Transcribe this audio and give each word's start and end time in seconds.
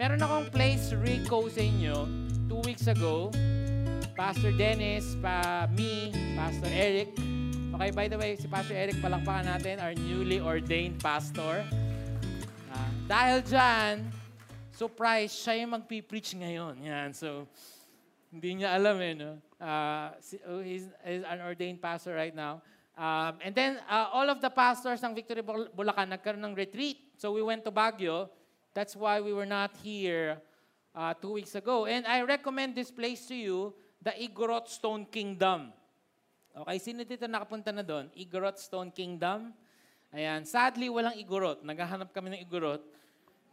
meron 0.00 0.16
akong 0.16 0.48
place 0.48 0.96
Rico 0.96 1.44
sa 1.52 1.60
inyo 1.60 2.08
two 2.48 2.64
weeks 2.64 2.88
ago. 2.88 3.28
Pastor 4.16 4.48
Dennis, 4.48 5.12
pa 5.20 5.68
me, 5.76 6.08
Pastor 6.32 6.72
Eric. 6.72 7.12
Okay, 7.76 7.90
by 7.92 8.08
the 8.08 8.16
way, 8.16 8.32
si 8.40 8.48
Pastor 8.48 8.80
Eric, 8.80 8.96
palakpakan 9.04 9.44
natin, 9.44 9.76
our 9.76 9.92
newly 9.92 10.40
ordained 10.40 10.96
pastor. 11.04 11.68
Ah, 12.72 12.88
dahil 13.04 13.44
dyan, 13.44 14.08
surprise, 14.72 15.36
siya 15.36 15.60
yung 15.60 15.76
magpipreach 15.76 16.32
ngayon. 16.32 16.80
Yan, 16.80 17.12
so, 17.12 17.44
hindi 18.32 18.64
niya 18.64 18.80
alam 18.80 18.96
eh, 19.04 19.12
no? 19.12 19.36
Uh, 19.60 20.16
he's, 20.64 20.88
he's 21.04 21.22
an 21.28 21.44
ordained 21.44 21.76
pastor 21.76 22.16
right 22.16 22.32
now. 22.32 22.64
Um, 22.96 23.36
and 23.44 23.52
then, 23.52 23.76
uh, 23.84 24.08
all 24.16 24.32
of 24.32 24.40
the 24.40 24.48
pastors 24.48 25.04
ng 25.04 25.12
Victory 25.12 25.44
Bul- 25.44 25.68
Bulacan 25.76 26.08
nagkaroon 26.08 26.40
ng 26.40 26.56
retreat. 26.56 27.12
So 27.20 27.36
we 27.36 27.44
went 27.44 27.68
to 27.68 27.72
Baguio. 27.72 28.39
That's 28.72 28.94
why 28.94 29.18
we 29.20 29.34
were 29.34 29.48
not 29.48 29.74
here 29.82 30.38
uh, 30.94 31.14
two 31.14 31.34
weeks 31.34 31.54
ago. 31.54 31.86
And 31.86 32.06
I 32.06 32.22
recommend 32.22 32.74
this 32.74 32.90
place 32.90 33.26
to 33.26 33.34
you, 33.34 33.74
the 34.02 34.14
Igorot 34.14 34.70
Stone 34.70 35.10
Kingdom. 35.10 35.74
Okay, 36.50 36.78
sino 36.78 37.02
dito 37.06 37.26
nakapunta 37.30 37.70
na 37.70 37.82
doon? 37.82 38.10
Igorot 38.14 38.58
Stone 38.58 38.90
Kingdom. 38.94 39.54
Ayan, 40.10 40.42
sadly 40.42 40.90
walang 40.90 41.14
Igorot. 41.14 41.62
Naghahanap 41.62 42.10
kami 42.10 42.34
ng 42.34 42.40
Igorot, 42.42 42.82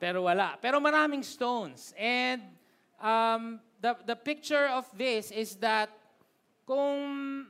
pero 0.01 0.25
wala. 0.25 0.57
Pero 0.57 0.81
maraming 0.81 1.21
stones. 1.21 1.93
And 1.93 2.41
um, 2.97 3.61
the, 3.77 3.93
the 4.05 4.17
picture 4.17 4.65
of 4.73 4.89
this 4.97 5.29
is 5.29 5.57
that 5.61 5.93
kung 6.65 6.97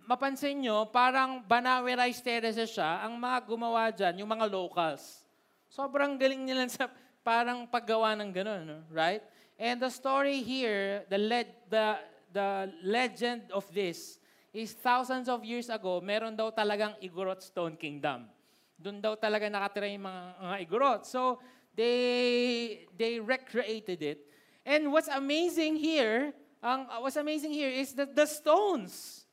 mapansin 0.06 0.62
nyo, 0.62 0.86
parang 0.92 1.42
Banawe 1.48 1.88
Rice 1.88 2.22
Terraces 2.22 2.70
siya, 2.70 3.02
ang 3.02 3.18
mga 3.18 3.38
gumawa 3.48 3.90
dyan, 3.90 4.22
yung 4.22 4.30
mga 4.30 4.46
locals. 4.52 5.24
Sobrang 5.72 6.20
galing 6.20 6.44
nila 6.44 6.68
sa 6.76 6.92
parang 7.28 7.68
paggawa 7.68 8.16
ng 8.16 8.32
gano'n, 8.32 8.64
no? 8.64 8.80
right? 8.88 9.20
And 9.60 9.84
the 9.84 9.92
story 9.92 10.40
here, 10.40 11.04
the, 11.12 11.20
led, 11.20 11.52
the, 11.68 12.00
the 12.32 12.72
legend 12.80 13.52
of 13.52 13.68
this 13.76 14.24
is 14.56 14.72
thousands 14.72 15.28
of 15.28 15.44
years 15.44 15.68
ago, 15.68 16.00
meron 16.00 16.40
daw 16.40 16.48
talagang 16.56 16.96
Igorot 17.04 17.44
Stone 17.44 17.76
Kingdom. 17.76 18.32
Doon 18.80 19.04
daw 19.04 19.20
talaga 19.20 19.52
nakatira 19.52 19.92
yung 19.92 20.08
mga, 20.08 20.24
mga 20.40 20.56
Igorot. 20.64 21.02
So, 21.04 21.44
they, 21.76 22.88
they 22.96 23.20
recreated 23.20 24.00
it. 24.00 24.20
And 24.64 24.88
what's 24.96 25.12
amazing 25.12 25.76
here, 25.76 26.32
ang 26.64 26.88
what's 27.04 27.20
amazing 27.20 27.52
here 27.52 27.70
is 27.70 27.92
that 28.00 28.16
the 28.16 28.24
stones, 28.24 29.24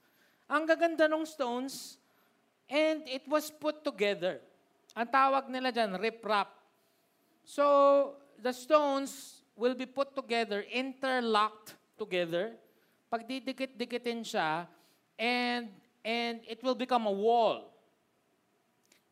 ang 0.51 0.67
gaganda 0.67 1.07
ng 1.07 1.23
stones, 1.23 1.97
and 2.67 3.07
it 3.07 3.23
was 3.31 3.55
put 3.55 3.87
together. 3.87 4.43
Ang 4.99 5.07
tawag 5.15 5.47
nila 5.47 5.71
dyan, 5.71 5.95
riprap. 5.95 6.64
So, 7.45 8.17
the 8.41 8.53
stones 8.53 9.45
will 9.55 9.75
be 9.75 9.87
put 9.87 10.17
together, 10.17 10.65
interlocked 10.73 11.77
together. 11.97 12.57
Pagdidikit-dikitin 13.13 14.25
siya, 14.25 14.67
and, 15.21 15.69
and 16.03 16.41
it 16.49 16.65
will 16.65 16.75
become 16.75 17.07
a 17.07 17.13
wall. 17.13 17.71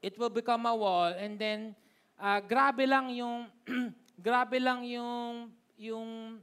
It 0.03 0.19
will 0.19 0.33
become 0.33 0.67
a 0.67 0.75
wall, 0.75 1.15
and 1.15 1.39
then, 1.39 1.77
uh, 2.19 2.41
grabe 2.41 2.89
lang 2.89 3.15
yung, 3.15 3.47
grabe 4.19 4.59
lang 4.59 4.83
yung, 4.83 5.53
yung 5.79 6.43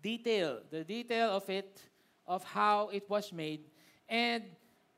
detail, 0.00 0.64
the 0.70 0.80
detail 0.80 1.36
of 1.36 1.44
it, 1.50 1.82
of 2.24 2.40
how 2.44 2.88
it 2.88 3.04
was 3.10 3.34
made. 3.34 3.66
And, 4.08 4.44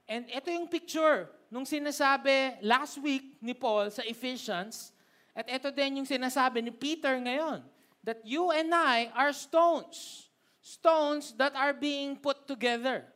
and 0.06 0.30
ito 0.30 0.52
yung 0.52 0.68
picture 0.68 1.26
nung 1.50 1.66
sinasabi 1.66 2.62
last 2.62 3.02
week 3.02 3.40
ni 3.42 3.52
Paul 3.56 3.90
sa 3.90 4.06
Ephesians, 4.06 4.91
at 5.32 5.48
ito 5.48 5.72
din 5.72 6.04
yung 6.04 6.08
sinasabi 6.08 6.60
ni 6.60 6.72
Peter 6.72 7.16
ngayon, 7.16 7.64
that 8.04 8.20
you 8.26 8.52
and 8.52 8.68
I 8.68 9.08
are 9.16 9.32
stones. 9.32 10.28
Stones 10.60 11.32
that 11.40 11.56
are 11.56 11.74
being 11.74 12.14
put 12.20 12.46
together. 12.46 13.08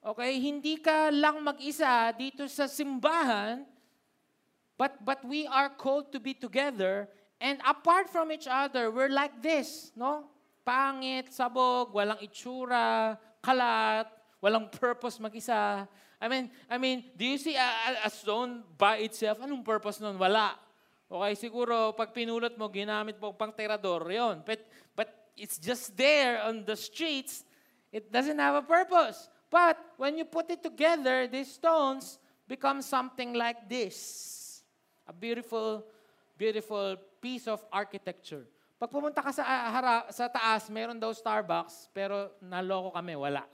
Okay? 0.00 0.38
Hindi 0.38 0.78
ka 0.78 1.10
lang 1.10 1.42
mag-isa 1.42 2.14
dito 2.14 2.46
sa 2.46 2.70
simbahan, 2.70 3.66
but, 4.78 4.94
but 5.02 5.20
we 5.26 5.50
are 5.50 5.72
called 5.72 6.14
to 6.14 6.22
be 6.22 6.30
together, 6.30 7.10
and 7.42 7.58
apart 7.66 8.08
from 8.08 8.30
each 8.30 8.46
other, 8.46 8.88
we're 8.88 9.12
like 9.12 9.42
this, 9.42 9.90
no? 9.98 10.30
Pangit, 10.62 11.30
sabog, 11.34 11.90
walang 11.94 12.18
itsura, 12.22 13.18
kalat, 13.42 14.06
walang 14.42 14.70
purpose 14.70 15.18
mag-isa. 15.18 15.86
I 16.16 16.26
mean, 16.28 16.50
I 16.70 16.78
mean, 16.78 17.04
do 17.16 17.24
you 17.26 17.36
see 17.36 17.56
a, 17.56 17.68
a- 18.04 18.10
stone 18.10 18.64
by 18.78 19.04
itself? 19.04 19.38
Anong 19.42 19.62
purpose 19.62 20.00
nun? 20.00 20.16
Wala. 20.16 20.56
Okay, 21.06 21.32
siguro 21.38 21.94
pag 21.94 22.10
pinulot 22.10 22.58
mo, 22.58 22.66
ginamit 22.66 23.14
mo 23.22 23.30
pang 23.30 23.54
terador, 23.54 24.10
yon. 24.10 24.42
But, 24.42 24.66
but 24.98 25.08
it's 25.38 25.54
just 25.54 25.94
there 25.94 26.42
on 26.42 26.66
the 26.66 26.74
streets. 26.74 27.46
It 27.94 28.10
doesn't 28.10 28.38
have 28.42 28.58
a 28.58 28.66
purpose. 28.66 29.30
But 29.46 29.78
when 29.94 30.18
you 30.18 30.26
put 30.26 30.50
it 30.50 30.66
together, 30.66 31.30
these 31.30 31.54
stones 31.54 32.18
become 32.50 32.82
something 32.82 33.38
like 33.38 33.70
this. 33.70 34.62
A 35.06 35.14
beautiful, 35.14 35.86
beautiful 36.34 36.98
piece 37.22 37.46
of 37.46 37.62
architecture. 37.70 38.42
Pag 38.76 38.90
pumunta 38.90 39.22
ka 39.22 39.30
sa, 39.30 39.46
ah, 39.46 39.70
hara, 39.72 39.94
sa 40.12 40.26
taas, 40.28 40.68
meron 40.68 40.98
daw 40.98 41.14
Starbucks, 41.14 41.88
pero 41.94 42.34
naloko 42.42 42.92
kami, 42.92 43.14
wala. 43.16 43.46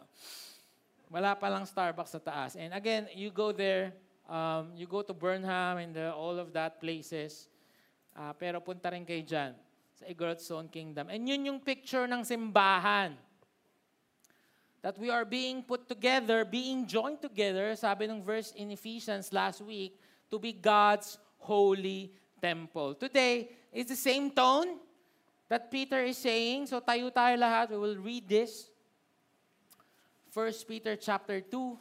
Wala 1.13 1.37
palang 1.37 1.69
Starbucks 1.69 2.17
sa 2.17 2.21
taas. 2.25 2.57
And 2.57 2.73
again, 2.73 3.07
you 3.13 3.29
go 3.29 3.53
there, 3.53 3.93
um, 4.29 4.73
you 4.77 4.87
go 4.87 5.03
to 5.03 5.13
Burnham 5.13 5.79
and 5.79 5.95
the, 5.95 6.13
all 6.13 6.39
of 6.39 6.53
that 6.53 6.81
places, 6.81 7.49
Ah, 8.13 8.37
pero 8.37 8.61
punta 8.61 8.93
rin 8.93 9.09
kayo 9.09 9.25
dyan 9.25 9.57
sa 9.97 10.05
Igorot 10.05 10.41
Stone 10.41 10.69
Kingdom. 10.69 11.09
And 11.09 11.25
yun 11.25 11.49
yung 11.49 11.61
picture 11.61 12.05
ng 12.05 12.21
simbahan. 12.29 13.17
That 14.85 14.99
we 14.99 15.09
are 15.09 15.25
being 15.25 15.63
put 15.63 15.87
together, 15.87 16.45
being 16.45 16.85
joined 16.85 17.23
together, 17.23 17.73
sabi 17.79 18.11
ng 18.11 18.21
verse 18.21 18.51
in 18.59 18.75
Ephesians 18.75 19.31
last 19.33 19.63
week, 19.63 19.97
to 20.27 20.43
be 20.43 20.53
God's 20.53 21.17
holy 21.39 22.11
temple. 22.43 22.99
Today, 22.99 23.55
it's 23.71 23.95
the 23.95 24.01
same 24.01 24.29
tone 24.29 24.83
that 25.47 25.71
Peter 25.71 26.03
is 26.03 26.19
saying. 26.19 26.67
So 26.67 26.83
tayo 26.83 27.15
tayo 27.15 27.39
lahat. 27.39 27.71
We 27.73 27.79
will 27.79 27.97
read 28.03 28.27
this. 28.27 28.69
1 30.35 30.67
Peter 30.67 30.99
chapter 30.99 31.41
2. 31.41 31.79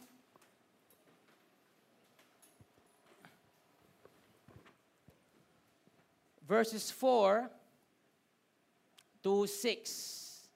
Verses 6.52 6.90
4 6.90 7.48
to 9.22 9.46
6. 9.46 10.48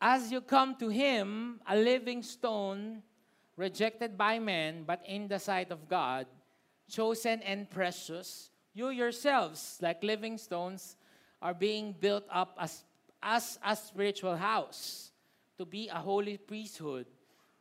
As 0.00 0.32
you 0.32 0.40
come 0.40 0.74
to 0.76 0.88
him, 0.88 1.60
a 1.68 1.76
living 1.76 2.22
stone, 2.22 3.02
rejected 3.58 4.16
by 4.16 4.38
men, 4.38 4.84
but 4.86 5.02
in 5.04 5.28
the 5.28 5.38
sight 5.38 5.70
of 5.70 5.86
God, 5.90 6.26
chosen 6.88 7.42
and 7.42 7.68
precious, 7.68 8.48
you 8.72 8.88
yourselves, 8.88 9.76
like 9.82 10.02
living 10.02 10.38
stones, 10.38 10.96
are 11.42 11.52
being 11.52 11.92
built 11.92 12.24
up 12.32 12.56
as, 12.58 12.82
as 13.22 13.58
a 13.62 13.76
spiritual 13.76 14.36
house, 14.36 15.12
to 15.58 15.66
be 15.66 15.88
a 15.88 16.00
holy 16.00 16.38
priesthood, 16.38 17.04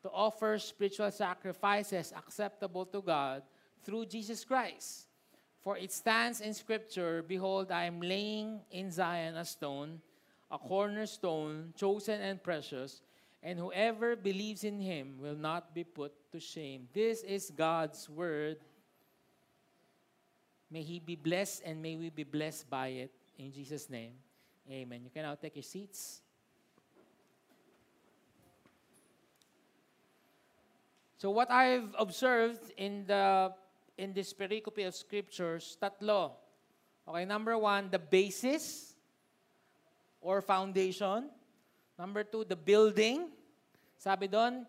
to 0.01 0.09
offer 0.11 0.57
spiritual 0.57 1.11
sacrifices 1.11 2.13
acceptable 2.15 2.85
to 2.85 3.01
God 3.01 3.43
through 3.83 4.05
Jesus 4.05 4.45
Christ. 4.45 5.04
For 5.65 5.75
it 5.77 5.91
stands 5.91 6.41
in 6.41 6.53
Scripture, 6.53 7.25
Behold, 7.25 7.71
I 7.71 7.85
am 7.85 7.99
laying 7.99 8.61
in 8.69 8.91
Zion 8.91 9.35
a 9.35 9.43
stone, 9.43 9.99
a 10.51 10.59
cornerstone, 10.59 11.73
chosen 11.75 12.21
and 12.21 12.37
precious, 12.37 13.01
and 13.41 13.57
whoever 13.57 14.15
believes 14.15 14.63
in 14.63 14.79
him 14.79 15.17
will 15.19 15.33
not 15.33 15.73
be 15.73 15.83
put 15.83 16.13
to 16.31 16.39
shame. 16.39 16.87
This 16.93 17.23
is 17.23 17.49
God's 17.49 18.07
word. 18.07 18.57
May 20.69 20.83
he 20.83 20.99
be 20.99 21.15
blessed 21.15 21.63
and 21.65 21.81
may 21.81 21.95
we 21.95 22.11
be 22.11 22.23
blessed 22.23 22.69
by 22.69 22.89
it. 22.89 23.11
In 23.39 23.51
Jesus' 23.51 23.89
name, 23.89 24.13
amen. 24.69 25.01
You 25.03 25.09
can 25.09 25.23
now 25.23 25.33
take 25.33 25.55
your 25.55 25.63
seats. 25.63 26.21
So 31.17 31.31
what 31.31 31.49
I've 31.49 31.89
observed 31.97 32.71
in 32.77 33.07
the 33.07 33.51
in 33.97 34.13
this 34.13 34.33
pericope 34.33 34.85
of 34.87 34.95
scriptures, 34.95 35.77
tatlo. 35.81 36.35
Okay, 37.07 37.25
number 37.25 37.57
one, 37.57 37.89
the 37.89 37.99
basis 37.99 38.95
or 40.19 40.41
foundation. 40.41 41.29
Number 41.97 42.23
two, 42.23 42.43
the 42.43 42.57
building. 42.57 43.29
Sabi 43.95 44.27
doon, 44.27 44.65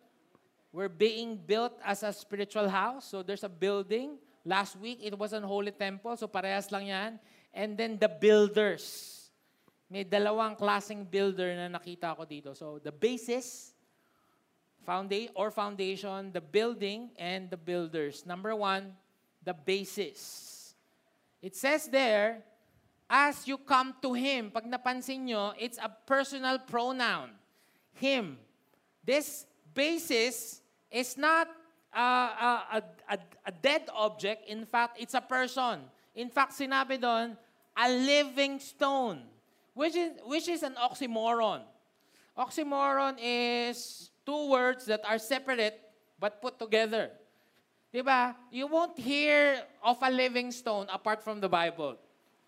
we're 0.70 0.92
being 0.92 1.40
built 1.40 1.74
as 1.82 2.04
a 2.04 2.12
spiritual 2.12 2.68
house. 2.68 3.08
So 3.08 3.24
there's 3.24 3.42
a 3.42 3.48
building. 3.48 4.20
Last 4.44 4.76
week, 4.76 5.00
it 5.02 5.16
was 5.18 5.32
an 5.32 5.42
holy 5.42 5.72
temple. 5.72 6.14
So 6.16 6.28
parehas 6.28 6.70
lang 6.70 6.92
yan. 6.92 7.18
And 7.56 7.74
then 7.74 7.98
the 7.98 8.08
builders. 8.08 9.16
May 9.88 10.04
dalawang 10.04 10.58
klaseng 10.58 11.08
builder 11.08 11.56
na 11.56 11.72
nakita 11.72 12.14
ko 12.14 12.28
dito. 12.28 12.54
So 12.54 12.78
the 12.78 12.92
basis, 12.92 13.72
founda- 14.84 15.32
or 15.34 15.50
foundation, 15.50 16.30
the 16.30 16.42
building, 16.44 17.10
and 17.16 17.48
the 17.50 17.56
builders. 17.56 18.26
Number 18.26 18.54
one, 18.54 18.92
the 19.46 19.54
basis. 19.54 20.74
It 21.40 21.54
says 21.54 21.86
there 21.86 22.42
as 23.08 23.46
you 23.46 23.56
come 23.56 23.94
to 24.02 24.12
Him, 24.18 24.50
pag 24.50 24.66
napansin 24.66 25.30
nyo, 25.30 25.54
it's 25.54 25.78
a 25.78 25.86
personal 25.86 26.58
pronoun. 26.58 27.30
Him. 27.94 28.36
This 29.06 29.46
basis 29.72 30.60
is 30.90 31.16
not 31.16 31.46
uh, 31.94 32.82
a, 32.82 32.82
a, 33.08 33.18
a 33.46 33.52
dead 33.52 33.86
object. 33.94 34.50
In 34.50 34.66
fact, 34.66 34.98
it's 34.98 35.14
a 35.14 35.22
person. 35.22 35.86
In 36.18 36.28
fact, 36.28 36.58
sinabi 36.58 36.98
doon, 37.00 37.38
a 37.78 37.86
living 37.88 38.58
stone, 38.58 39.22
which 39.72 39.94
is, 39.94 40.10
which 40.26 40.48
is 40.48 40.66
an 40.66 40.74
oxymoron. 40.74 41.62
Oxymoron 42.36 43.16
is 43.22 44.10
two 44.26 44.50
words 44.50 44.84
that 44.86 45.00
are 45.06 45.18
separate 45.18 45.78
but 46.18 46.42
put 46.42 46.58
together. 46.58 47.12
Diba? 47.96 48.36
You 48.52 48.68
won't 48.68 48.92
hear 49.00 49.64
of 49.80 49.96
a 50.04 50.12
living 50.12 50.52
stone 50.52 50.84
apart 50.92 51.24
from 51.24 51.40
the 51.40 51.48
Bible. 51.48 51.96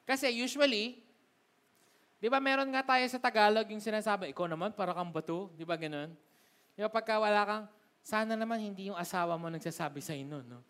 Kasi 0.04 0.28
usually, 0.28 1.00
di 2.20 2.28
ba 2.28 2.36
meron 2.36 2.68
nga 2.68 2.84
tayo 2.84 3.08
sa 3.08 3.16
Tagalog 3.16 3.64
yung 3.72 3.80
sinasabi, 3.80 4.28
ikaw 4.28 4.44
naman, 4.44 4.76
para 4.76 4.92
kang 4.92 5.08
bato. 5.08 5.48
Di 5.56 5.64
ba 5.64 5.80
ganun? 5.80 6.12
Di 6.76 6.84
ba 6.84 6.92
pagka 6.92 7.16
wala 7.16 7.48
kang, 7.48 7.64
sana 8.04 8.36
naman 8.36 8.60
hindi 8.60 8.92
yung 8.92 9.00
asawa 9.00 9.40
mo 9.40 9.48
nagsasabi 9.48 10.04
sa 10.04 10.12
inyo. 10.12 10.44
No? 10.44 10.60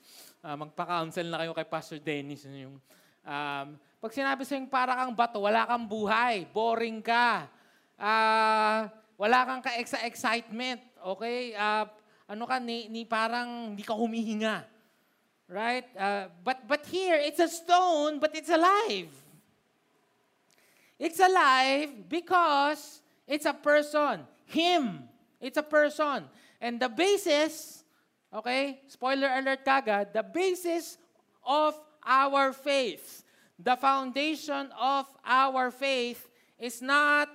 Uh, 0.46 0.54
magpa-counsel 0.62 1.26
na 1.26 1.42
kayo 1.42 1.58
kay 1.58 1.66
Pastor 1.66 1.98
Dennis. 1.98 2.46
Yung, 2.46 2.78
um, 3.26 3.66
pag 3.74 4.12
sinabi 4.14 4.46
sa 4.46 4.54
yung 4.54 4.70
para 4.70 4.94
kang 4.94 5.10
bato, 5.10 5.42
wala 5.42 5.66
kang 5.66 5.90
buhay, 5.90 6.46
boring 6.54 7.02
ka, 7.02 7.50
uh, 7.98 8.86
wala 9.18 9.38
kang 9.42 9.62
ka-excitement, 9.66 10.78
okay? 11.02 11.50
Uh, 11.58 11.97
ano 12.28 12.44
ka, 12.44 12.60
ni, 12.60 12.88
ni 12.92 13.08
parang 13.08 13.72
hindi 13.72 13.82
ka 13.82 13.96
humihinga. 13.96 14.64
Right? 15.48 15.88
Uh, 15.96 16.28
but, 16.44 16.68
but 16.68 16.84
here, 16.84 17.16
it's 17.16 17.40
a 17.40 17.48
stone, 17.48 18.20
but 18.20 18.36
it's 18.36 18.50
alive. 18.52 19.08
It's 20.98 21.20
alive 21.20 22.08
because 22.08 23.00
it's 23.26 23.46
a 23.46 23.54
person. 23.54 24.28
Him. 24.44 25.08
It's 25.40 25.56
a 25.56 25.62
person. 25.62 26.28
And 26.60 26.78
the 26.78 26.88
basis, 26.88 27.84
okay, 28.34 28.80
spoiler 28.88 29.28
alert 29.28 29.64
kagad, 29.64 30.12
the 30.12 30.22
basis 30.22 30.98
of 31.46 31.78
our 32.04 32.52
faith, 32.52 33.24
the 33.58 33.76
foundation 33.76 34.68
of 34.78 35.06
our 35.24 35.70
faith 35.70 36.28
is 36.58 36.82
not 36.82 37.28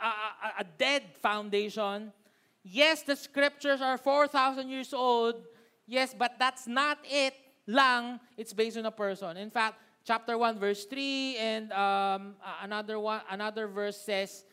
a, 0.00 0.06
a, 0.06 0.48
a 0.60 0.64
dead 0.78 1.02
foundation, 1.20 2.12
Yes, 2.62 3.02
the 3.02 3.16
scriptures 3.16 3.80
are 3.80 3.96
4,000 3.96 4.68
years 4.68 4.92
old. 4.92 5.46
Yes, 5.86 6.14
but 6.16 6.38
that's 6.38 6.66
not 6.66 6.98
it 7.08 7.34
lang. 7.66 8.20
It's 8.36 8.52
based 8.52 8.76
on 8.76 8.86
a 8.86 8.92
person. 8.92 9.36
In 9.36 9.50
fact, 9.50 9.80
chapter 10.04 10.36
1, 10.36 10.58
verse 10.58 10.84
3, 10.84 11.36
and 11.38 11.72
um, 11.72 12.34
another, 12.62 13.00
one, 13.00 13.20
another 13.30 13.66
verse 13.66 13.96
says, 13.96 14.44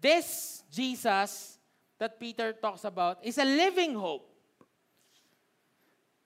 This 0.00 0.62
Jesus 0.70 1.58
that 1.98 2.20
Peter 2.20 2.52
talks 2.52 2.84
about 2.84 3.18
is 3.24 3.38
a 3.38 3.44
living 3.44 3.94
hope. 3.94 4.30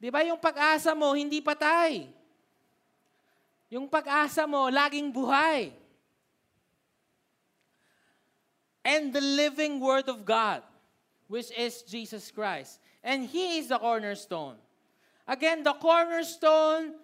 Di 0.00 0.08
ba 0.08 0.25
yung 0.25 0.40
pag-asa 0.40 0.96
mo, 0.96 1.12
hindi 1.12 1.40
patay. 1.40 2.08
Yung 3.69 3.88
pag-asa 3.88 4.48
mo, 4.48 4.69
laging 4.69 5.12
buhay. 5.12 5.72
And 8.81 9.12
the 9.12 9.20
living 9.20 9.76
Word 9.76 10.08
of 10.08 10.25
God 10.25 10.64
which 11.30 11.54
is 11.54 11.82
Jesus 11.86 12.26
Christ. 12.34 12.82
And 13.06 13.22
He 13.22 13.62
is 13.62 13.68
the 13.70 13.78
cornerstone. 13.78 14.56
Again, 15.28 15.62
the 15.62 15.74
cornerstone 15.74 16.98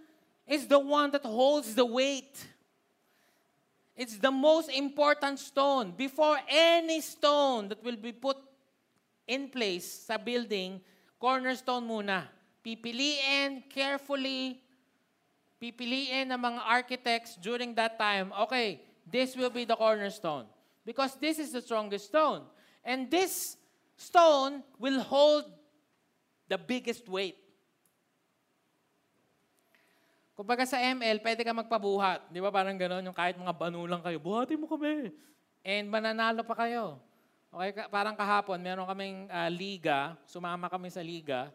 is 0.51 0.67
the 0.67 0.81
one 0.83 1.13
that 1.13 1.23
holds 1.23 1.77
the 1.79 1.87
weight. 1.87 2.35
It's 3.95 4.19
the 4.19 4.33
most 4.33 4.69
important 4.69 5.39
stone. 5.39 5.95
Before 5.97 6.37
any 6.51 7.01
stone 7.03 7.69
that 7.69 7.83
will 7.85 7.97
be 7.97 8.11
put 8.11 8.37
in 9.31 9.49
place 9.49 9.87
sa 9.87 10.19
building, 10.19 10.83
cornerstone 11.23 11.87
muna. 11.87 12.27
Pipiliin 12.67 13.63
carefully, 13.71 14.59
pipiliin 15.63 16.35
ng 16.35 16.41
mga 16.43 16.63
architects 16.67 17.39
during 17.39 17.79
that 17.79 17.95
time, 17.95 18.35
okay, 18.43 18.83
this 19.07 19.39
will 19.39 19.55
be 19.55 19.65
the 19.65 19.77
cornerstone. 19.79 20.51
Because 20.85 21.15
this 21.15 21.39
is 21.39 21.55
the 21.55 21.63
strongest 21.63 22.11
stone. 22.11 22.43
And 22.83 23.11
this 23.11 23.56
stone 23.97 24.61
will 24.79 25.01
hold 25.03 25.49
the 26.47 26.61
biggest 26.61 27.09
weight. 27.11 27.37
Kumbaga 30.37 30.69
sa 30.69 30.77
ML, 30.77 31.25
pwede 31.25 31.41
ka 31.41 31.53
magpabuhat. 31.57 32.29
Di 32.29 32.45
ba 32.45 32.53
parang 32.53 32.77
gano'n? 32.77 33.09
Yung 33.09 33.17
kahit 33.17 33.41
mga 33.41 33.57
banu 33.57 33.89
lang 33.89 34.05
kayo, 34.05 34.21
buhatin 34.21 34.61
mo 34.61 34.69
kami. 34.69 35.09
And 35.65 35.89
mananalo 35.89 36.45
pa 36.45 36.53
kayo. 36.53 37.01
Okay, 37.49 37.89
parang 37.89 38.13
kahapon, 38.13 38.61
meron 38.61 38.85
kaming 38.85 39.33
uh, 39.33 39.49
liga. 39.49 40.13
Sumama 40.29 40.69
kami 40.69 40.93
sa 40.93 41.01
liga. 41.01 41.49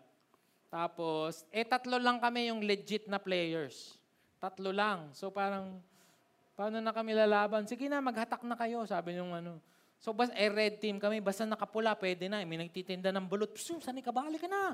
Tapos, 0.65 1.45
eh 1.53 1.61
tatlo 1.61 2.01
lang 2.01 2.17
kami 2.17 2.49
yung 2.49 2.65
legit 2.65 3.05
na 3.05 3.21
players. 3.21 4.01
Tatlo 4.41 4.73
lang. 4.73 5.13
So 5.13 5.29
parang, 5.29 5.77
paano 6.57 6.81
na 6.81 6.89
kami 6.89 7.13
lalaban? 7.13 7.69
Sige 7.69 7.85
na, 7.85 8.01
maghatak 8.01 8.41
na 8.49 8.57
kayo, 8.57 8.81
sabi 8.89 9.13
nung 9.13 9.29
ano. 9.29 9.61
So, 10.01 10.17
bas, 10.17 10.33
eh, 10.33 10.49
red 10.49 10.81
team 10.81 10.97
kami, 10.97 11.21
basta 11.21 11.45
nakapula, 11.45 11.93
pwede 11.93 12.25
na. 12.25 12.41
May 12.41 12.57
nagtitinda 12.57 13.13
ng 13.13 13.25
bulot. 13.29 13.53
Psum, 13.53 13.77
saan 13.77 14.01
ka 14.01 14.09
ba? 14.09 14.25
Halika 14.25 14.49
na. 14.49 14.73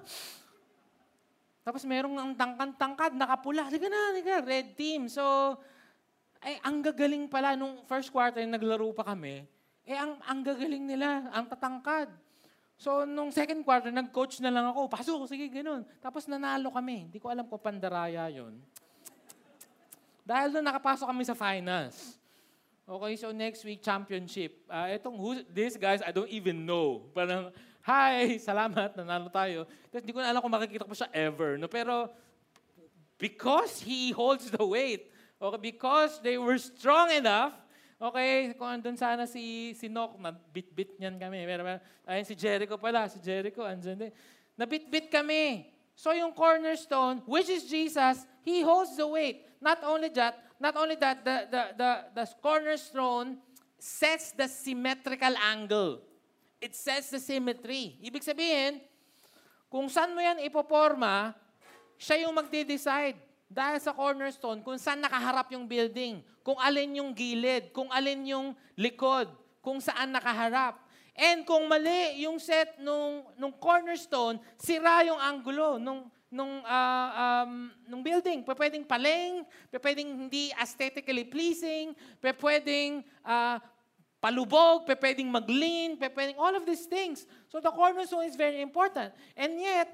Tapos 1.68 1.84
merong 1.84 2.16
ang 2.16 2.32
tangkad-tangkad, 2.32 3.12
nakapula. 3.12 3.68
Halika 3.68 3.92
na, 3.92 4.16
halika. 4.16 4.40
Red 4.40 4.80
team. 4.80 5.12
So, 5.12 5.20
ay, 6.40 6.64
ang 6.64 6.80
gagaling 6.80 7.28
pala 7.28 7.60
nung 7.60 7.84
first 7.92 8.08
quarter 8.08 8.40
naglaro 8.48 8.88
pa 8.96 9.04
kami. 9.04 9.44
Eh, 9.84 10.00
ang, 10.00 10.16
ang 10.24 10.40
gagaling 10.48 10.88
nila, 10.88 11.28
ang 11.36 11.44
tatangkad. 11.52 12.08
So, 12.80 13.04
nung 13.04 13.28
second 13.36 13.68
quarter, 13.68 13.92
nag-coach 13.92 14.40
na 14.40 14.48
lang 14.48 14.72
ako. 14.72 14.88
Pasok, 14.88 15.28
sige, 15.28 15.52
ganun. 15.52 15.84
Tapos 16.00 16.24
nanalo 16.24 16.72
kami. 16.72 17.12
Hindi 17.12 17.20
ko 17.20 17.28
alam 17.28 17.44
kung 17.52 17.60
pandaraya 17.60 18.32
yon. 18.32 18.56
Dahil 20.24 20.56
doon 20.56 20.66
nakapasok 20.72 21.12
kami 21.12 21.24
sa 21.28 21.36
finals. 21.36 22.16
Okay, 22.88 23.20
so 23.20 23.36
next 23.36 23.68
week, 23.68 23.84
championship. 23.84 24.64
Uh, 24.64 24.96
itong, 24.96 25.20
who, 25.20 25.44
this 25.52 25.76
guys, 25.76 26.00
I 26.00 26.16
don't 26.16 26.32
even 26.32 26.64
know. 26.64 27.04
Parang, 27.12 27.52
hi, 27.84 28.40
salamat, 28.48 28.96
nanalo 28.96 29.28
tayo. 29.28 29.68
Tapos 29.92 30.08
hindi 30.08 30.16
ko 30.16 30.24
na 30.24 30.32
alam 30.32 30.40
kung 30.40 30.56
makikita 30.56 30.88
ko 30.88 30.96
siya 30.96 31.12
ever. 31.12 31.60
No? 31.60 31.68
Pero, 31.68 32.08
because 33.20 33.84
he 33.84 34.16
holds 34.16 34.48
the 34.48 34.64
weight, 34.64 35.12
okay, 35.36 35.60
because 35.60 36.24
they 36.24 36.40
were 36.40 36.56
strong 36.56 37.12
enough, 37.12 37.52
okay, 38.00 38.56
kung 38.56 38.80
andun 38.80 38.96
sana 38.96 39.28
si, 39.28 39.76
si 39.76 39.92
Nok, 39.92 40.16
na 40.24 40.32
bit-bit 40.32 40.96
niyan 40.96 41.20
kami. 41.20 41.44
Pero, 41.44 41.68
ayun, 42.08 42.24
si 42.24 42.40
Jericho 42.40 42.80
pala, 42.80 43.12
si 43.12 43.20
Jericho, 43.20 43.68
andun 43.68 44.00
din. 44.00 44.12
Nabit-bit 44.56 45.12
kami. 45.12 45.76
So 45.92 46.16
yung 46.16 46.32
cornerstone, 46.32 47.20
which 47.28 47.52
is 47.52 47.68
Jesus, 47.68 48.24
He 48.48 48.64
holds 48.64 48.96
the 48.96 49.04
weight. 49.04 49.44
Not 49.60 49.84
only 49.84 50.08
that, 50.16 50.47
not 50.60 50.76
only 50.78 50.96
that, 50.98 51.24
the, 51.24 51.38
the, 51.50 51.64
the, 51.78 51.92
the 52.14 52.26
cornerstone 52.42 53.38
sets 53.78 54.34
the 54.34 54.50
symmetrical 54.50 55.34
angle. 55.38 56.02
It 56.58 56.74
sets 56.74 57.14
the 57.14 57.22
symmetry. 57.22 58.02
Ibig 58.02 58.26
sabihin, 58.26 58.82
kung 59.70 59.86
saan 59.88 60.18
mo 60.18 60.22
yan 60.22 60.42
ipoporma, 60.42 61.38
siya 62.02 62.26
yung 62.26 62.34
magde-decide 62.34 63.18
dahil 63.48 63.80
sa 63.80 63.94
cornerstone 63.94 64.60
kung 64.66 64.76
saan 64.82 65.00
nakaharap 65.00 65.48
yung 65.54 65.70
building, 65.70 66.20
kung 66.42 66.58
alin 66.60 67.00
yung 67.00 67.12
gilid, 67.14 67.70
kung 67.72 67.88
alin 67.94 68.26
yung 68.26 68.48
likod, 68.76 69.30
kung 69.62 69.78
saan 69.78 70.12
nakaharap. 70.12 70.82
And 71.18 71.46
kung 71.50 71.66
mali 71.66 72.22
yung 72.26 72.38
set 72.38 72.78
nung, 72.78 73.26
nung 73.42 73.54
cornerstone, 73.58 74.38
sira 74.62 75.02
yung 75.06 75.18
angulo 75.18 75.82
nung, 75.82 76.06
nung, 76.32 76.64
uh, 76.64 77.10
um, 77.16 77.72
nung 77.88 78.04
building. 78.04 78.44
Pwedeng 78.44 78.84
paleng, 78.84 79.48
pwedeng 79.72 80.28
hindi 80.28 80.52
aesthetically 80.56 81.24
pleasing, 81.24 81.96
pwedeng 82.20 83.04
uh, 83.24 83.58
palubog, 84.20 84.84
pwedeng 84.88 85.32
mag-lean, 85.32 85.96
pwedeng 85.96 86.38
all 86.38 86.56
of 86.56 86.66
these 86.66 86.86
things. 86.86 87.26
So 87.48 87.60
the 87.60 87.72
cornerstone 87.72 88.28
is 88.28 88.36
very 88.36 88.62
important. 88.62 89.14
And 89.36 89.60
yet, 89.60 89.88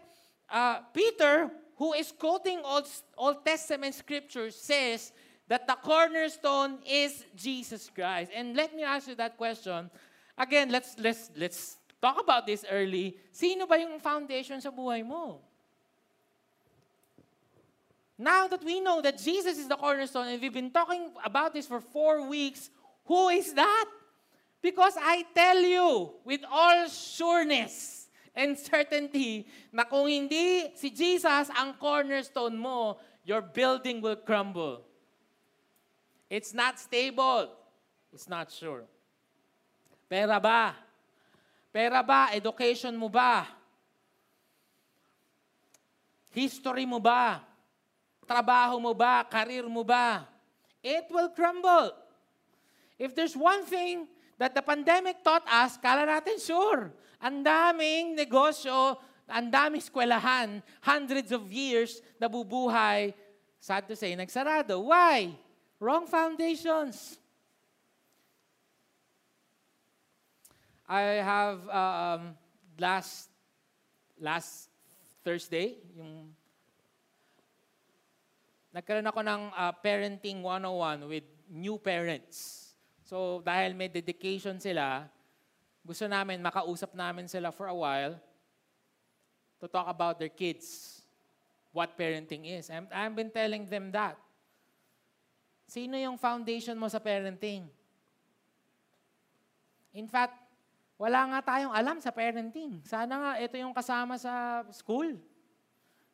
uh, 0.49 0.81
Peter, 0.93 1.51
who 1.77 1.93
is 1.93 2.11
quoting 2.11 2.61
Old, 2.63 2.87
Old 3.17 3.45
Testament 3.45 3.93
scriptures, 3.93 4.55
says 4.55 5.11
that 5.47 5.67
the 5.67 5.75
cornerstone 5.75 6.79
is 6.87 7.25
Jesus 7.35 7.89
Christ. 7.93 8.31
And 8.33 8.55
let 8.55 8.73
me 8.75 8.83
ask 8.83 9.07
you 9.07 9.15
that 9.15 9.37
question. 9.37 9.91
Again, 10.37 10.71
let's, 10.71 10.97
let's, 10.97 11.29
let's 11.35 11.77
talk 12.01 12.17
about 12.19 12.47
this 12.47 12.65
early. 12.71 13.17
Sino 13.29 13.67
ba 13.67 13.77
yung 13.77 13.99
foundation 13.99 14.57
sa 14.61 14.71
buhay 14.71 15.05
mo? 15.05 15.52
Now 18.17 18.47
that 18.47 18.63
we 18.63 18.79
know 18.79 19.01
that 19.01 19.17
Jesus 19.17 19.57
is 19.57 19.67
the 19.67 19.75
cornerstone 19.75 20.27
and 20.27 20.41
we've 20.41 20.53
been 20.53 20.71
talking 20.71 21.11
about 21.25 21.53
this 21.53 21.65
for 21.65 21.81
four 21.81 22.27
weeks, 22.27 22.69
who 23.05 23.29
is 23.29 23.53
that? 23.53 23.89
Because 24.61 24.93
I 24.97 25.25
tell 25.33 25.59
you 25.59 26.13
with 26.23 26.41
all 26.49 26.87
sureness 26.87 28.07
and 28.35 28.57
certainty 28.57 29.45
na 29.73 29.83
kung 29.83 30.07
hindi 30.07 30.71
si 30.77 30.89
Jesus 30.89 31.49
ang 31.51 31.73
cornerstone 31.75 32.55
mo, 32.57 32.97
your 33.25 33.41
building 33.41 33.99
will 33.99 34.15
crumble. 34.15 34.85
It's 36.29 36.53
not 36.53 36.79
stable. 36.79 37.49
It's 38.13 38.29
not 38.29 38.51
sure. 38.51 38.85
Pera 40.09 40.39
ba? 40.39 40.77
Pera 41.73 42.05
ba? 42.05 42.29
Education 42.33 42.93
mo 42.93 43.09
ba? 43.09 43.45
History 46.33 46.85
mo 46.85 47.01
ba? 47.01 47.52
Trabaho 48.23 48.79
mo 48.79 48.93
ba? 48.95 49.23
Career 49.27 49.67
mo 49.67 49.83
ba? 49.83 50.27
It 50.83 51.07
will 51.11 51.31
crumble. 51.31 51.95
If 52.99 53.15
there's 53.15 53.35
one 53.35 53.63
thing 53.63 54.07
that 54.37 54.55
the 54.55 54.61
pandemic 54.61 55.23
taught 55.23 55.47
us, 55.47 55.79
kala 55.79 56.03
natin 56.03 56.39
sure. 56.39 56.91
Ang 57.23 57.43
daming 57.43 58.15
negosyo, 58.19 58.99
ang 59.27 59.47
daming 59.47 59.79
eskwelahan, 59.79 60.59
hundreds 60.83 61.31
of 61.31 61.47
years 61.47 62.03
nabubuhay, 62.19 63.15
sad 63.59 63.87
to 63.87 63.95
say, 63.95 64.11
nagsarado. 64.15 64.83
Why? 64.83 65.31
Wrong 65.79 66.07
foundations. 66.07 67.19
I 70.83 71.23
have 71.23 71.59
um, 71.71 72.35
last 72.75 73.31
last 74.19 74.67
Thursday, 75.23 75.79
yung 75.95 76.35
nagkaroon 78.73 79.05
ako 79.05 79.21
ng 79.21 79.41
uh, 79.53 79.73
parenting 79.79 80.41
101 80.41 81.05
with 81.05 81.25
new 81.45 81.77
parents. 81.77 82.73
So 83.05 83.45
dahil 83.45 83.77
may 83.77 83.87
dedication 83.87 84.57
sila, 84.57 85.05
gusto 85.85 86.09
namin 86.09 86.41
makausap 86.41 86.97
namin 86.97 87.29
sila 87.29 87.53
for 87.53 87.69
a 87.69 87.77
while 87.77 88.17
to 89.61 89.69
talk 89.69 89.85
about 89.85 90.17
their 90.17 90.33
kids, 90.33 90.99
what 91.69 91.93
parenting 91.93 92.49
is. 92.49 92.73
And 92.73 92.89
I've 92.89 93.13
been 93.13 93.29
telling 93.29 93.69
them 93.69 93.93
that. 93.93 94.17
Sino 95.69 95.95
yung 95.95 96.17
foundation 96.17 96.75
mo 96.75 96.89
sa 96.89 96.99
parenting? 96.99 97.69
In 99.93 100.09
fact, 100.09 100.35
wala 100.97 101.29
nga 101.29 101.39
tayong 101.53 101.73
alam 101.73 102.01
sa 102.01 102.09
parenting. 102.09 102.81
Sana 102.83 103.13
nga 103.13 103.31
ito 103.37 103.55
yung 103.55 103.71
kasama 103.71 104.17
sa 104.17 104.65
school. 104.73 105.13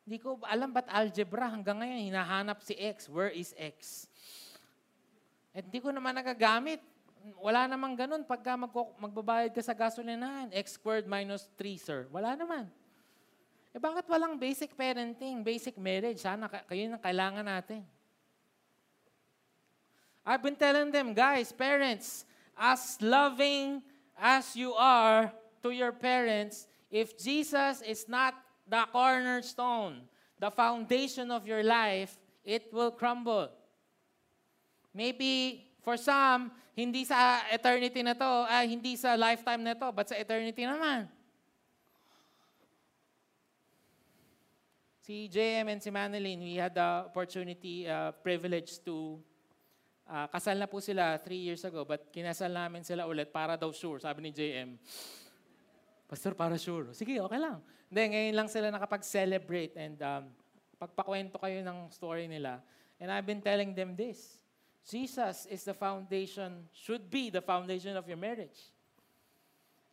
Hindi 0.04 0.18
ko 0.18 0.40
alam 0.48 0.72
ba't 0.72 0.88
algebra 0.88 1.50
hanggang 1.52 1.84
ngayon 1.84 2.10
hinahanap 2.10 2.64
si 2.64 2.74
X. 2.74 3.06
Where 3.06 3.30
is 3.30 3.52
X? 3.54 4.08
At 5.54 5.66
hindi 5.66 5.80
ko 5.82 5.90
naman 5.92 6.16
nagagamit. 6.16 6.80
Wala 7.36 7.68
namang 7.68 8.00
ganun 8.00 8.24
pagka 8.24 8.56
mag 8.56 8.72
magbabayad 8.72 9.52
ka 9.52 9.60
sa 9.60 9.76
gasolinahan. 9.76 10.48
X 10.56 10.80
squared 10.80 11.04
minus 11.04 11.50
3, 11.58 11.76
sir. 11.76 12.00
Wala 12.08 12.32
naman. 12.32 12.64
Eh 13.70 13.78
bakit 13.78 14.08
walang 14.10 14.34
basic 14.34 14.74
parenting, 14.74 15.46
basic 15.46 15.78
marriage? 15.78 16.18
Sana 16.18 16.50
kayo 16.50 16.90
na 16.90 16.98
kailangan 16.98 17.46
natin. 17.46 17.86
I've 20.26 20.42
been 20.42 20.58
telling 20.58 20.90
them, 20.90 21.14
guys, 21.14 21.54
parents, 21.54 22.26
as 22.58 22.98
loving 23.00 23.80
as 24.18 24.52
you 24.52 24.74
are 24.76 25.32
to 25.62 25.70
your 25.72 25.92
parents, 25.94 26.68
if 26.90 27.16
Jesus 27.16 27.80
is 27.80 28.04
not 28.10 28.36
the 28.70 28.86
cornerstone, 28.94 30.06
the 30.38 30.50
foundation 30.54 31.34
of 31.34 31.42
your 31.42 31.66
life, 31.66 32.14
it 32.46 32.70
will 32.70 32.94
crumble. 32.94 33.50
Maybe 34.94 35.66
for 35.82 35.98
some, 35.98 36.54
hindi 36.78 37.02
sa 37.02 37.42
eternity 37.50 38.06
na 38.06 38.14
to, 38.14 38.46
ah, 38.46 38.62
hindi 38.62 38.94
sa 38.94 39.18
lifetime 39.18 39.66
na 39.66 39.74
to, 39.74 39.90
but 39.90 40.06
sa 40.06 40.14
eternity 40.14 40.62
naman. 40.62 41.10
Si 45.02 45.26
JM 45.26 45.66
and 45.74 45.82
si 45.82 45.90
Manilyn, 45.90 46.38
we 46.38 46.54
had 46.54 46.78
the 46.78 47.10
opportunity, 47.10 47.90
uh, 47.90 48.14
privilege 48.22 48.78
to 48.86 49.18
Uh, 50.10 50.26
kasal 50.26 50.58
na 50.58 50.66
po 50.66 50.82
sila 50.82 51.22
three 51.22 51.38
years 51.38 51.62
ago, 51.62 51.86
but 51.86 52.10
kinasal 52.10 52.50
namin 52.50 52.82
sila 52.82 53.06
ulit 53.06 53.30
para 53.30 53.54
daw 53.54 53.70
sure, 53.70 54.02
sabi 54.02 54.26
ni 54.26 54.34
JM. 54.34 54.74
Pastor, 56.10 56.34
para 56.34 56.58
sure. 56.58 56.90
Sige, 56.90 57.22
okay 57.22 57.38
lang. 57.38 57.62
Hindi, 57.86 58.02
ngayon 58.10 58.34
lang 58.34 58.48
sila 58.50 58.74
nakapag-celebrate 58.74 59.78
and 59.78 59.94
um, 60.02 60.26
pagpakwento 60.74 61.38
kayo 61.38 61.62
ng 61.62 61.86
story 61.94 62.26
nila. 62.26 62.58
And 62.98 63.14
I've 63.14 63.22
been 63.22 63.38
telling 63.38 63.78
them 63.78 63.94
this. 63.94 64.42
Jesus 64.82 65.46
is 65.46 65.62
the 65.62 65.70
foundation, 65.70 66.66
should 66.74 67.06
be 67.06 67.30
the 67.30 67.38
foundation 67.38 67.94
of 67.94 68.10
your 68.10 68.18
marriage. 68.18 68.58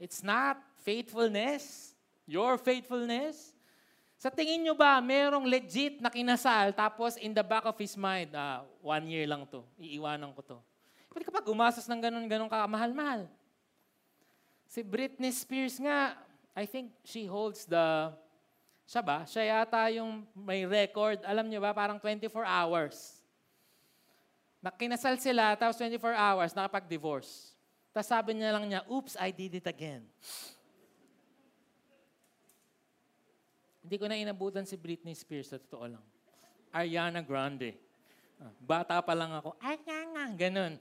It's 0.02 0.26
not 0.26 0.58
faithfulness, 0.82 1.94
your 2.26 2.58
faithfulness. 2.58 3.54
Sa 4.18 4.34
tingin 4.34 4.66
nyo 4.66 4.74
ba, 4.74 4.98
merong 4.98 5.46
legit 5.46 6.02
na 6.02 6.10
kinasal, 6.10 6.74
tapos 6.74 7.22
in 7.22 7.30
the 7.30 7.46
back 7.46 7.70
of 7.70 7.78
his 7.78 7.94
mind, 7.94 8.34
ah, 8.34 8.66
one 8.82 9.06
year 9.06 9.30
lang 9.30 9.46
to, 9.46 9.62
iiwanan 9.78 10.34
ko 10.34 10.42
to. 10.42 10.58
Pwede 11.14 11.30
kapag 11.30 11.46
umasas 11.46 11.86
ng 11.86 12.02
ganun-ganun 12.02 12.50
ka, 12.50 12.66
mahal-mahal. 12.66 13.30
Si 14.68 14.84
Britney 14.84 15.32
Spears 15.32 15.80
nga, 15.80 16.20
I 16.52 16.68
think 16.68 16.92
she 17.08 17.24
holds 17.24 17.64
the, 17.64 18.12
siya 18.84 19.02
ba? 19.02 19.24
Siya 19.24 19.64
yata 19.64 19.88
yung 19.96 20.28
may 20.36 20.68
record, 20.68 21.24
alam 21.24 21.48
nyo 21.48 21.64
ba, 21.64 21.72
parang 21.72 21.96
24 21.96 22.44
hours. 22.44 23.24
Nakinasal 24.60 25.16
sila, 25.24 25.56
tapos 25.56 25.80
24 25.80 26.12
hours, 26.14 26.52
nakapag-divorce. 26.52 27.56
Tapos 27.96 28.10
sabi 28.12 28.36
niya 28.36 28.52
lang 28.52 28.68
niya, 28.68 28.84
oops, 28.92 29.16
I 29.16 29.32
did 29.32 29.58
it 29.58 29.68
again. 29.68 30.04
Hindi 33.82 33.96
ko 33.96 34.06
na 34.12 34.20
inabutan 34.20 34.68
si 34.68 34.76
Britney 34.76 35.16
Spears, 35.16 35.48
sa 35.48 35.58
totoo 35.58 35.88
lang. 35.88 36.04
Ariana 36.76 37.24
Grande. 37.24 37.80
Ah, 38.38 38.54
bata 38.62 39.00
pa 39.02 39.16
lang 39.18 39.34
ako, 39.34 39.56
nga, 39.58 40.26
ganun. 40.38 40.78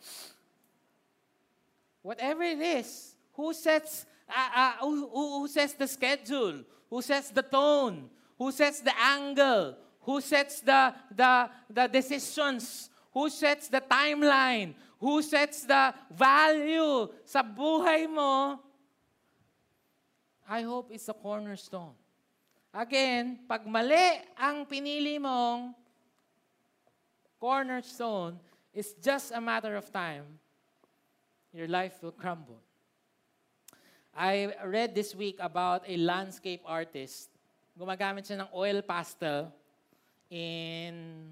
Whatever 2.03 2.45
it 2.45 2.61
is, 2.61 3.16
who 3.37 3.53
sets, 3.53 4.07
uh, 4.29 4.49
uh, 4.55 4.73
who, 4.81 5.09
who 5.09 5.49
sets 5.49 5.75
the 5.75 5.87
schedule? 5.87 6.65
Who 6.89 7.03
sets 7.03 7.31
the 7.31 7.43
tone? 7.43 8.09
Who 8.39 8.51
sets 8.51 8.81
the 8.81 8.97
angle? 8.99 9.77
Who 10.03 10.21
sets 10.21 10.61
the, 10.61 10.95
the, 11.15 11.51
the 11.69 11.87
decisions? 11.87 12.91
Who 13.13 13.29
sets 13.29 13.69
the 13.69 13.81
timeline? 13.81 14.75
Who 14.99 15.21
sets 15.21 15.65
the 15.65 15.93
value 16.11 17.09
sa 17.25 17.43
buhay 17.43 18.09
mo? 18.09 18.61
I 20.49 20.63
hope 20.63 20.89
it's 20.93 21.09
a 21.09 21.15
cornerstone. 21.15 21.93
Again, 22.73 23.41
pag 23.49 23.67
mali 23.67 24.21
ang 24.37 24.65
pinili 24.65 25.19
mong 25.21 25.75
cornerstone, 27.41 28.39
it's 28.73 28.93
just 29.01 29.33
a 29.33 29.41
matter 29.41 29.77
of 29.77 29.89
time. 29.93 30.25
Your 31.53 31.69
life 31.69 32.01
will 32.05 32.13
crumble. 32.13 32.66
I 34.17 34.57
read 34.65 34.97
this 34.97 35.13
week 35.13 35.37
about 35.45 35.85
a 35.85 35.97
landscape 36.01 36.65
artist. 36.65 37.29
Gumagamit 37.77 38.25
siya 38.25 38.41
ng 38.41 38.51
oil 38.57 38.81
pastel 38.81 39.53
in 40.33 41.29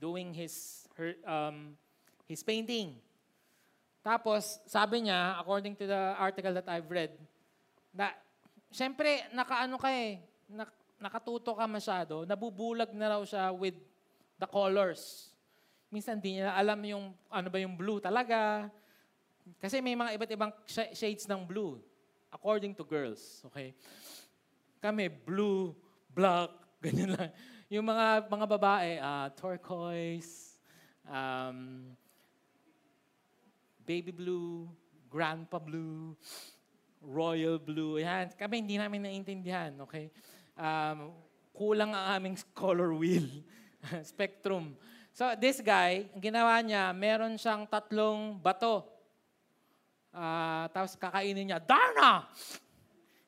doing 0.00 0.32
his 0.32 0.88
her, 0.96 1.12
um, 1.28 1.76
his 2.24 2.40
painting. 2.40 2.96
Tapos, 4.00 4.56
sabi 4.64 5.04
niya, 5.04 5.36
according 5.36 5.76
to 5.76 5.84
the 5.84 6.16
article 6.16 6.56
that 6.56 6.64
I've 6.64 6.88
read, 6.88 7.12
na, 7.92 8.16
syempre, 8.72 9.28
nakaano 9.36 9.76
ka 9.76 9.92
eh, 9.92 10.24
nak- 10.48 10.80
nakatuto 10.96 11.52
ka 11.52 11.68
masyado, 11.68 12.24
nabubulag 12.24 12.88
na 12.96 13.20
raw 13.20 13.22
siya 13.28 13.52
with 13.52 13.76
the 14.40 14.48
colors. 14.48 15.28
Minsan 15.92 16.24
di 16.24 16.40
niya 16.40 16.56
alam 16.56 16.80
yung 16.88 17.12
ano 17.28 17.52
ba 17.52 17.60
yung 17.60 17.76
blue 17.76 18.00
talaga. 18.00 18.72
Kasi 19.60 19.84
may 19.84 19.92
mga 19.92 20.16
iba't 20.16 20.32
ibang 20.32 20.52
sh- 20.64 20.96
shades 20.96 21.28
ng 21.28 21.44
blue 21.44 21.76
according 22.38 22.78
to 22.78 22.86
girls, 22.86 23.42
okay? 23.50 23.74
Kami 24.78 25.10
blue, 25.10 25.74
black, 26.14 26.54
ganyan 26.86 27.18
lang. 27.18 27.34
Yung 27.66 27.84
mga 27.84 28.30
mga 28.30 28.46
babae, 28.46 28.90
uh, 29.02 29.28
turquoise, 29.34 30.54
um, 31.04 31.90
baby 33.82 34.14
blue, 34.14 34.70
grandpa 35.10 35.58
blue, 35.58 36.14
royal 37.02 37.58
blue. 37.58 37.98
Yan. 37.98 38.30
Kami 38.38 38.62
hindi 38.62 38.78
namin 38.78 39.02
naiintindihan, 39.04 39.74
okay? 39.82 40.08
um, 40.58 41.14
kulang 41.54 41.94
ang 41.94 42.18
aming 42.18 42.36
color 42.58 42.92
wheel, 42.92 43.24
spectrum. 44.02 44.74
So 45.14 45.34
this 45.38 45.62
guy, 45.62 46.10
ang 46.10 46.22
ginawa 46.22 46.58
niya, 46.60 46.90
meron 46.92 47.38
siyang 47.38 47.66
tatlong 47.70 48.38
bato. 48.38 48.97
Uh, 50.18 50.66
tapos 50.74 50.98
kakainin 50.98 51.46
niya, 51.46 51.62
Darna! 51.62 52.26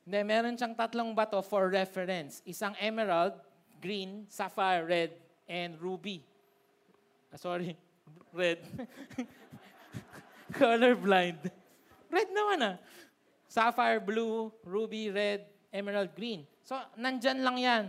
Hindi, 0.03 0.27
meron 0.27 0.59
siyang 0.59 0.75
tatlong 0.75 1.15
bato 1.15 1.39
for 1.39 1.71
reference. 1.71 2.43
Isang 2.43 2.75
emerald, 2.83 3.39
green, 3.79 4.27
sapphire, 4.27 4.83
red, 4.83 5.15
and 5.47 5.79
ruby. 5.79 6.27
Ah, 7.31 7.39
sorry, 7.39 7.79
red. 8.35 8.59
Color 10.59 10.99
blind. 10.99 11.39
Red 12.11 12.29
naman 12.35 12.75
ah. 12.75 12.77
Sapphire 13.47 14.03
blue, 14.03 14.51
ruby 14.67 15.15
red, 15.15 15.47
emerald 15.71 16.11
green. 16.19 16.43
So, 16.67 16.75
nandyan 16.99 17.47
lang 17.47 17.57
yan. 17.63 17.85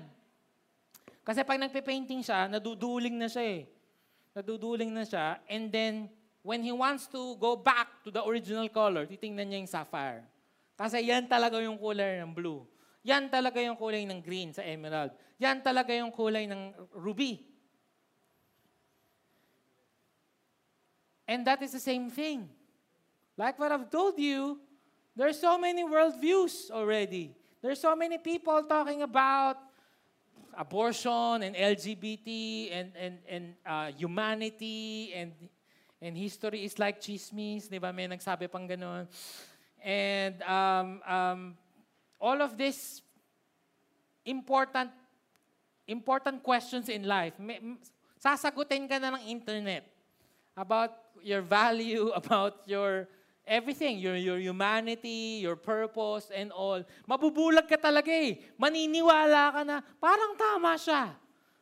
Kasi 1.25 1.41
pag 1.41 1.57
nagpe-painting 1.57 2.21
siya, 2.21 2.45
naduduling 2.45 3.17
na 3.17 3.25
siya 3.25 3.65
eh. 3.65 3.65
naduduling 4.31 4.95
na 4.95 5.03
siya, 5.03 5.43
and 5.51 5.67
then 5.73 6.07
when 6.41 6.63
he 6.63 6.71
wants 6.71 7.07
to 7.07 7.37
go 7.37 7.55
back 7.55 8.01
to 8.03 8.09
the 8.09 8.21
original 8.25 8.67
color, 8.69 9.05
titingnan 9.05 9.45
niya 9.49 9.57
yung 9.61 9.69
sapphire. 9.69 10.25
Kasi 10.73 11.05
yan 11.05 11.29
talaga 11.29 11.61
yung 11.61 11.77
kulay 11.77 12.17
ng 12.25 12.33
blue. 12.33 12.65
Yan 13.05 13.29
talaga 13.29 13.61
yung 13.61 13.77
kulay 13.77 14.05
ng 14.05 14.21
green 14.21 14.53
sa 14.53 14.65
emerald. 14.65 15.13
Yan 15.37 15.61
talaga 15.61 15.93
yung 15.93 16.09
kulay 16.09 16.49
ng 16.49 16.73
ruby. 16.97 17.45
And 21.29 21.45
that 21.45 21.61
is 21.61 21.71
the 21.71 21.81
same 21.81 22.09
thing. 22.09 22.49
Like 23.37 23.57
what 23.57 23.71
I've 23.71 23.89
told 23.89 24.17
you, 24.17 24.59
there's 25.15 25.39
so 25.39 25.57
many 25.57 25.85
worldviews 25.85 26.69
already. 26.69 27.33
There's 27.61 27.79
so 27.79 27.95
many 27.95 28.17
people 28.17 28.65
talking 28.65 29.01
about 29.01 29.57
abortion 30.57 31.45
and 31.45 31.55
LGBT 31.55 32.27
and 32.73 32.89
and 32.97 33.15
and 33.29 33.45
uh, 33.63 33.89
humanity 33.95 35.13
and 35.15 35.31
and 36.01 36.17
history 36.17 36.65
is 36.65 36.81
like 36.81 36.97
chismis, 36.97 37.69
di 37.69 37.77
ba? 37.77 37.93
May 37.93 38.09
nagsabi 38.09 38.49
pang 38.49 38.65
ganun. 38.65 39.05
And 39.77 40.41
um, 40.41 40.87
um, 41.05 41.39
all 42.17 42.41
of 42.41 42.57
this 42.57 43.05
important 44.25 44.89
important 45.85 46.41
questions 46.41 46.89
in 46.89 47.05
life, 47.05 47.37
may, 47.37 47.61
sasagutin 48.17 48.89
ka 48.89 48.97
na 48.97 49.13
ng 49.17 49.29
internet 49.29 49.85
about 50.57 51.13
your 51.21 51.45
value, 51.45 52.09
about 52.17 52.65
your 52.65 53.05
everything, 53.45 53.97
your, 53.97 54.15
your 54.15 54.37
humanity, 54.37 55.41
your 55.41 55.57
purpose, 55.57 56.29
and 56.33 56.53
all. 56.53 56.81
Mabubulag 57.09 57.67
ka 57.67 57.77
talaga 57.77 58.13
eh. 58.13 58.37
Maniniwala 58.55 59.51
ka 59.51 59.61
na, 59.65 59.81
parang 59.97 60.37
tama 60.37 60.77
siya. 60.77 61.13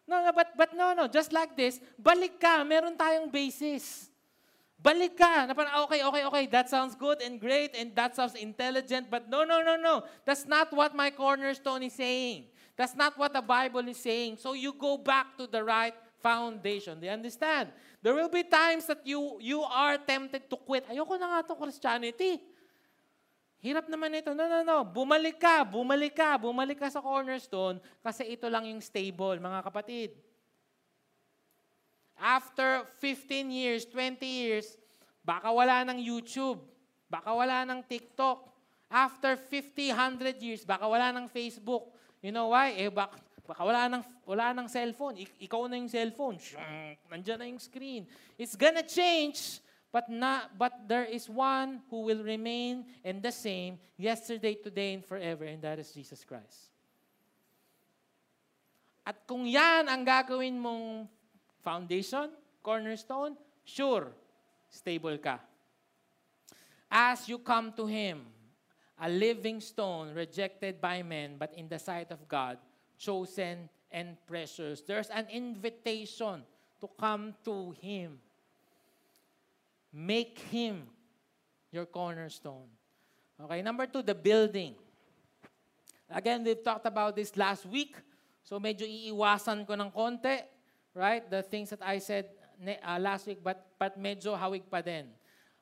No, 0.10 0.26
no, 0.26 0.32
but, 0.34 0.50
but 0.58 0.72
no, 0.74 0.94
no, 0.94 1.06
just 1.08 1.32
like 1.32 1.54
this, 1.54 1.78
balik 1.96 2.42
ka, 2.42 2.66
meron 2.66 2.98
tayong 2.98 3.30
basis. 3.30 4.09
Balik 4.80 5.20
ka, 5.20 5.44
na 5.44 5.52
parang, 5.52 5.84
okay, 5.84 6.00
okay, 6.08 6.24
okay, 6.24 6.46
that 6.48 6.72
sounds 6.72 6.96
good 6.96 7.20
and 7.20 7.36
great, 7.36 7.76
and 7.76 7.92
that 8.00 8.16
sounds 8.16 8.32
intelligent, 8.40 9.12
but 9.12 9.28
no, 9.28 9.44
no, 9.44 9.60
no, 9.60 9.76
no, 9.76 10.08
that's 10.24 10.48
not 10.48 10.72
what 10.72 10.96
my 10.96 11.12
cornerstone 11.12 11.84
is 11.84 12.00
saying. 12.00 12.48
That's 12.80 12.96
not 12.96 13.20
what 13.20 13.36
the 13.36 13.44
Bible 13.44 13.84
is 13.92 14.00
saying. 14.00 14.40
So 14.40 14.56
you 14.56 14.72
go 14.72 14.96
back 14.96 15.36
to 15.36 15.52
the 15.52 15.60
right 15.60 15.92
foundation. 16.24 17.04
Do 17.04 17.12
you 17.12 17.12
understand? 17.12 17.76
There 18.00 18.16
will 18.16 18.32
be 18.32 18.48
times 18.48 18.88
that 18.88 19.04
you 19.04 19.36
you 19.44 19.60
are 19.68 20.00
tempted 20.00 20.48
to 20.48 20.56
quit. 20.56 20.88
Ayoko 20.88 21.20
na 21.20 21.28
nga 21.28 21.44
itong 21.44 21.60
Christianity. 21.60 22.40
Hirap 23.60 23.92
naman 23.92 24.16
ito. 24.16 24.32
No, 24.32 24.48
no, 24.48 24.64
no. 24.64 24.88
Bumalik 24.88 25.44
ka, 25.44 25.68
bumalik 25.68 26.16
ka, 26.16 26.40
bumalik 26.40 26.80
ka 26.80 26.88
sa 26.88 27.04
cornerstone 27.04 27.84
kasi 28.00 28.24
ito 28.32 28.48
lang 28.48 28.64
yung 28.64 28.80
stable, 28.80 29.44
mga 29.44 29.60
kapatid. 29.60 30.16
After 32.20 32.84
15 33.00 33.50
years, 33.50 33.88
20 33.88 34.22
years, 34.28 34.76
baka 35.24 35.48
wala 35.50 35.88
ng 35.88 35.98
YouTube, 36.04 36.60
baka 37.08 37.32
wala 37.32 37.64
ng 37.64 37.80
TikTok. 37.88 38.44
After 38.92 39.40
50, 39.40 39.96
100 39.96 40.38
years, 40.44 40.62
baka 40.68 40.84
wala 40.84 41.16
ng 41.16 41.32
Facebook. 41.32 41.96
You 42.20 42.36
know 42.36 42.52
why? 42.52 42.76
Eh, 42.76 42.92
bak 42.92 43.30
Baka 43.50 43.66
wala 43.66 43.90
nang, 43.90 44.06
wala 44.30 44.54
nang 44.54 44.70
cellphone. 44.70 45.26
Ik- 45.26 45.50
ikaw 45.50 45.66
na 45.66 45.82
yung 45.82 45.90
cellphone. 45.90 46.38
Shunk, 46.38 47.02
nandyan 47.10 47.42
na 47.42 47.50
yung 47.50 47.58
screen. 47.58 48.06
It's 48.38 48.54
gonna 48.54 48.86
change, 48.86 49.58
but, 49.90 50.06
not, 50.06 50.54
but 50.54 50.70
there 50.86 51.10
is 51.10 51.26
one 51.26 51.82
who 51.90 52.06
will 52.06 52.22
remain 52.22 52.86
and 53.02 53.26
the 53.26 53.34
same 53.34 53.82
yesterday, 53.98 54.54
today, 54.54 54.94
and 54.94 55.02
forever, 55.02 55.50
and 55.50 55.66
that 55.66 55.82
is 55.82 55.90
Jesus 55.90 56.22
Christ. 56.22 56.70
At 59.02 59.18
kung 59.26 59.50
yan 59.50 59.90
ang 59.90 60.06
gagawin 60.06 60.54
mong 60.54 61.10
foundation, 61.64 62.32
cornerstone, 62.64 63.36
sure, 63.64 64.12
stable 64.70 65.18
ka. 65.18 65.40
As 66.90 67.30
you 67.30 67.38
come 67.38 67.72
to 67.74 67.86
Him, 67.86 68.26
a 69.00 69.10
living 69.10 69.62
stone 69.62 70.14
rejected 70.14 70.82
by 70.82 71.04
men, 71.04 71.36
but 71.38 71.54
in 71.54 71.70
the 71.70 71.80
sight 71.80 72.12
of 72.12 72.28
God, 72.28 72.58
chosen 72.98 73.70
and 73.92 74.18
precious. 74.28 74.82
There's 74.82 75.10
an 75.10 75.28
invitation 75.32 76.44
to 76.82 76.88
come 77.00 77.34
to 77.46 77.72
Him. 77.80 78.20
Make 79.94 80.40
Him 80.52 80.84
your 81.72 81.86
cornerstone. 81.86 82.68
Okay, 83.40 83.62
number 83.62 83.86
two, 83.88 84.02
the 84.02 84.16
building. 84.16 84.76
Again, 86.10 86.44
we've 86.44 86.64
talked 86.64 86.86
about 86.86 87.16
this 87.16 87.38
last 87.38 87.66
week. 87.66 87.96
So 88.44 88.60
medyo 88.60 88.84
iiwasan 88.84 89.64
ko 89.64 89.78
ng 89.78 89.94
konti, 89.94 90.42
right? 91.00 91.24
The 91.24 91.40
things 91.40 91.72
that 91.72 91.80
I 91.80 92.04
said 92.04 92.28
uh, 92.60 93.00
last 93.00 93.24
week, 93.24 93.40
but, 93.40 93.64
but 93.80 93.96
medyo 93.96 94.36
hawig 94.36 94.68
pa 94.68 94.84
din. 94.84 95.08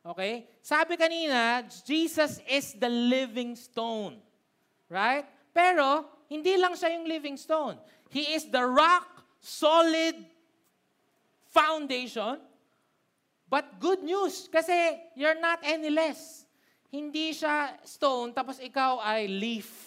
Okay? 0.02 0.50
Sabi 0.65 0.97
kanina, 0.97 1.62
Jesus 1.86 2.41
is 2.50 2.73
the 2.73 2.89
living 2.89 3.54
stone. 3.54 4.17
Right? 4.89 5.30
Pero, 5.54 6.10
hindi 6.26 6.58
lang 6.58 6.73
siya 6.73 6.97
yung 6.97 7.06
living 7.06 7.38
stone. 7.38 7.78
He 8.10 8.34
is 8.34 8.50
the 8.50 8.65
rock, 8.65 9.06
solid 9.38 10.17
foundation. 11.54 12.41
But 13.47 13.78
good 13.78 14.02
news, 14.02 14.50
kasi 14.50 14.73
you're 15.13 15.39
not 15.39 15.62
any 15.62 15.93
less. 15.93 16.50
Hindi 16.89 17.36
siya 17.36 17.78
stone, 17.86 18.34
tapos 18.34 18.58
ikaw 18.58 18.97
ay 19.06 19.30
leaf. 19.30 19.69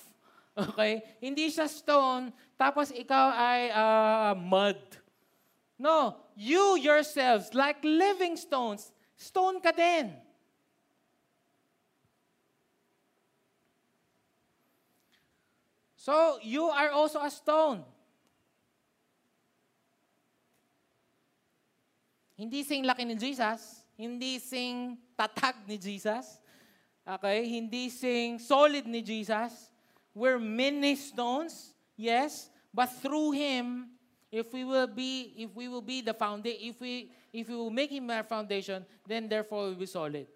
Okay? 0.61 1.01
Hindi 1.23 1.49
siya 1.49 1.65
stone, 1.65 2.35
tapos 2.61 2.93
ikaw 2.93 3.33
ay 3.33 3.73
uh, 3.73 4.33
mud. 4.37 5.00
No, 5.81 6.21
you 6.37 6.77
yourselves, 6.77 7.57
like 7.57 7.81
living 7.81 8.37
stones, 8.37 8.93
stone 9.17 9.65
ka 9.65 9.73
din. 9.73 10.13
So, 15.97 16.37
you 16.45 16.69
are 16.69 16.93
also 16.93 17.25
a 17.25 17.33
stone. 17.33 17.81
Hindi 22.37 22.61
sing 22.61 22.85
laki 22.85 23.09
ni 23.09 23.17
Jesus, 23.17 23.81
hindi 23.97 24.37
sing 24.37 25.01
tatag 25.17 25.65
ni 25.65 25.81
Jesus, 25.81 26.45
okay? 27.09 27.41
Hindi 27.49 27.89
sing 27.89 28.37
solid 28.37 28.85
ni 28.85 29.01
Jesus. 29.01 29.73
We're 30.13 30.41
many 30.41 30.93
stones, 30.97 31.73
yes, 31.97 32.53
but 32.69 32.93
through 33.01 33.33
Him, 33.33 33.97
if 34.31 34.55
we 34.55 34.65
will 34.65 34.87
be, 34.87 35.35
if 35.37 35.51
we 35.55 35.67
will 35.69 35.85
be 35.85 36.01
the 36.01 36.15
foundation, 36.15 36.63
if 36.63 36.81
we, 36.81 37.11
if 37.35 37.51
we 37.51 37.55
will 37.55 37.75
make 37.75 37.91
Him 37.91 38.11
our 38.11 38.25
foundation, 38.25 38.87
then 39.07 39.29
therefore 39.29 39.71
we'll 39.71 39.79
be 39.79 39.91
solid. 39.91 40.27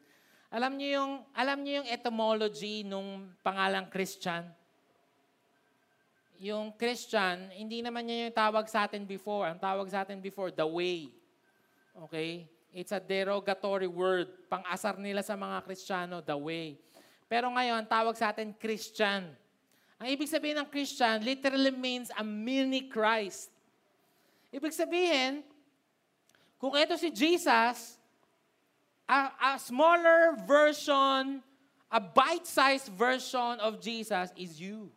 Alam 0.55 0.79
niyo 0.79 1.03
yung, 1.03 1.13
alam 1.35 1.59
niyo 1.63 1.83
yung 1.83 1.89
etymology 1.91 2.87
nung 2.87 3.31
pangalang 3.43 3.91
Christian? 3.91 4.47
yung 6.45 6.75
Christian, 6.75 7.49
hindi 7.55 7.81
naman 7.81 8.05
niya 8.05 8.29
yung 8.29 8.37
tawag 8.37 8.67
sa 8.69 8.85
atin 8.85 9.07
before. 9.07 9.49
Ang 9.49 9.57
tawag 9.57 9.89
sa 9.89 10.03
atin 10.03 10.19
before, 10.19 10.51
the 10.51 10.67
way. 10.67 11.09
Okay? 12.09 12.51
It's 12.75 12.91
a 12.91 12.99
derogatory 12.99 13.89
word. 13.89 14.29
Pang-asar 14.51 14.99
nila 14.99 15.23
sa 15.23 15.39
mga 15.39 15.63
Kristiyano, 15.63 16.19
the 16.21 16.35
way. 16.35 16.75
Pero 17.31 17.49
ngayon, 17.49 17.87
tawag 17.87 18.19
sa 18.19 18.35
atin 18.35 18.51
Christian. 18.53 19.31
Ang 19.97 20.09
ibig 20.11 20.29
sabihin 20.29 20.59
ng 20.59 20.69
Christian 20.69 21.23
literally 21.23 21.73
means 21.73 22.11
a 22.19 22.27
mini 22.27 22.91
Christ. 22.91 23.54
Ibig 24.55 24.71
sabihin, 24.71 25.43
kung 26.62 26.79
ito 26.79 26.95
si 26.95 27.11
Jesus, 27.11 27.99
a, 29.03 29.35
a 29.35 29.53
smaller 29.59 30.38
version, 30.47 31.43
a 31.90 31.99
bite-sized 31.99 32.87
version 32.95 33.59
of 33.59 33.83
Jesus 33.83 34.31
is 34.38 34.62
you. 34.62 34.95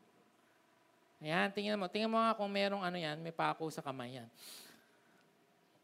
Ayan, 1.18 1.50
tingnan 1.50 1.82
mo. 1.82 1.90
Tingnan 1.90 2.14
mo 2.14 2.22
nga 2.22 2.38
kung 2.38 2.54
merong 2.54 2.86
ano 2.86 3.02
yan, 3.02 3.18
may 3.18 3.34
pako 3.34 3.74
sa 3.74 3.82
kamay 3.82 4.22
yan. 4.22 4.30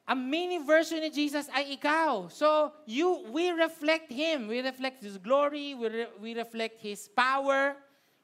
A 0.05 0.13
mini 0.13 0.62
version 0.62 1.01
ni 1.01 1.09
Jesus 1.09 1.49
ay 1.49 1.73
ikaw. 1.73 2.29
So, 2.29 2.69
you, 2.86 3.25
we 3.33 3.49
reflect 3.55 4.12
Him. 4.13 4.51
We 4.51 4.62
reflect 4.62 5.01
His 5.01 5.17
glory. 5.17 5.73
We, 5.73 5.88
re, 5.89 6.05
we 6.21 6.29
reflect 6.38 6.77
His 6.77 7.09
power. 7.09 7.73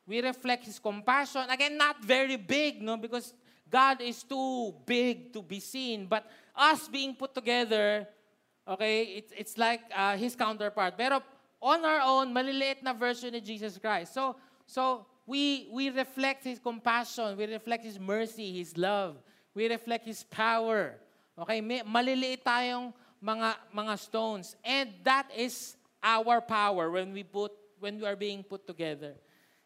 We 0.06 0.22
reflect 0.22 0.70
His 0.70 0.78
compassion. 0.78 1.50
Again, 1.50 1.80
not 1.80 2.04
very 2.04 2.38
big, 2.38 2.84
no? 2.84 3.00
Because 3.00 3.34
God 3.70 4.02
is 4.02 4.24
too 4.24 4.74
big 4.86 5.34
to 5.34 5.42
be 5.42 5.60
seen. 5.60 6.06
But 6.06 6.26
us 6.56 6.88
being 6.88 7.16
put 7.16 7.34
together, 7.34 8.08
okay, 8.68 9.04
it's, 9.04 9.34
it's 9.38 9.58
like 9.58 9.82
uh, 9.96 10.18
His 10.18 10.36
counterpart. 10.36 10.98
Pero 10.98 11.22
on 11.62 11.86
our 11.86 12.02
own, 12.04 12.34
maliliit 12.34 12.82
na 12.82 12.94
version 12.94 13.34
ni 13.34 13.42
Jesus 13.42 13.78
Christ. 13.78 14.14
So, 14.14 14.36
so 14.66 15.06
we, 15.26 15.68
we 15.72 15.90
reflect 15.90 16.44
His 16.44 16.60
compassion, 16.60 17.38
we 17.38 17.46
reflect 17.46 17.84
His 17.86 18.00
mercy, 18.00 18.58
His 18.58 18.78
love, 18.78 19.18
we 19.54 19.70
reflect 19.70 20.06
His 20.06 20.24
power. 20.24 20.96
Okay, 21.38 21.62
may, 21.62 21.82
maliliit 21.84 22.44
tayong 22.44 22.94
mga, 23.24 23.56
mga 23.76 24.00
stones. 24.00 24.56
And 24.64 24.90
that 25.04 25.30
is 25.36 25.78
our 26.04 26.42
power 26.42 26.92
when 26.92 27.14
we 27.14 27.24
put 27.24 27.52
when 27.80 28.00
we 28.00 28.06
are 28.06 28.16
being 28.16 28.44
put 28.44 28.68
together. 28.68 29.16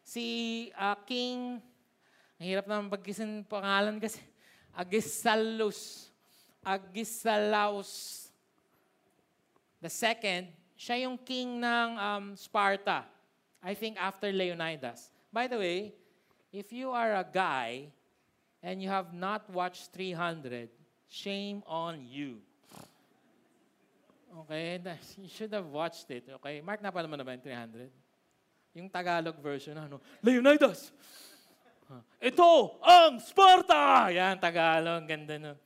Si 0.02 0.70
uh, 0.78 0.94
King, 1.06 1.60
ang 2.38 2.44
hirap 2.44 2.66
naman 2.66 2.90
pagkisin 2.90 3.46
pangalan 3.46 3.98
kasi, 4.02 4.20
Agisalus. 4.74 6.10
Agesilaus 6.64 8.24
the 9.84 9.92
second, 9.92 10.48
siya 10.80 11.04
yung 11.04 11.20
king 11.20 11.60
ng 11.60 11.88
um, 12.00 12.24
Sparta. 12.40 13.04
I 13.60 13.76
think 13.76 14.00
after 14.00 14.32
Leonidas. 14.32 15.12
By 15.28 15.44
the 15.44 15.60
way, 15.60 15.92
if 16.48 16.72
you 16.72 16.88
are 16.88 17.20
a 17.20 17.26
guy 17.28 17.92
and 18.64 18.80
you 18.80 18.88
have 18.88 19.12
not 19.12 19.44
watched 19.52 19.92
300, 19.92 20.72
shame 21.04 21.60
on 21.68 22.00
you. 22.08 22.40
Okay? 24.48 24.80
You 25.20 25.28
should 25.28 25.52
have 25.52 25.68
watched 25.68 26.08
it. 26.08 26.32
Okay? 26.40 26.64
Mark, 26.64 26.80
na 26.80 26.88
ba 26.88 27.04
yung 27.04 27.44
300? 27.44 27.92
Yung 28.72 28.88
Tagalog 28.88 29.36
version, 29.44 29.76
ano? 29.76 30.00
Leonidas! 30.24 30.96
Ito 32.24 32.80
ang 32.80 33.20
Sparta! 33.20 34.08
Yan, 34.08 34.40
Tagalog. 34.40 35.04
Ganda 35.04 35.36
nun. 35.36 35.58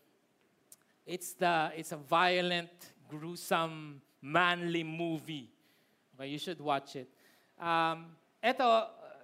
It's, 1.09 1.33
the, 1.39 1.73
it's 1.79 1.95
a 1.95 2.01
violent, 2.01 2.73
gruesome, 3.09 4.03
manly 4.21 4.85
movie. 4.85 5.49
Okay, 6.15 6.29
you 6.29 6.39
should 6.39 6.61
watch 6.61 6.99
it. 6.99 7.09
Um, 7.57 8.13
ito, 8.43 8.67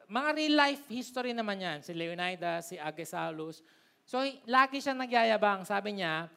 mga 0.09 0.31
real 0.39 0.55
life 0.55 0.85
history 0.89 1.35
naman 1.35 1.61
yan. 1.61 1.79
Si 1.83 1.93
Leonidas, 1.93 2.71
si 2.73 2.77
Agesilaus. 2.79 3.61
So, 4.07 4.23
lagi 4.47 4.79
siya 4.79 4.95
nagyayabang. 4.95 5.67
Sabi 5.67 6.01
niya, 6.01 6.31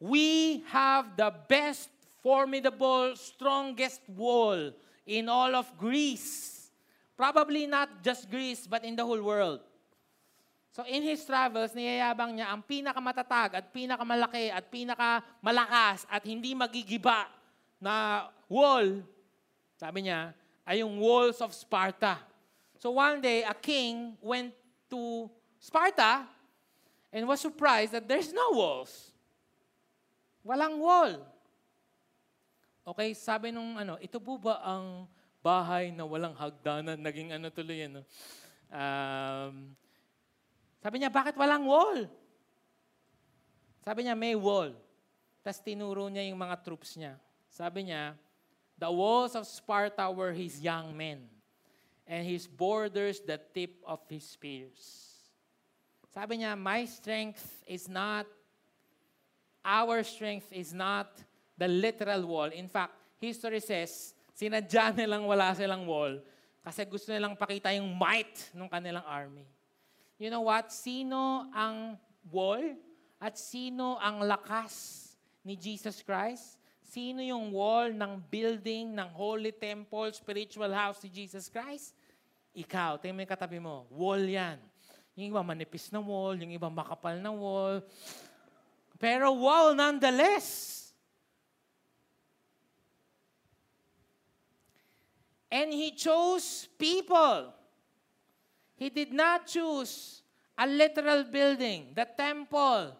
We 0.00 0.60
have 0.72 1.16
the 1.16 1.32
best, 1.48 1.92
formidable, 2.20 3.16
strongest 3.16 4.00
wall 4.12 4.72
in 5.04 5.28
all 5.28 5.52
of 5.56 5.68
Greece. 5.76 6.72
Probably 7.16 7.68
not 7.68 8.00
just 8.00 8.32
Greece, 8.32 8.64
but 8.64 8.84
in 8.84 8.96
the 8.96 9.04
whole 9.04 9.20
world. 9.20 9.60
So 10.70 10.86
in 10.86 11.02
his 11.02 11.26
travels, 11.26 11.74
niyayabang 11.74 12.38
niya 12.38 12.54
ang 12.54 12.62
pinakamatatag 12.62 13.58
at 13.58 13.66
pinakamalaki 13.74 14.54
at 14.54 14.70
pinakamalakas 14.70 16.06
at 16.06 16.22
hindi 16.22 16.54
magigiba 16.54 17.26
na 17.82 18.26
wall, 18.46 19.02
sabi 19.74 20.06
niya, 20.06 20.30
ay 20.62 20.86
yung 20.86 21.02
walls 21.02 21.42
of 21.42 21.50
Sparta. 21.50 22.22
So 22.78 22.94
one 22.94 23.18
day, 23.18 23.42
a 23.42 23.52
king 23.52 24.14
went 24.22 24.54
to 24.86 25.26
Sparta 25.58 26.22
and 27.10 27.26
was 27.26 27.42
surprised 27.42 27.90
that 27.98 28.06
there's 28.06 28.30
no 28.30 28.54
walls. 28.54 29.10
Walang 30.46 30.78
wall. 30.78 31.18
Okay, 32.86 33.12
sabi 33.12 33.50
nung 33.50 33.74
ano, 33.76 33.98
ito 33.98 34.22
po 34.22 34.38
ba 34.38 34.62
ang 34.62 35.10
bahay 35.42 35.90
na 35.90 36.06
walang 36.06 36.32
hagdanan? 36.32 36.96
Naging 36.96 37.34
ano 37.34 37.50
tuloy 37.50 37.84
yan. 37.84 38.00
No? 38.00 38.02
Um, 38.70 39.74
sabi 40.80 41.00
niya, 41.00 41.12
bakit 41.12 41.36
walang 41.36 41.68
wall? 41.68 42.08
Sabi 43.84 44.04
niya, 44.04 44.16
may 44.16 44.32
wall. 44.36 44.72
Tapos 45.40 45.60
tinuro 45.60 46.08
niya 46.08 46.24
yung 46.28 46.40
mga 46.40 46.56
troops 46.60 46.96
niya. 46.96 47.16
Sabi 47.48 47.88
niya, 47.88 48.16
the 48.80 48.88
walls 48.88 49.36
of 49.36 49.44
Sparta 49.44 50.08
were 50.08 50.32
his 50.32 50.60
young 50.60 50.96
men, 50.96 51.28
and 52.08 52.24
his 52.24 52.48
borders 52.48 53.20
the 53.20 53.36
tip 53.52 53.76
of 53.84 54.00
his 54.08 54.24
spears. 54.24 55.08
Sabi 56.10 56.42
niya, 56.42 56.56
my 56.56 56.88
strength 56.88 57.44
is 57.68 57.86
not, 57.86 58.24
our 59.62 60.02
strength 60.02 60.48
is 60.50 60.72
not 60.72 61.12
the 61.60 61.68
literal 61.68 62.24
wall. 62.24 62.48
In 62.48 62.66
fact, 62.72 62.96
history 63.20 63.60
says, 63.60 64.16
sinadya 64.32 64.90
nilang 64.96 65.28
wala 65.28 65.52
silang 65.52 65.84
wall 65.84 66.18
kasi 66.60 66.84
gusto 66.88 67.12
nilang 67.12 67.36
pakita 67.36 67.72
yung 67.76 67.92
might 67.92 68.52
ng 68.56 68.68
kanilang 68.68 69.04
army. 69.04 69.44
You 70.20 70.28
know 70.28 70.44
what? 70.44 70.68
Sino 70.68 71.48
ang 71.48 71.96
wall 72.28 72.76
at 73.16 73.40
sino 73.40 73.96
ang 73.96 74.20
lakas 74.20 75.08
ni 75.40 75.56
Jesus 75.56 76.04
Christ? 76.04 76.60
Sino 76.84 77.24
yung 77.24 77.48
wall 77.48 77.96
ng 77.96 78.20
building, 78.28 78.92
ng 78.92 79.08
holy 79.16 79.48
temple, 79.48 80.12
spiritual 80.12 80.68
house 80.76 81.00
ni 81.00 81.08
Jesus 81.08 81.48
Christ? 81.48 81.96
Ikaw, 82.52 83.00
tingnan 83.00 83.16
mo 83.16 83.20
yung 83.24 83.32
katabi 83.32 83.58
mo. 83.64 83.88
Wall 83.88 84.20
yan. 84.28 84.60
Yung 85.16 85.32
iba 85.32 85.40
manipis 85.40 85.88
na 85.88 86.04
wall, 86.04 86.36
yung 86.36 86.52
iba 86.52 86.68
makapal 86.68 87.16
na 87.16 87.32
wall. 87.32 87.80
Pero 89.00 89.32
wall 89.32 89.72
nonetheless. 89.72 90.76
And 95.48 95.72
He 95.72 95.96
chose 95.96 96.68
people. 96.76 97.56
He 98.80 98.88
did 98.88 99.12
not 99.12 99.44
choose 99.44 100.24
a 100.56 100.64
literal 100.64 101.28
building. 101.28 101.92
The 101.92 102.08
temple 102.16 102.96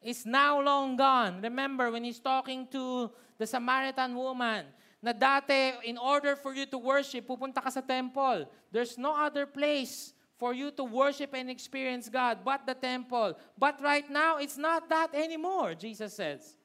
is 0.00 0.24
now 0.24 0.64
long 0.64 0.96
gone. 0.96 1.44
Remember 1.44 1.92
when 1.92 2.08
he's 2.08 2.18
talking 2.18 2.64
to 2.72 3.12
the 3.36 3.44
Samaritan 3.44 4.16
woman, 4.16 4.64
na 5.04 5.12
dati, 5.12 5.76
in 5.84 6.00
order 6.00 6.36
for 6.40 6.56
you 6.56 6.64
to 6.64 6.80
worship, 6.80 7.28
pupunta 7.28 7.60
ka 7.60 7.68
sa 7.68 7.84
temple. 7.84 8.48
There's 8.72 8.96
no 8.96 9.12
other 9.12 9.44
place 9.44 10.16
for 10.40 10.56
you 10.56 10.72
to 10.72 10.84
worship 10.88 11.36
and 11.36 11.52
experience 11.52 12.08
God 12.08 12.40
but 12.40 12.64
the 12.64 12.72
temple. 12.72 13.36
But 13.60 13.76
right 13.84 14.08
now, 14.08 14.40
it's 14.40 14.56
not 14.56 14.88
that 14.88 15.12
anymore, 15.12 15.76
Jesus 15.76 16.16
says. 16.16 16.56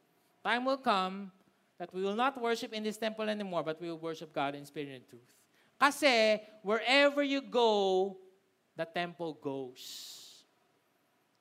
Time 0.47 0.63
will 0.63 0.79
come 0.79 1.27
that 1.75 1.91
we 1.91 2.07
will 2.07 2.15
not 2.15 2.39
worship 2.39 2.71
in 2.71 2.87
this 2.87 2.95
temple 2.95 3.27
anymore, 3.27 3.67
but 3.67 3.83
we 3.83 3.91
will 3.91 3.99
worship 3.99 4.31
God 4.31 4.55
in 4.55 4.63
spirit 4.63 4.95
and 4.95 5.03
truth. 5.03 5.27
Kasi, 5.75 6.39
wherever 6.63 7.19
you 7.19 7.43
go, 7.43 8.15
the 8.75 8.85
temple 8.85 9.39
goes. 9.41 10.43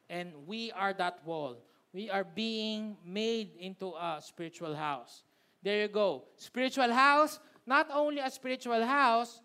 And 0.09 0.33
we 0.47 0.70
are 0.73 0.92
that 0.94 1.25
wall. 1.27 1.59
We 1.92 2.11
are 2.11 2.25
being 2.25 2.97
made 3.07 3.55
into 3.59 3.94
a 3.94 4.18
spiritual 4.23 4.75
house. 4.75 5.23
There 5.62 5.83
you 5.83 5.88
go. 5.88 6.25
Spiritual 6.37 6.92
house, 6.92 7.38
not 7.66 7.88
only 7.90 8.20
a 8.20 8.31
spiritual 8.31 8.85
house, 8.85 9.40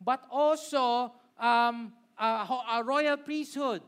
but 0.00 0.24
also 0.30 1.12
um, 1.38 1.92
a, 2.18 2.48
a 2.76 2.82
royal 2.84 3.16
priesthood 3.16 3.82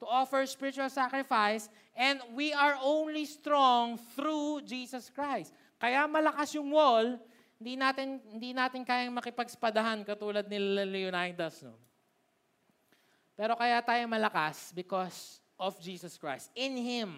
to 0.00 0.06
offer 0.06 0.44
spiritual 0.46 0.90
sacrifice. 0.90 1.68
And 1.96 2.20
we 2.34 2.52
are 2.52 2.76
only 2.82 3.24
strong 3.24 3.98
through 4.18 4.62
Jesus 4.66 5.08
Christ. 5.08 5.54
Kaya 5.78 6.04
malakas 6.10 6.54
yung 6.54 6.74
wall, 6.74 7.18
hindi 7.56 7.78
natin, 7.78 8.18
hindi 8.28 8.50
natin 8.50 8.82
kayang 8.82 9.14
makipagspadahan 9.14 10.02
katulad 10.02 10.44
ni 10.50 10.58
Leonidas. 10.58 11.62
No? 11.62 11.78
Pero 13.34 13.58
kaya 13.58 13.82
tayo 13.82 14.06
malakas 14.06 14.70
because 14.70 15.42
of 15.58 15.74
Jesus 15.82 16.14
Christ. 16.14 16.50
In 16.54 16.78
Him. 16.78 17.10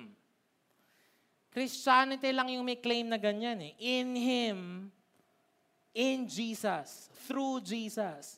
Christianity 1.53 2.33
lang 2.37 2.53
yung 2.53 2.65
may 2.65 2.77
claim 2.77 3.09
na 3.09 3.17
ganyan 3.17 3.57
eh. 3.61 3.73
In 3.81 4.13
Him, 4.13 4.59
in 5.97 6.29
Jesus, 6.29 7.09
through 7.25 7.65
Jesus. 7.65 8.37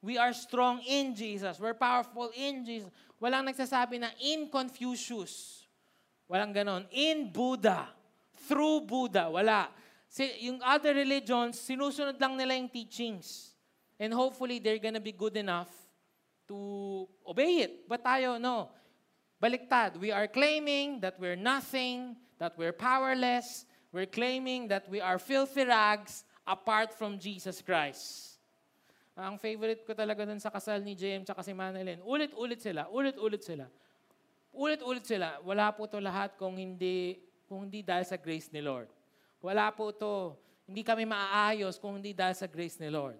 We 0.00 0.16
are 0.16 0.32
strong 0.36 0.80
in 0.84 1.16
Jesus. 1.16 1.60
We're 1.60 1.76
powerful 1.76 2.32
in 2.32 2.64
Jesus. 2.64 2.88
Walang 3.20 3.48
nagsasabi 3.48 4.00
na 4.00 4.12
in 4.20 4.48
Confucius. 4.52 5.64
Walang 6.28 6.56
ganon. 6.56 6.84
In 6.92 7.32
Buddha. 7.32 7.88
Through 8.48 8.84
Buddha. 8.84 9.32
Wala. 9.32 9.68
Si, 10.08 10.24
yung 10.44 10.60
other 10.60 10.92
religions, 10.92 11.56
sinusunod 11.60 12.20
lang 12.20 12.36
nila 12.36 12.56
yung 12.56 12.68
teachings. 12.68 13.56
And 13.96 14.12
hopefully, 14.12 14.60
they're 14.60 14.80
gonna 14.80 15.00
be 15.00 15.12
good 15.12 15.36
enough 15.36 15.83
to 16.48 17.08
obey 17.26 17.64
it. 17.64 17.88
But 17.88 18.04
tayo, 18.04 18.40
no. 18.40 18.70
Baliktad. 19.40 19.96
We 20.00 20.12
are 20.12 20.26
claiming 20.26 21.00
that 21.00 21.20
we're 21.20 21.36
nothing, 21.36 22.16
that 22.38 22.56
we're 22.56 22.72
powerless. 22.72 23.66
We're 23.92 24.10
claiming 24.10 24.68
that 24.68 24.88
we 24.88 25.00
are 25.00 25.18
filthy 25.18 25.64
rags 25.64 26.24
apart 26.46 26.92
from 26.92 27.18
Jesus 27.18 27.62
Christ. 27.62 28.34
Ang 29.14 29.38
favorite 29.38 29.86
ko 29.86 29.94
talaga 29.94 30.26
dun 30.26 30.42
sa 30.42 30.50
kasal 30.50 30.82
ni 30.82 30.98
JM 30.98 31.22
tsaka 31.22 31.46
si 31.46 31.54
Manilyn, 31.54 32.02
ulit-ulit 32.02 32.58
sila, 32.58 32.90
ulit-ulit 32.90 33.46
sila. 33.46 33.70
Ulit-ulit 34.50 35.06
sila. 35.06 35.38
Wala 35.46 35.70
po 35.70 35.86
to 35.86 36.02
lahat 36.02 36.34
kung 36.34 36.58
hindi, 36.58 37.22
kung 37.46 37.66
hindi 37.66 37.82
dahil 37.82 38.02
sa 38.02 38.18
grace 38.18 38.50
ni 38.50 38.58
Lord. 38.58 38.90
Wala 39.38 39.70
po 39.70 39.94
to. 39.94 40.34
Hindi 40.66 40.82
kami 40.82 41.06
maaayos 41.06 41.78
kung 41.78 42.02
hindi 42.02 42.10
dahil 42.10 42.34
sa 42.34 42.50
grace 42.50 42.78
ni 42.82 42.90
Lord. 42.90 43.18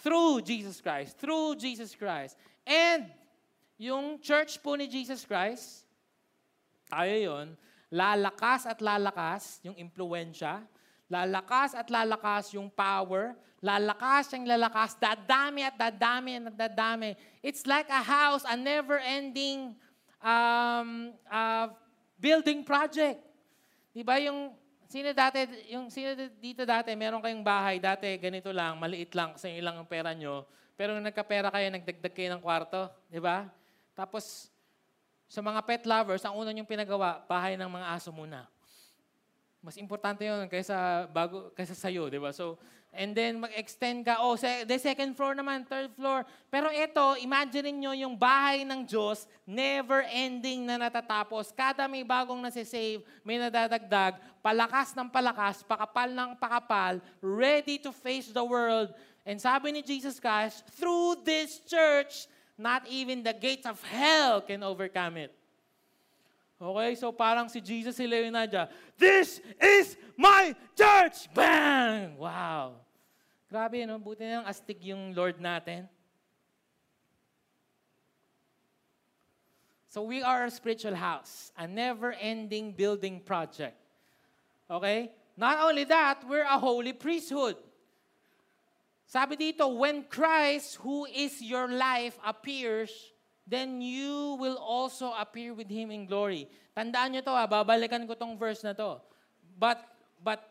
Through 0.00 0.42
Jesus 0.42 0.80
Christ. 0.80 1.16
Through 1.18 1.56
Jesus 1.56 1.94
Christ. 1.94 2.36
And 2.66 3.08
yung 3.76 4.20
church 4.20 4.60
po 4.60 4.74
ni 4.74 4.88
Jesus 4.88 5.24
Christ, 5.24 5.84
tayo 6.88 7.14
yun, 7.14 7.46
lalakas 7.92 8.66
at 8.66 8.80
lalakas 8.80 9.60
yung 9.62 9.76
impluensya, 9.78 10.64
lalakas 11.12 11.76
at 11.76 11.86
lalakas 11.92 12.56
yung 12.56 12.72
power, 12.72 13.36
lalakas 13.62 14.32
yung 14.34 14.48
lalakas, 14.48 14.96
dadami 14.98 15.64
at 15.64 15.76
dadami 15.76 16.40
at 16.40 16.56
dadami. 16.56 17.10
It's 17.42 17.64
like 17.64 17.88
a 17.88 18.02
house, 18.02 18.42
a 18.48 18.56
never-ending 18.56 19.76
um, 20.20 21.14
uh, 21.30 21.68
building 22.18 22.64
project. 22.64 23.22
Di 23.92 24.04
ba 24.04 24.20
yung 24.20 24.52
Sino 24.86 25.10
dati, 25.10 25.42
yung 25.74 25.90
sino 25.90 26.14
dito 26.38 26.62
dati, 26.62 26.94
meron 26.94 27.18
kayong 27.18 27.42
bahay, 27.42 27.82
dati 27.82 28.06
ganito 28.22 28.54
lang, 28.54 28.78
maliit 28.78 29.10
lang 29.18 29.34
kasi 29.34 29.58
ilang 29.58 29.82
ang 29.82 29.88
pera 29.88 30.14
nyo. 30.14 30.46
Pero 30.78 30.94
nung 30.94 31.02
nagkapera 31.02 31.50
kayo, 31.50 31.66
nagdagdag 31.74 32.14
kayo 32.14 32.28
ng 32.36 32.42
kwarto, 32.42 32.86
di 33.10 33.18
ba? 33.18 33.50
Tapos, 33.96 34.52
sa 35.26 35.42
mga 35.42 35.58
pet 35.66 35.82
lovers, 35.88 36.22
ang 36.22 36.38
una 36.38 36.54
yung 36.54 36.68
pinagawa, 36.68 37.18
bahay 37.26 37.58
ng 37.58 37.66
mga 37.66 37.86
aso 37.98 38.14
muna. 38.14 38.46
Mas 39.58 39.74
importante 39.80 40.22
yun 40.22 40.46
kaysa, 40.46 41.10
bago, 41.10 41.50
kaysa 41.58 41.74
sa'yo, 41.74 42.06
di 42.06 42.22
ba? 42.22 42.30
So, 42.30 42.54
and 42.96 43.12
then 43.12 43.44
mag-extend 43.44 44.08
ka, 44.08 44.16
oh, 44.18 44.34
se- 44.34 44.64
the 44.64 44.80
second 44.80 45.12
floor 45.12 45.36
naman, 45.36 45.68
third 45.68 45.92
floor. 45.92 46.24
Pero 46.48 46.72
ito, 46.72 47.20
imagine 47.20 47.70
nyo 47.76 47.92
yung 47.92 48.16
bahay 48.16 48.64
ng 48.64 48.88
Diyos, 48.88 49.28
never 49.44 50.02
ending 50.08 50.64
na 50.64 50.80
natatapos. 50.80 51.52
Kada 51.52 51.84
may 51.84 52.02
bagong 52.02 52.40
nasi-save, 52.40 53.04
may 53.20 53.36
nadadagdag, 53.36 54.16
palakas 54.40 54.96
ng 54.96 55.06
palakas, 55.12 55.60
pakapal 55.60 56.08
ng 56.08 56.32
pakapal, 56.40 56.98
ready 57.20 57.76
to 57.76 57.92
face 57.92 58.32
the 58.32 58.42
world. 58.42 58.90
And 59.28 59.36
sabi 59.36 59.76
ni 59.76 59.84
Jesus 59.84 60.16
Christ, 60.16 60.64
through 60.74 61.20
this 61.20 61.60
church, 61.68 62.24
not 62.56 62.88
even 62.88 63.20
the 63.20 63.36
gates 63.36 63.68
of 63.68 63.76
hell 63.84 64.40
can 64.40 64.64
overcome 64.64 65.20
it. 65.20 65.36
Okay, 66.56 66.96
so 66.96 67.12
parang 67.12 67.52
si 67.52 67.60
Jesus 67.60 67.92
si 67.92 68.08
Leonadia, 68.08 68.72
This 68.96 69.44
is 69.60 69.92
my 70.16 70.56
church! 70.72 71.28
Bang! 71.36 72.16
Wow! 72.16 72.85
Grabe, 73.46 73.86
no? 73.86 73.98
Buti 74.02 74.26
na 74.26 74.42
lang 74.42 74.46
astig 74.50 74.82
yung 74.82 75.14
Lord 75.14 75.38
natin. 75.38 75.86
So 79.96 80.04
we 80.04 80.20
are 80.20 80.44
a 80.44 80.52
spiritual 80.52 80.92
house, 80.92 81.54
a 81.56 81.64
never-ending 81.64 82.76
building 82.76 83.22
project. 83.24 83.78
Okay? 84.68 85.08
Not 85.38 85.56
only 85.64 85.84
that, 85.88 86.20
we're 86.28 86.44
a 86.44 86.58
holy 86.58 86.92
priesthood. 86.92 87.56
Sabi 89.06 89.38
dito, 89.38 89.64
when 89.72 90.04
Christ, 90.04 90.82
who 90.82 91.06
is 91.06 91.40
your 91.40 91.70
life, 91.70 92.18
appears, 92.26 92.90
then 93.46 93.80
you 93.80 94.36
will 94.36 94.58
also 94.58 95.14
appear 95.14 95.54
with 95.54 95.70
Him 95.70 95.94
in 95.94 96.04
glory. 96.04 96.50
Tandaan 96.76 97.14
nyo 97.14 97.22
to, 97.22 97.32
ha, 97.32 97.46
babalikan 97.46 98.04
ko 98.04 98.18
tong 98.18 98.34
verse 98.34 98.66
na 98.66 98.74
to. 98.74 98.98
But, 99.56 99.80
but, 100.20 100.44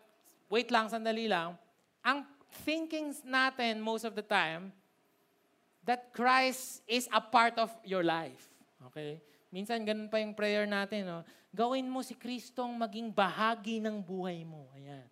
wait 0.50 0.72
lang, 0.72 0.88
sandali 0.88 1.28
lang. 1.28 1.60
Ang 2.02 2.24
thinking 2.64 3.12
natin 3.28 3.84
most 3.84 4.08
of 4.08 4.16
the 4.16 4.24
time, 4.24 4.72
that 5.86 6.10
Christ 6.12 6.82
is 6.90 7.06
a 7.14 7.22
part 7.22 7.62
of 7.62 7.70
your 7.86 8.02
life. 8.02 8.50
Okay? 8.90 9.22
Minsan 9.54 9.86
ganun 9.86 10.10
pa 10.10 10.18
yung 10.18 10.34
prayer 10.34 10.66
natin. 10.66 11.06
No? 11.06 11.20
Gawin 11.54 11.88
mo 11.88 12.02
si 12.02 12.18
Kristong 12.18 12.76
maging 12.76 13.14
bahagi 13.14 13.80
ng 13.80 14.02
buhay 14.02 14.44
mo. 14.44 14.68
Ayan. 14.76 15.06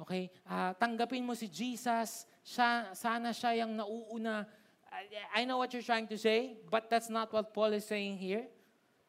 Okay? 0.00 0.32
Uh, 0.48 0.72
tanggapin 0.80 1.22
mo 1.22 1.36
si 1.36 1.46
Jesus. 1.46 2.24
Siya, 2.42 2.90
sana 2.96 3.30
siya 3.30 3.62
yung 3.62 3.76
nauuna. 3.76 4.48
I, 4.88 5.44
I 5.44 5.46
know 5.46 5.60
what 5.60 5.70
you're 5.76 5.84
trying 5.84 6.08
to 6.08 6.18
say, 6.18 6.56
but 6.72 6.88
that's 6.88 7.12
not 7.12 7.30
what 7.30 7.52
Paul 7.52 7.76
is 7.76 7.84
saying 7.84 8.16
here. 8.16 8.48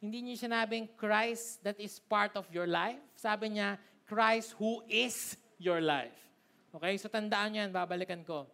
Hindi 0.03 0.21
niya 0.21 0.47
sinabing 0.47 0.91
Christ 0.99 1.63
that 1.63 1.79
is 1.79 1.99
part 1.99 2.35
of 2.35 2.47
your 2.51 2.67
life. 2.67 2.99
Sabi 3.15 3.55
niya, 3.55 3.79
Christ 4.05 4.55
who 4.59 4.83
is 4.87 5.39
your 5.57 5.79
life. 5.79 6.28
Okay? 6.75 6.97
So 7.01 7.09
tandaan 7.09 7.57
yan, 7.57 7.69
babalikan 7.73 8.21
ko. 8.21 8.49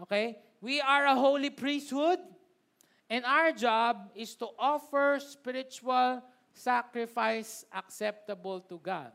Okay? 0.00 0.36
We 0.64 0.80
are 0.80 1.12
a 1.12 1.16
holy 1.16 1.52
priesthood, 1.52 2.18
and 3.06 3.22
our 3.28 3.52
job 3.52 4.08
is 4.16 4.32
to 4.40 4.48
offer 4.56 5.20
spiritual 5.20 6.24
sacrifice 6.54 7.68
acceptable 7.68 8.62
to 8.64 8.80
God. 8.80 9.12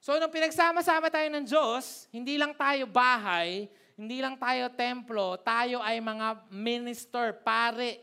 So, 0.00 0.16
nung 0.16 0.32
pinagsama-sama 0.32 1.12
tayo 1.12 1.28
ng 1.28 1.44
Diyos, 1.44 2.08
hindi 2.08 2.40
lang 2.40 2.56
tayo 2.56 2.88
bahay, 2.88 3.68
hindi 4.00 4.24
lang 4.24 4.32
tayo 4.40 4.72
templo, 4.72 5.36
tayo 5.44 5.84
ay 5.84 6.00
mga 6.00 6.48
minister, 6.48 7.36
pare. 7.36 8.00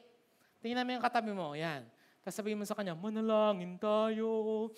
Tingnan 0.62 0.86
mo 0.86 0.94
yung 0.94 1.02
katabi 1.02 1.34
mo, 1.34 1.58
yan. 1.58 1.82
Tapos 2.22 2.38
sabihin 2.38 2.62
mo 2.62 2.70
sa 2.70 2.78
kanya, 2.78 2.94
manalangin 2.94 3.82
tayo. 3.82 4.70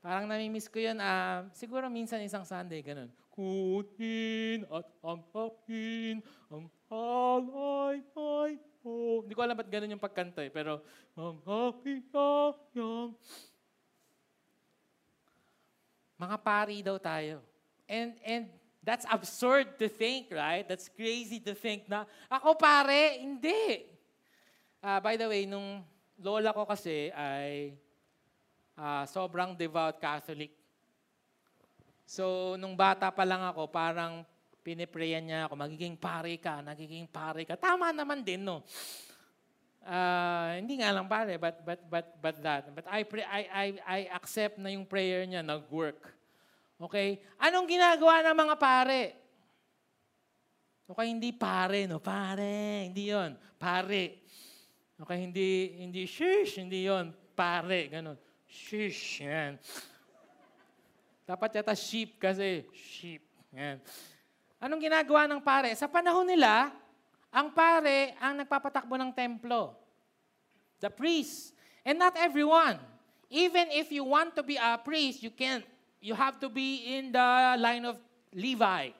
Parang 0.00 0.24
namimiss 0.24 0.64
ko 0.64 0.80
yun. 0.80 0.96
Uh, 0.96 1.44
siguro 1.52 1.84
minsan 1.92 2.24
isang 2.24 2.44
Sunday, 2.48 2.80
ganun. 2.80 3.12
Kunin 3.28 4.64
at 4.72 4.88
angkapin 5.04 6.24
ang 6.48 6.66
halay 6.88 8.00
ay 8.00 8.52
mo. 8.80 9.20
Hindi 9.20 9.36
ko 9.36 9.40
alam 9.44 9.56
ba't 9.60 9.68
ganun 9.68 9.92
yung 9.92 10.00
pagkanta 10.00 10.40
eh. 10.40 10.48
Pero, 10.48 10.80
angkapin 11.12 12.00
yang 12.72 13.12
mga 16.16 16.36
pari 16.40 16.80
daw 16.80 16.96
tayo. 16.96 17.44
And, 17.84 18.16
and 18.24 18.44
that's 18.80 19.04
absurd 19.04 19.76
to 19.80 19.88
think, 19.88 20.32
right? 20.32 20.64
That's 20.64 20.88
crazy 20.88 21.40
to 21.44 21.52
think 21.52 21.88
na, 21.88 22.08
ako 22.32 22.56
pare, 22.56 23.20
hindi. 23.20 23.84
Uh, 24.80 25.00
by 25.00 25.20
the 25.20 25.28
way, 25.28 25.44
nung 25.44 25.84
lola 26.20 26.56
ko 26.56 26.64
kasi 26.64 27.12
ay 27.12 27.76
uh, 28.76 29.04
sobrang 29.08 29.56
devout 29.56 29.98
Catholic. 29.98 30.52
So, 32.04 32.54
nung 32.58 32.74
bata 32.74 33.10
pa 33.14 33.22
lang 33.22 33.42
ako, 33.46 33.70
parang 33.70 34.26
piniprayan 34.60 35.24
niya 35.24 35.46
ako, 35.48 35.54
magiging 35.56 35.94
pare 35.96 36.34
ka, 36.36 36.60
nagiging 36.60 37.08
pare 37.08 37.46
ka. 37.46 37.54
Tama 37.54 37.94
naman 37.94 38.20
din, 38.20 38.42
no? 38.42 38.66
Uh, 39.80 40.60
hindi 40.60 40.76
nga 40.76 40.92
lang 40.92 41.08
pare, 41.08 41.40
but 41.40 41.56
but 41.64 41.80
but 41.88 42.06
but 42.20 42.36
that. 42.44 42.68
But 42.68 42.84
I 42.84 43.00
pray, 43.00 43.24
I 43.24 43.42
I 43.48 43.66
I 43.80 44.00
accept 44.12 44.60
na 44.60 44.68
yung 44.68 44.84
prayer 44.84 45.24
niya 45.24 45.40
nag-work. 45.40 46.04
Okay? 46.76 47.24
Anong 47.40 47.64
ginagawa 47.64 48.20
ng 48.20 48.36
mga 48.36 48.56
pare? 48.60 49.02
Okay, 50.90 51.06
hindi 51.06 51.30
pare, 51.30 51.86
no? 51.86 52.02
Pare, 52.02 52.90
hindi 52.90 53.14
'yon. 53.14 53.38
Pare. 53.56 54.26
Okay, 55.00 55.18
hindi 55.22 55.78
hindi 55.80 56.02
shish, 56.04 56.60
hindi 56.60 56.84
'yon. 56.84 57.14
Pare, 57.32 57.88
ganun. 57.88 58.18
Shish, 58.50 59.22
yan. 59.22 59.54
Dapat 61.22 61.62
yata 61.62 61.78
sheep 61.78 62.18
kasi 62.18 62.66
sheep. 62.74 63.22
Yan. 63.54 63.78
Anong 64.58 64.82
ginagawa 64.82 65.30
ng 65.30 65.38
pare? 65.38 65.70
Sa 65.78 65.86
panahon 65.86 66.26
nila, 66.26 66.74
ang 67.30 67.54
pare 67.54 68.18
ang 68.18 68.34
nagpapatakbo 68.42 68.98
ng 68.98 69.14
templo. 69.14 69.78
The 70.82 70.90
priest. 70.90 71.54
And 71.86 72.02
not 72.02 72.18
everyone. 72.18 72.82
Even 73.30 73.70
if 73.70 73.94
you 73.94 74.02
want 74.02 74.34
to 74.34 74.42
be 74.42 74.58
a 74.58 74.74
priest, 74.74 75.22
you 75.22 75.30
can't. 75.30 75.62
You 76.02 76.18
have 76.18 76.42
to 76.42 76.50
be 76.50 76.98
in 76.98 77.14
the 77.14 77.28
line 77.54 77.86
of 77.86 78.02
Levi. 78.34 78.90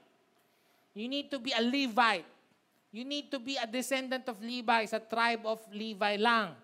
You 0.95 1.11
need 1.11 1.27
to 1.35 1.43
be 1.43 1.51
a 1.51 1.59
Levite. 1.59 2.29
You 2.95 3.03
need 3.03 3.31
to 3.35 3.43
be 3.43 3.59
a 3.59 3.67
descendant 3.67 4.31
of 4.31 4.39
Levi, 4.39 4.87
sa 4.87 5.03
tribe 5.03 5.43
of 5.47 5.59
Levi 5.75 6.15
lang. 6.19 6.55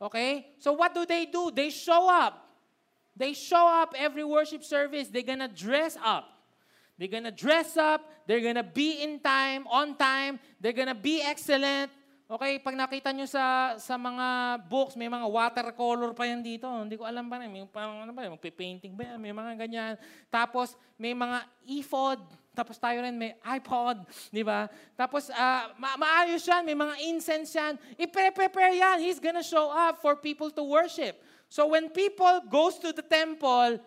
Okay? 0.00 0.46
So 0.58 0.72
what 0.72 0.94
do 0.94 1.04
they 1.04 1.26
do? 1.26 1.50
They 1.54 1.70
show 1.70 2.08
up. 2.10 2.48
They 3.16 3.34
show 3.34 3.68
up 3.68 3.94
every 3.96 4.24
worship 4.24 4.64
service. 4.64 5.08
They're 5.08 5.22
gonna 5.22 5.48
dress 5.48 5.96
up. 6.02 6.40
They're 7.00 7.08
gonna 7.08 7.32
dress 7.32 7.78
up, 7.78 8.12
they're 8.26 8.42
gonna 8.42 8.62
be 8.62 9.02
in 9.02 9.20
time, 9.20 9.66
on 9.68 9.96
time, 9.96 10.38
they're 10.60 10.74
gonna 10.74 10.94
be 10.94 11.22
excellent. 11.22 11.90
Okay, 12.30 12.62
pag 12.62 12.78
nakita 12.78 13.10
nyo 13.10 13.26
sa 13.26 13.74
sa 13.74 13.98
mga 13.98 14.62
books, 14.70 14.94
may 14.94 15.10
mga 15.10 15.26
watercolor 15.26 16.14
pa 16.14 16.30
yan 16.30 16.46
dito. 16.46 16.62
Hindi 16.70 16.94
ko 16.94 17.02
alam 17.02 17.26
pa 17.26 17.42
rin. 17.42 17.50
May 17.50 17.66
pang, 17.66 18.06
ano 18.06 18.14
ba, 18.14 18.22
painting 18.38 18.94
ba 18.94 19.02
yan? 19.02 19.18
May 19.18 19.34
mga 19.34 19.58
ganyan. 19.58 19.98
Tapos, 20.30 20.78
may 20.94 21.10
mga 21.10 21.42
ephod. 21.66 22.22
Tapos 22.54 22.78
tayo 22.78 23.02
rin 23.02 23.18
may 23.18 23.34
iPod, 23.42 24.06
di 24.30 24.46
ba? 24.46 24.70
Tapos, 24.94 25.26
uh, 25.26 25.74
ma- 25.74 25.98
maayos 25.98 26.46
yan. 26.46 26.62
May 26.62 26.78
mga 26.78 26.94
incense 27.10 27.50
yan. 27.50 27.74
I-prepare 27.98 28.78
yan. 28.78 29.02
He's 29.02 29.18
gonna 29.18 29.42
show 29.42 29.66
up 29.66 29.98
for 29.98 30.14
people 30.14 30.54
to 30.54 30.62
worship. 30.62 31.18
So, 31.50 31.66
when 31.66 31.90
people 31.90 32.46
goes 32.46 32.78
to 32.78 32.94
the 32.94 33.02
temple, 33.02 33.82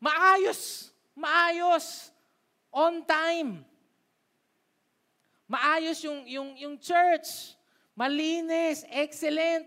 maayos. 0.00 0.96
Maayos. 1.12 2.08
On 2.72 3.04
time. 3.04 3.68
Maayos 5.50 5.98
yung, 6.06 6.22
yung, 6.30 6.50
yung 6.54 6.74
church. 6.78 7.58
Malinis. 7.98 8.86
Excellent. 8.86 9.66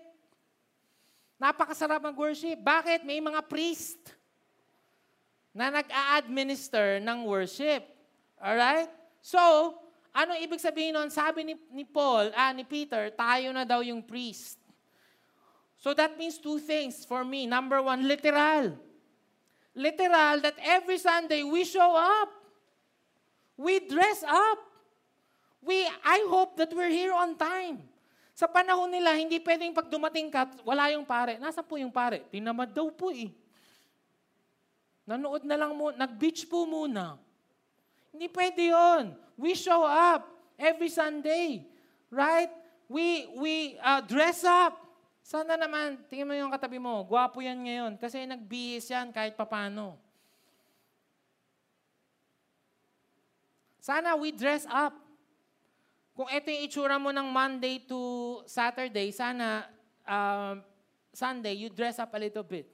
Napakasarap 1.36 2.00
mag-worship. 2.00 2.56
Bakit? 2.63 3.04
May 3.04 3.19
mga 3.19 3.43
priest 3.43 4.00
na 5.52 5.67
nag-a-administer 5.67 7.04
ng 7.04 7.28
worship. 7.28 7.84
Alright? 8.39 8.88
So, 9.19 9.76
anong 10.15 10.39
ibig 10.39 10.63
sabihin 10.63 10.96
nun? 10.96 11.12
Sabi 11.12 11.52
ni, 11.52 11.56
ni 11.67 11.84
Paul, 11.84 12.32
ah, 12.32 12.56
ni 12.56 12.63
Peter, 12.63 13.12
tayo 13.12 13.52
na 13.52 13.67
daw 13.67 13.84
yung 13.84 14.00
priest. 14.00 14.63
So 15.84 15.91
that 15.91 16.15
means 16.15 16.39
two 16.39 16.63
things 16.63 17.04
for 17.04 17.28
me. 17.28 17.43
Number 17.43 17.84
one, 17.84 18.08
literal. 18.08 18.72
Literal 19.76 20.39
that 20.39 20.56
every 20.63 20.96
Sunday 20.96 21.43
we 21.43 21.67
show 21.67 21.91
up. 21.91 22.32
We 23.60 23.84
dress 23.84 24.24
up. 24.24 24.73
We, 25.63 25.88
I 26.04 26.28
hope 26.28 26.60
that 26.60 26.76
we're 26.76 26.91
here 26.91 27.15
on 27.15 27.39
time. 27.39 27.88
Sa 28.36 28.52
panahon 28.52 28.91
nila, 28.91 29.15
hindi 29.15 29.39
pwedeng 29.39 29.71
pag 29.71 29.88
dumating 29.88 30.28
ka, 30.28 30.49
wala 30.67 30.91
yung 30.91 31.08
pare. 31.08 31.39
Nasa 31.39 31.63
po 31.63 31.80
yung 31.80 31.93
pare? 31.93 32.28
Tinamad 32.28 32.76
daw 32.76 32.91
po 32.91 33.13
eh. 33.15 33.32
Nanood 35.08 35.47
na 35.47 35.56
lang 35.56 35.71
mo, 35.71 35.95
nag-beach 35.95 36.47
po 36.52 36.67
muna. 36.67 37.15
Hindi 38.12 38.28
pwede 38.28 38.76
yon. 38.76 39.15
We 39.39 39.56
show 39.56 39.84
up 39.88 40.28
every 40.60 40.91
Sunday. 40.91 41.63
Right? 42.12 42.52
We, 42.91 43.32
we 43.39 43.54
uh, 43.80 44.04
dress 44.04 44.43
up. 44.43 44.84
Sana 45.23 45.56
naman, 45.56 46.04
tingnan 46.12 46.28
mo 46.28 46.36
yung 46.36 46.52
katabi 46.52 46.84
mo, 46.84 47.08
gwapo 47.08 47.39
yan 47.39 47.56
ngayon 47.63 47.95
kasi 47.95 48.28
nagbihis 48.28 48.91
yan 48.91 49.08
kahit 49.15 49.39
papano. 49.39 49.95
Sana 53.80 54.15
we 54.19 54.36
dress 54.36 54.67
up. 54.67 55.03
Kung 56.13 56.30
ito 56.30 56.45
yung 56.54 56.63
itsura 56.69 57.02
mo 57.02 57.10
ng 57.10 57.26
Monday 57.26 57.82
to 57.89 57.97
Saturday, 58.45 59.10
sana 59.10 59.65
um, 60.06 60.62
Sunday, 61.10 61.58
you 61.58 61.73
dress 61.73 61.97
up 61.97 62.13
a 62.13 62.19
little 62.21 62.45
bit. 62.45 62.69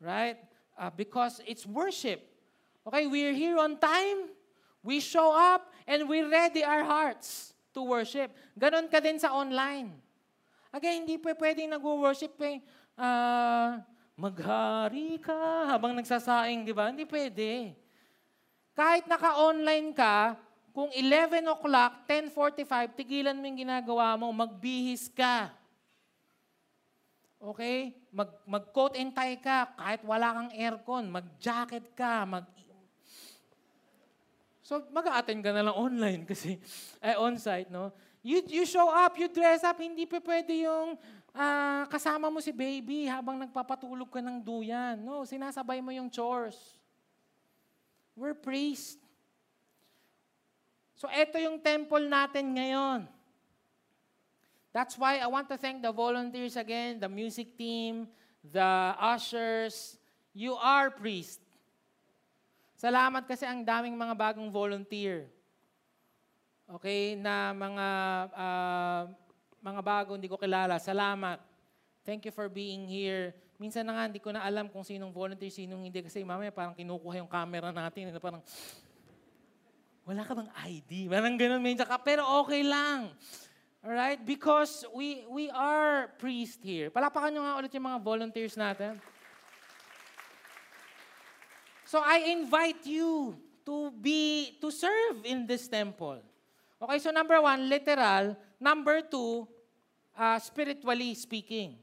Right? 0.00 0.40
Uh, 0.72 0.88
because 0.88 1.44
it's 1.44 1.68
worship. 1.68 2.24
Okay, 2.88 3.04
we're 3.04 3.36
here 3.36 3.60
on 3.60 3.76
time. 3.76 4.32
We 4.80 5.04
show 5.04 5.36
up 5.36 5.68
and 5.84 6.08
we 6.08 6.24
ready 6.24 6.64
our 6.64 6.80
hearts 6.80 7.52
to 7.76 7.84
worship. 7.84 8.32
Ganon 8.56 8.88
ka 8.88 9.04
din 9.04 9.20
sa 9.20 9.36
online. 9.36 9.92
Again, 10.72 11.04
hindi 11.04 11.20
pa 11.20 11.36
pwedeng 11.36 11.76
nag-worship 11.76 12.40
eh. 12.40 12.64
Ah, 12.96 13.84
maghari 14.16 15.20
ka 15.20 15.68
habang 15.68 15.92
nagsasaing, 15.92 16.64
di 16.64 16.72
ba? 16.72 16.88
Hindi 16.88 17.04
pwede. 17.04 17.76
Kahit 18.72 19.04
naka-online 19.04 19.92
ka, 19.92 20.40
kung 20.80 20.88
11 20.96 21.44
o'clock, 21.44 22.08
10.45, 22.08 22.96
tigilan 22.96 23.36
mo 23.36 23.44
yung 23.44 23.68
ginagawa 23.68 24.16
mo, 24.16 24.32
magbihis 24.32 25.12
ka. 25.12 25.52
Okay? 27.36 27.92
Mag, 28.08 28.32
mag-coat 28.48 28.96
and 28.96 29.12
tie 29.12 29.36
ka, 29.36 29.76
kahit 29.76 30.00
wala 30.08 30.32
kang 30.32 30.50
aircon, 30.56 31.04
mag-jacket 31.12 31.84
ka, 31.92 32.24
mag... 32.24 32.48
So, 34.64 34.80
mag-a-attend 34.88 35.44
ka 35.44 35.52
na 35.52 35.68
lang 35.68 35.76
online 35.76 36.24
kasi, 36.24 36.56
eh, 37.04 37.12
on-site, 37.20 37.68
no? 37.68 37.92
You, 38.24 38.40
you 38.48 38.64
show 38.64 38.88
up, 38.88 39.20
you 39.20 39.28
dress 39.28 39.60
up, 39.60 39.76
hindi 39.76 40.08
pa 40.08 40.16
pwede 40.24 40.64
yung 40.64 40.96
ah, 41.36 41.84
kasama 41.92 42.32
mo 42.32 42.40
si 42.40 42.56
baby 42.56 43.04
habang 43.04 43.36
nagpapatulog 43.36 44.08
ka 44.08 44.24
ng 44.24 44.40
duyan. 44.40 44.96
No, 44.96 45.28
sinasabay 45.28 45.84
mo 45.84 45.92
yung 45.92 46.08
chores. 46.08 46.56
We're 48.16 48.32
priests. 48.32 49.09
So, 51.00 51.08
ito 51.08 51.40
yung 51.40 51.56
temple 51.56 52.04
natin 52.12 52.52
ngayon. 52.52 53.08
That's 54.68 55.00
why 55.00 55.16
I 55.16 55.26
want 55.32 55.48
to 55.48 55.56
thank 55.56 55.80
the 55.80 55.88
volunteers 55.88 56.60
again, 56.60 57.00
the 57.00 57.08
music 57.08 57.56
team, 57.56 58.04
the 58.44 58.92
ushers. 59.00 59.96
You 60.36 60.60
are 60.60 60.92
priests. 60.92 61.40
Salamat 62.76 63.24
kasi 63.24 63.48
ang 63.48 63.64
daming 63.64 63.96
mga 63.96 64.12
bagong 64.12 64.52
volunteer. 64.52 65.24
Okay, 66.68 67.16
na 67.16 67.56
mga 67.56 67.88
ah, 68.36 69.02
mga 69.64 69.80
bago 69.80 70.14
hindi 70.14 70.28
ko 70.28 70.36
kilala. 70.36 70.76
Salamat. 70.76 71.40
Thank 72.04 72.28
you 72.28 72.32
for 72.32 72.52
being 72.52 72.84
here. 72.84 73.32
Minsan 73.60 73.88
na 73.88 73.96
nga, 73.96 74.04
hindi 74.08 74.20
ko 74.20 74.32
na 74.32 74.40
alam 74.44 74.68
kung 74.68 74.84
sinong 74.84 75.12
volunteer, 75.12 75.52
sinong 75.52 75.84
hindi. 75.84 76.00
Kasi 76.00 76.24
mamaya 76.24 76.48
parang 76.48 76.72
kinukuha 76.72 77.20
yung 77.20 77.28
camera 77.28 77.72
natin. 77.72 78.12
na 78.12 78.20
Parang, 78.20 78.40
wala 80.04 80.22
ka 80.24 80.32
bang 80.34 80.50
ID? 80.66 81.06
Parang 81.08 81.36
ganun, 81.36 81.62
medyo 81.62 81.84
ka. 81.84 82.00
Pero 82.00 82.24
okay 82.44 82.64
lang. 82.64 83.12
Alright? 83.80 84.20
Because 84.20 84.84
we 84.92 85.24
we 85.28 85.48
are 85.48 86.12
priest 86.20 86.60
here. 86.60 86.92
Palapakan 86.92 87.32
nyo 87.32 87.42
nga 87.44 87.56
ulit 87.56 87.72
yung 87.72 87.88
mga 87.88 88.00
volunteers 88.04 88.54
natin. 88.56 89.00
So 91.90 91.98
I 91.98 92.30
invite 92.30 92.86
you 92.86 93.34
to 93.66 93.90
be, 93.90 94.54
to 94.62 94.70
serve 94.70 95.26
in 95.26 95.42
this 95.42 95.66
temple. 95.66 96.22
Okay, 96.78 96.98
so 97.02 97.10
number 97.10 97.40
one, 97.42 97.66
literal. 97.66 98.38
Number 98.62 99.02
two, 99.02 99.48
uh, 100.14 100.38
spiritually 100.38 101.18
speaking. 101.18 101.74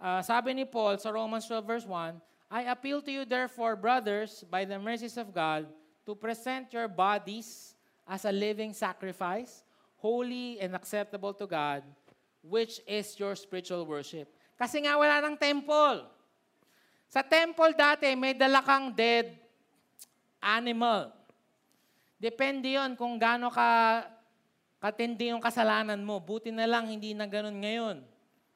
Uh, 0.00 0.24
sabi 0.24 0.56
ni 0.56 0.64
Paul 0.64 0.96
sa 0.96 1.12
Romans 1.12 1.44
12 1.44 1.68
verse 1.68 1.86
1, 1.86 2.16
I 2.48 2.68
appeal 2.68 3.04
to 3.04 3.12
you 3.12 3.24
therefore, 3.28 3.76
brothers, 3.76 4.40
by 4.48 4.64
the 4.64 4.80
mercies 4.80 5.20
of 5.20 5.32
God, 5.36 5.68
to 6.06 6.12
present 6.14 6.70
your 6.74 6.86
bodies 6.86 7.74
as 8.06 8.26
a 8.26 8.32
living 8.34 8.74
sacrifice, 8.74 9.62
holy 9.96 10.58
and 10.58 10.74
acceptable 10.74 11.32
to 11.32 11.46
God, 11.46 11.82
which 12.42 12.82
is 12.86 13.14
your 13.18 13.38
spiritual 13.38 13.86
worship. 13.86 14.26
Kasi 14.58 14.82
nga 14.82 14.98
wala 14.98 15.22
ng 15.22 15.38
temple. 15.38 16.06
Sa 17.06 17.22
temple 17.22 17.74
dati, 17.76 18.10
may 18.18 18.34
dala 18.34 18.64
kang 18.64 18.90
dead 18.90 19.36
animal. 20.42 21.14
Depende 22.18 22.78
yon 22.78 22.94
kung 22.98 23.18
gaano 23.18 23.50
ka 23.50 24.02
katindi 24.82 25.30
yung 25.30 25.42
kasalanan 25.42 25.98
mo. 26.02 26.18
Buti 26.18 26.50
na 26.50 26.66
lang 26.66 26.90
hindi 26.90 27.14
na 27.14 27.26
ganun 27.30 27.62
ngayon. 27.62 28.02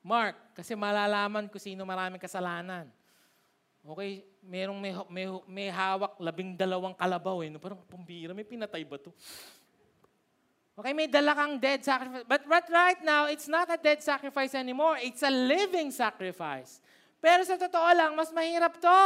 Mark, 0.02 0.38
kasi 0.54 0.74
malalaman 0.74 1.50
ko 1.50 1.59
sino 1.59 1.82
maraming 1.87 2.22
kasalanan. 2.22 2.90
Okay, 3.87 4.26
merong 4.46 4.78
may, 4.78 4.94
may, 5.11 5.26
may 5.46 5.68
hawak 5.68 6.14
labing 6.22 6.54
dalawang 6.54 6.94
kalabaw 6.94 7.42
eh. 7.42 7.50
No, 7.50 7.59
parang 7.59 7.82
pambira, 7.90 8.32
may 8.32 8.46
pinatay 8.46 8.87
ba 8.87 8.96
to? 8.96 9.11
Okay, 10.76 10.92
may 10.92 11.09
dala 11.09 11.32
kang 11.32 11.56
dead 11.56 11.80
sacrifice. 11.80 12.24
But, 12.28 12.44
but 12.44 12.68
right 12.68 13.00
now, 13.00 13.32
it's 13.32 13.48
not 13.48 13.66
a 13.72 13.80
dead 13.80 14.04
sacrifice 14.04 14.52
anymore. 14.52 15.00
It's 15.00 15.24
a 15.24 15.32
living 15.32 15.88
sacrifice. 15.88 16.85
Pero 17.16 17.42
sa 17.48 17.56
totoo 17.56 17.88
lang, 17.96 18.12
mas 18.12 18.28
mahirap 18.28 18.76
to. 18.76 19.00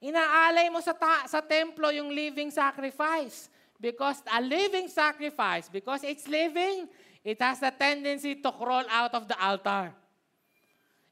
Inaalay 0.00 0.70
mo 0.70 0.78
sa, 0.78 0.94
ta- 0.94 1.26
sa 1.26 1.42
templo 1.42 1.90
yung 1.90 2.14
living 2.14 2.54
sacrifice. 2.54 3.50
Because 3.82 4.22
a 4.30 4.38
living 4.38 4.86
sacrifice, 4.86 5.66
because 5.66 6.06
it's 6.06 6.28
living, 6.30 6.86
it 7.26 7.40
has 7.42 7.58
a 7.64 7.72
tendency 7.74 8.38
to 8.38 8.50
crawl 8.54 8.86
out 8.86 9.12
of 9.16 9.26
the 9.26 9.34
altar. 9.40 9.90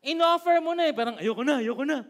In-offer 0.06 0.62
mo 0.62 0.78
na 0.78 0.87
eh, 0.87 0.94
parang 0.94 1.18
ayoko 1.18 1.42
na, 1.42 1.58
ayoko 1.58 1.82
na. 1.82 2.06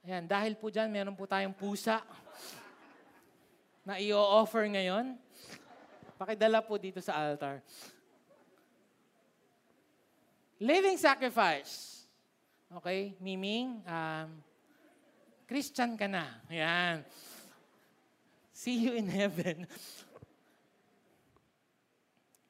Ayan, 0.00 0.24
dahil 0.24 0.56
po 0.56 0.72
dyan, 0.72 0.88
meron 0.88 1.12
po 1.12 1.28
tayong 1.28 1.52
pusa 1.52 2.00
na 3.84 4.00
i-offer 4.00 4.64
ngayon. 4.64 5.16
Pakidala 6.16 6.64
po 6.64 6.80
dito 6.80 7.00
sa 7.04 7.16
altar. 7.20 7.60
Living 10.60 10.96
sacrifice. 11.00 12.04
Okay, 12.80 13.16
Miming, 13.18 13.82
um, 13.82 14.28
Christian 15.48 15.98
ka 15.98 16.06
na. 16.06 16.38
Ayan. 16.46 17.02
See 18.54 18.86
you 18.86 18.92
in 18.94 19.08
heaven. 19.08 19.64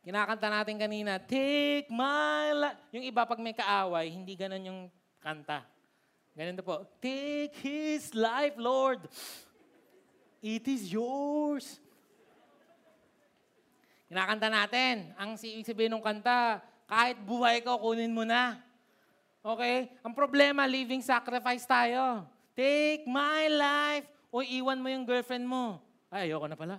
Kinakanta 0.04 0.50
natin 0.50 0.76
kanina, 0.76 1.16
Take 1.22 1.86
my 1.88 2.50
life. 2.52 2.80
Yung 2.92 3.06
iba 3.06 3.22
pag 3.22 3.38
may 3.38 3.54
kaaway, 3.54 4.10
hindi 4.10 4.34
ganun 4.34 4.64
yung 4.66 4.80
kanta. 5.22 5.62
Ganun 6.34 6.62
po. 6.62 6.86
Take 7.02 7.54
His 7.60 8.14
life, 8.14 8.54
Lord. 8.56 9.04
It 10.40 10.64
is 10.70 10.88
yours. 10.88 11.76
Kinakanta 14.10 14.50
natin. 14.50 15.14
Ang 15.14 15.38
ibig 15.38 15.68
sabihin 15.68 15.94
ng 15.94 16.02
kanta, 16.02 16.58
kahit 16.90 17.20
buhay 17.22 17.62
ka, 17.62 17.78
kunin 17.78 18.10
mo 18.10 18.26
na. 18.26 18.58
Okay? 19.44 19.86
Ang 20.02 20.12
problema, 20.16 20.66
living 20.66 21.04
sacrifice 21.04 21.62
tayo. 21.62 22.26
Take 22.58 23.06
my 23.06 23.46
life. 23.46 24.06
O 24.30 24.42
iwan 24.42 24.82
mo 24.82 24.90
yung 24.90 25.06
girlfriend 25.06 25.46
mo. 25.46 25.78
Ay, 26.10 26.30
ayoko 26.30 26.46
na 26.50 26.58
pala. 26.58 26.76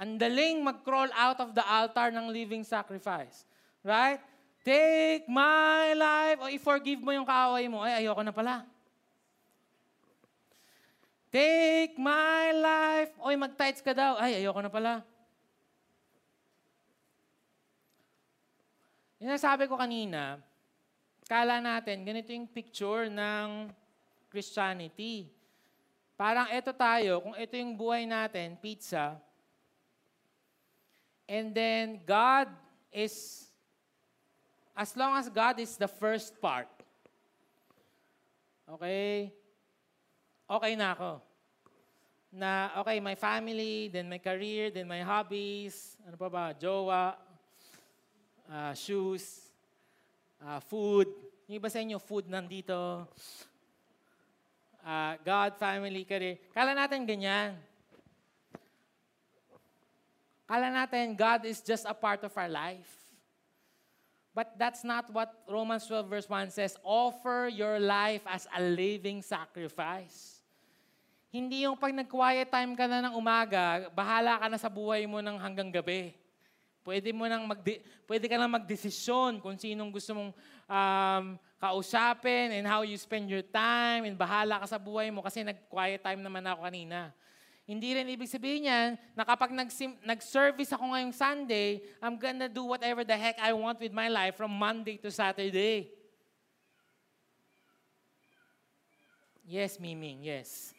Ang 0.00 0.16
daling 0.16 0.64
mag-crawl 0.64 1.12
out 1.12 1.38
of 1.44 1.52
the 1.52 1.64
altar 1.64 2.08
ng 2.08 2.32
living 2.32 2.64
sacrifice. 2.64 3.44
Right? 3.84 4.20
Take 4.60 5.24
my 5.26 5.96
life. 5.96 6.38
O 6.44 6.52
i-forgive 6.52 7.00
mo 7.00 7.10
yung 7.10 7.24
kaaway 7.24 7.64
mo. 7.66 7.80
Ay, 7.80 8.04
ayoko 8.04 8.20
na 8.20 8.32
pala. 8.32 8.68
Take 11.30 11.94
my 11.96 12.50
life. 12.52 13.12
Oy, 13.22 13.38
mag-tights 13.38 13.80
ka 13.80 13.94
daw. 13.94 14.18
Ay, 14.18 14.42
ayoko 14.42 14.60
na 14.60 14.72
pala. 14.72 14.92
Yung 19.20 19.30
nasabi 19.30 19.68
ko 19.68 19.76
kanina, 19.76 20.40
kala 21.28 21.60
natin, 21.60 22.02
ganito 22.08 22.32
yung 22.32 22.48
picture 22.48 23.12
ng 23.12 23.68
Christianity. 24.32 25.28
Parang 26.16 26.48
ito 26.48 26.72
tayo, 26.72 27.20
kung 27.20 27.36
ito 27.36 27.54
yung 27.54 27.76
buhay 27.76 28.08
natin, 28.08 28.56
pizza, 28.56 29.20
and 31.28 31.52
then 31.52 32.00
God 32.02 32.48
is, 32.88 33.46
as 34.76 34.96
long 34.96 35.16
as 35.16 35.28
God 35.28 35.58
is 35.58 35.76
the 35.76 35.88
first 35.88 36.40
part, 36.40 36.68
okay, 38.68 39.32
okay 40.48 40.72
na 40.76 40.92
ako. 40.94 41.12
Na, 42.30 42.70
okay, 42.78 43.02
my 43.02 43.18
family, 43.18 43.90
then 43.90 44.06
my 44.06 44.22
career, 44.22 44.70
then 44.70 44.86
my 44.86 45.02
hobbies, 45.02 45.98
ano 46.06 46.14
pa 46.14 46.28
ba, 46.30 46.44
jowa, 46.54 47.18
uh, 48.46 48.72
shoes, 48.74 49.50
uh, 50.38 50.62
food. 50.62 51.10
Yung 51.50 51.58
iba 51.58 51.66
sa 51.66 51.82
inyo, 51.82 51.98
food 51.98 52.30
nandito. 52.30 53.02
Uh, 54.86 55.18
God, 55.26 55.58
family, 55.58 56.06
career. 56.06 56.38
Kala 56.54 56.72
natin 56.72 57.02
ganyan. 57.02 57.58
Kala 60.46 60.70
natin, 60.70 61.18
God 61.18 61.46
is 61.46 61.58
just 61.62 61.86
a 61.86 61.94
part 61.94 62.22
of 62.22 62.30
our 62.38 62.50
life. 62.50 62.99
But 64.30 64.54
that's 64.54 64.86
not 64.86 65.10
what 65.10 65.34
Romans 65.50 65.86
12 65.90 66.06
verse 66.06 66.28
1 66.30 66.54
says. 66.54 66.78
Offer 66.86 67.50
your 67.50 67.82
life 67.82 68.22
as 68.30 68.46
a 68.54 68.62
living 68.62 69.26
sacrifice. 69.26 70.38
Hindi 71.30 71.66
yung 71.66 71.78
pag 71.78 71.94
nag-quiet 71.94 72.50
time 72.50 72.74
ka 72.74 72.90
na 72.90 73.06
ng 73.06 73.14
umaga, 73.14 73.86
bahala 73.94 74.38
ka 74.38 74.46
na 74.50 74.58
sa 74.58 74.66
buhay 74.66 75.06
mo 75.06 75.22
ng 75.22 75.38
hanggang 75.38 75.70
gabi. 75.70 76.14
Pwede 76.82 77.14
mo 77.14 77.28
nang 77.30 77.46
mag 77.46 77.60
pwede 78.08 78.26
ka 78.26 78.34
nang 78.34 78.50
magdesisyon 78.50 79.38
kung 79.38 79.54
sinong 79.54 79.94
gusto 79.94 80.10
mong 80.16 80.30
um, 80.66 81.24
kausapin 81.60 82.56
and 82.56 82.64
how 82.64 82.82
you 82.82 82.96
spend 82.96 83.28
your 83.28 83.44
time 83.44 84.08
and 84.08 84.16
bahala 84.16 84.58
ka 84.64 84.66
sa 84.74 84.78
buhay 84.80 85.12
mo 85.12 85.22
kasi 85.22 85.44
nag-quiet 85.44 86.02
time 86.02 86.24
naman 86.24 86.42
ako 86.48 86.66
kanina. 86.66 87.14
Hindi 87.70 87.94
rin 87.94 88.10
ibig 88.10 88.26
sabihin 88.26 88.66
yan 88.66 88.98
na 89.14 89.22
kapag 89.22 89.54
nag-service 90.02 90.74
ako 90.74 90.90
ngayong 90.90 91.14
Sunday, 91.14 91.78
I'm 92.02 92.18
gonna 92.18 92.50
do 92.50 92.66
whatever 92.66 93.06
the 93.06 93.14
heck 93.14 93.38
I 93.38 93.54
want 93.54 93.78
with 93.78 93.94
my 93.94 94.10
life 94.10 94.34
from 94.34 94.50
Monday 94.50 94.98
to 94.98 95.06
Saturday. 95.06 95.86
Yes, 99.46 99.78
Miming, 99.78 100.26
yes. 100.26 100.74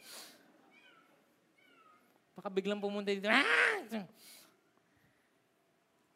Baka 2.35 2.51
biglang 2.51 2.83
pumunta 2.83 3.15
dito. 3.15 3.31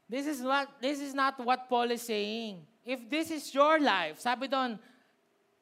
This 0.05 0.27
is 0.27 0.43
what 0.43 0.69
this 0.83 1.01
is 1.01 1.17
not 1.17 1.39
what 1.41 1.65
Paul 1.65 1.89
is 1.89 2.05
saying. 2.05 2.61
If 2.85 3.09
this 3.09 3.33
is 3.33 3.49
your 3.55 3.81
life, 3.81 4.21
sabi 4.21 4.45
doon, 4.45 4.77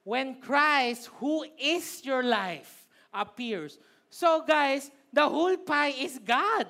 when 0.03 0.35
Christ, 0.43 1.07
who 1.21 1.47
is 1.55 2.03
your 2.03 2.27
life, 2.27 2.83
appears. 3.13 3.79
So 4.11 4.43
guys, 4.43 4.91
The 5.13 5.29
whole 5.29 5.55
pie 5.61 5.93
is 5.93 6.17
God. 6.17 6.65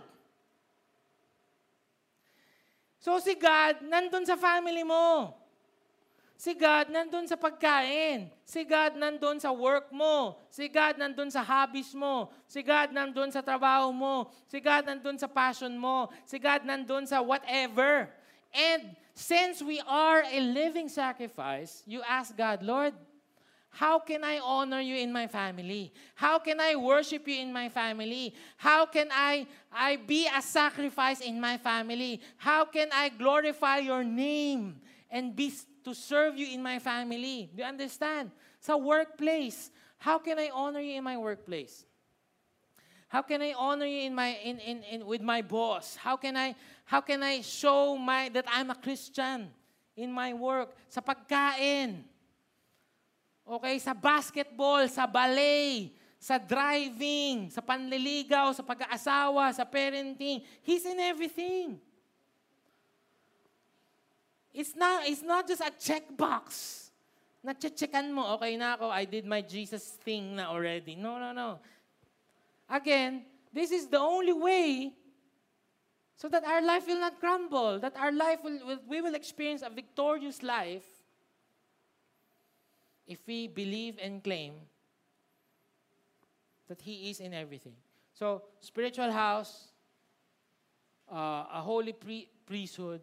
So 2.99 3.15
si 3.23 3.39
God, 3.39 3.79
nandun 3.87 4.27
sa 4.27 4.35
family 4.35 4.83
mo. 4.83 5.31
Si 6.35 6.51
God, 6.51 6.91
nandun 6.91 7.23
sa 7.23 7.39
pagkain. 7.39 8.27
Si 8.43 8.67
God, 8.67 8.99
nandun 8.99 9.39
sa 9.39 9.55
work 9.55 9.87
mo. 9.95 10.35
Si 10.51 10.67
God, 10.67 10.99
nandun 10.99 11.31
sa 11.31 11.39
hobbies 11.39 11.95
mo. 11.95 12.35
Si 12.51 12.59
God, 12.59 12.91
nandun 12.91 13.31
sa 13.31 13.39
trabaho 13.39 13.95
mo. 13.95 14.27
Si 14.51 14.59
God, 14.59 14.83
nandun 14.83 15.15
sa 15.15 15.31
passion 15.31 15.71
mo. 15.79 16.11
Si 16.27 16.35
God, 16.35 16.67
nandun 16.67 17.07
sa 17.07 17.23
whatever. 17.23 18.11
And 18.51 18.91
since 19.15 19.63
we 19.63 19.79
are 19.87 20.27
a 20.27 20.39
living 20.43 20.91
sacrifice, 20.91 21.79
you 21.87 22.03
ask 22.03 22.35
God, 22.35 22.59
Lord, 22.59 22.91
How 23.73 23.97
can 23.97 24.23
I 24.23 24.37
honor 24.37 24.81
you 24.81 24.97
in 24.97 25.11
my 25.11 25.25
family? 25.25 25.91
How 26.13 26.37
can 26.37 26.61
I 26.61 26.75
worship 26.75 27.27
you 27.27 27.41
in 27.41 27.51
my 27.51 27.69
family? 27.69 28.35
How 28.55 28.85
can 28.85 29.09
I, 29.11 29.47
I 29.73 29.95
be 29.95 30.29
a 30.29 30.43
sacrifice 30.43 31.21
in 31.21 31.41
my 31.41 31.57
family? 31.57 32.21
How 32.37 32.65
can 32.65 32.89
I 32.93 33.09
glorify 33.09 33.79
your 33.79 34.03
name 34.03 34.77
and 35.09 35.35
be 35.35 35.51
to 35.83 35.95
serve 35.95 36.37
you 36.37 36.53
in 36.53 36.61
my 36.61 36.77
family? 36.77 37.49
Do 37.49 37.63
you 37.63 37.67
understand? 37.67 38.29
Sa 38.61 38.77
workplace, 38.77 39.71
how 39.97 40.19
can 40.19 40.37
I 40.37 40.51
honor 40.53 40.79
you 40.79 40.93
in 40.93 41.03
my 41.03 41.17
workplace? 41.17 41.83
How 43.09 43.23
can 43.23 43.41
I 43.41 43.53
honor 43.57 43.89
you 43.89 44.05
in 44.05 44.13
my 44.13 44.37
in, 44.37 44.59
in, 44.59 44.83
in 44.83 45.05
with 45.05 45.21
my 45.21 45.41
boss? 45.41 45.95
How 45.97 46.15
can 46.15 46.37
I 46.37 46.53
how 46.85 47.01
can 47.01 47.23
I 47.23 47.41
show 47.41 47.97
my 47.97 48.29
that 48.37 48.45
I'm 48.47 48.69
a 48.69 48.77
Christian 48.77 49.49
in 49.97 50.13
my 50.13 50.33
work? 50.37 50.77
Sa 50.93 51.01
pagkain. 51.01 52.12
Okay, 53.43 53.75
sa 53.79 53.91
basketball, 53.91 54.87
sa 54.87 55.03
ballet, 55.03 55.91
sa 56.15 56.39
driving, 56.39 57.51
sa 57.51 57.59
panliligaw, 57.59 58.55
sa 58.55 58.63
pag-aasawa, 58.63 59.51
sa 59.51 59.67
parenting. 59.67 60.39
He's 60.63 60.87
in 60.87 60.95
everything. 61.03 61.75
It's 64.55 64.71
not, 64.71 65.03
it's 65.03 65.25
not 65.25 65.43
just 65.43 65.59
a 65.59 65.73
checkbox. 65.75 66.79
Na-checkan 67.43 68.07
mo, 68.07 68.39
okay 68.39 68.55
na 68.55 68.79
ako, 68.79 68.87
I 68.87 69.03
did 69.03 69.27
my 69.27 69.43
Jesus 69.43 69.99
thing 69.99 70.39
na 70.39 70.47
already. 70.47 70.95
No, 70.95 71.19
no, 71.19 71.35
no. 71.35 71.59
Again, 72.71 73.27
this 73.51 73.75
is 73.75 73.91
the 73.91 73.99
only 73.99 74.31
way 74.31 74.95
so 76.15 76.29
that 76.29 76.45
our 76.47 76.61
life 76.61 76.87
will 76.87 77.03
not 77.03 77.19
crumble, 77.19 77.79
that 77.83 77.97
our 77.99 78.13
life 78.13 78.39
will, 78.39 78.63
will 78.63 78.79
we 78.87 79.01
will 79.01 79.15
experience 79.15 79.59
a 79.59 79.69
victorious 79.69 80.39
life 80.39 80.87
if 83.07 83.19
we 83.27 83.47
believe 83.47 83.97
and 84.01 84.23
claim 84.23 84.53
that 86.67 86.81
He 86.81 87.09
is 87.09 87.19
in 87.19 87.33
everything. 87.33 87.75
So, 88.13 88.43
spiritual 88.61 89.11
house, 89.11 89.67
uh, 91.11 91.45
a 91.53 91.61
holy 91.61 91.93
pre- 91.93 92.29
priesthood. 92.45 93.01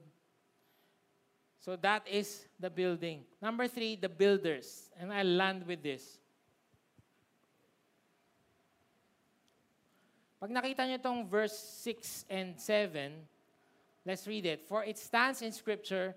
So, 1.60 1.76
that 1.76 2.06
is 2.08 2.46
the 2.58 2.70
building. 2.70 3.24
Number 3.42 3.68
three, 3.68 3.96
the 3.96 4.08
builders. 4.08 4.90
And 4.98 5.12
i 5.12 5.22
land 5.22 5.66
with 5.66 5.82
this. 5.82 6.18
Pag 10.40 10.56
nakita 10.56 10.88
niyo 10.88 10.96
itong 10.96 11.28
verse 11.28 11.52
6 11.84 12.24
and 12.32 12.56
7, 12.56 13.12
let's 14.08 14.24
read 14.24 14.48
it. 14.48 14.64
For 14.64 14.80
it 14.88 14.96
stands 14.96 15.44
in 15.44 15.52
Scripture, 15.52 16.16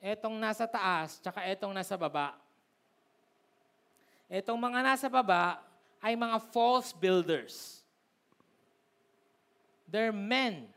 etong 0.00 0.40
nasa 0.40 0.64
taas, 0.64 1.20
tsaka 1.20 1.44
etong 1.44 1.76
nasa 1.76 1.94
baba. 1.94 2.32
Etong 4.26 4.56
mga 4.56 4.80
nasa 4.80 5.06
baba 5.12 5.60
ay 6.00 6.16
mga 6.16 6.40
false 6.50 6.96
builders. 6.96 7.84
They're 9.84 10.16
men. 10.16 10.72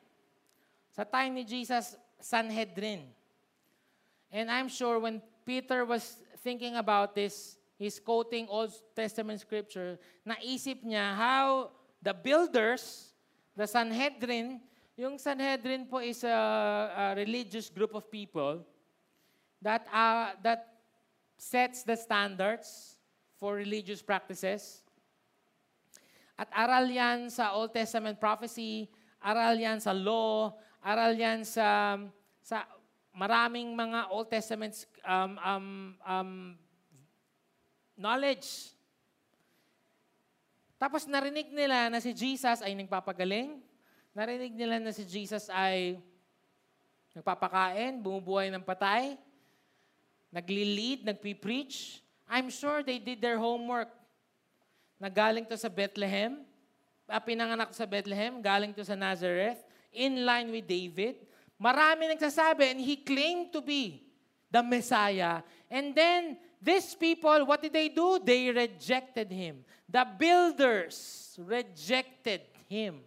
Sa 0.92 1.08
time 1.08 1.40
ni 1.40 1.48
Jesus, 1.48 1.96
Sanhedrin. 2.20 3.08
And 4.28 4.52
I'm 4.52 4.68
sure 4.68 5.00
when 5.00 5.24
Peter 5.48 5.88
was 5.88 6.20
thinking 6.44 6.76
about 6.76 7.16
this, 7.16 7.56
he's 7.80 8.02
quoting 8.02 8.52
Old 8.52 8.76
Testament 8.92 9.40
scripture, 9.40 9.96
naisip 10.28 10.84
niya 10.84 11.16
how 11.16 11.72
the 12.02 12.12
builders, 12.12 13.14
the 13.56 13.70
Sanhedrin, 13.70 14.60
yung 14.98 15.18
Sanhedrin 15.18 15.86
po 15.88 16.02
is 16.04 16.26
a, 16.26 16.34
a 16.94 17.06
religious 17.16 17.70
group 17.70 17.96
of 17.96 18.10
people 18.12 18.66
that, 19.64 19.88
uh, 19.90 20.36
that 20.44 20.84
sets 21.40 21.84
the 21.84 21.96
standards 21.96 23.00
for 23.40 23.56
religious 23.56 24.04
practices. 24.04 24.84
At 26.36 26.52
aral 26.52 26.92
yan 26.92 27.32
sa 27.32 27.56
Old 27.56 27.72
Testament 27.72 28.20
prophecy, 28.20 28.92
aral 29.24 29.56
yan 29.56 29.80
sa 29.80 29.96
law, 29.96 30.52
aral 30.84 31.16
yan 31.16 31.48
sa, 31.48 31.96
sa 32.44 32.68
maraming 33.16 33.72
mga 33.72 34.12
Old 34.12 34.28
Testament 34.28 34.76
um, 35.08 35.32
um, 35.40 35.68
um, 36.04 36.32
knowledge. 37.96 38.76
Tapos 40.76 41.08
narinig 41.08 41.56
nila 41.56 41.88
na 41.88 42.04
si 42.04 42.12
Jesus 42.12 42.60
ay 42.60 42.76
nagpapagaling. 42.76 43.64
Narinig 44.12 44.54
nila 44.60 44.84
na 44.84 44.92
si 44.92 45.08
Jesus 45.08 45.48
ay 45.48 45.96
nagpapakain, 47.16 48.04
bumubuhay 48.04 48.52
ng 48.52 48.66
patay 48.66 49.16
nagli-lead, 50.34 51.06
nagpi-preach. 51.06 52.02
I'm 52.28 52.50
sure 52.50 52.82
they 52.82 52.98
did 52.98 53.22
their 53.22 53.38
homework. 53.38 53.90
Nagaling 54.98 55.48
to 55.50 55.58
sa 55.58 55.70
Bethlehem, 55.70 56.42
uh, 57.08 57.20
pinanganak 57.20 57.70
to 57.70 57.78
sa 57.78 57.86
Bethlehem, 57.86 58.42
galing 58.42 58.74
to 58.74 58.84
sa 58.84 58.96
Nazareth, 58.96 59.62
in 59.94 60.26
line 60.26 60.50
with 60.50 60.66
David. 60.66 61.22
Marami 61.62 62.10
nagsasabi, 62.10 62.72
and 62.72 62.82
he 62.82 62.98
claimed 62.98 63.54
to 63.54 63.62
be 63.62 64.02
the 64.50 64.64
Messiah. 64.64 65.44
And 65.70 65.94
then, 65.94 66.38
these 66.62 66.96
people, 66.96 67.46
what 67.46 67.62
did 67.62 67.74
they 67.74 67.90
do? 67.90 68.20
They 68.24 68.50
rejected 68.50 69.32
him. 69.32 69.66
The 69.88 70.08
builders 70.18 71.38
rejected 71.38 72.42
him. 72.70 73.02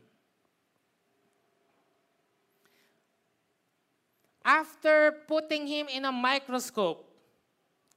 After 4.44 5.24
putting 5.26 5.66
him 5.66 5.88
in 5.88 6.04
a 6.04 6.12
microscope, 6.12 7.05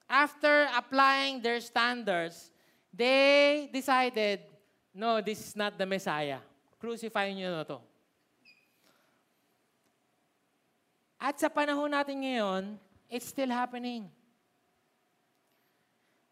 after 0.09 0.65
applying 0.73 1.37
their 1.39 1.61
standards, 1.61 2.49
they 2.89 3.69
decided, 3.71 4.41
no, 4.91 5.21
this 5.21 5.39
is 5.39 5.55
not 5.55 5.77
the 5.77 5.85
Messiah. 5.85 6.41
Crucify 6.81 7.29
nyo 7.29 7.53
na 7.53 7.63
to. 7.63 7.77
At 11.21 11.37
sa 11.37 11.51
panahon 11.51 11.93
natin 11.93 12.25
ngayon, 12.25 12.79
it's 13.05 13.29
still 13.29 13.51
happening. 13.53 14.09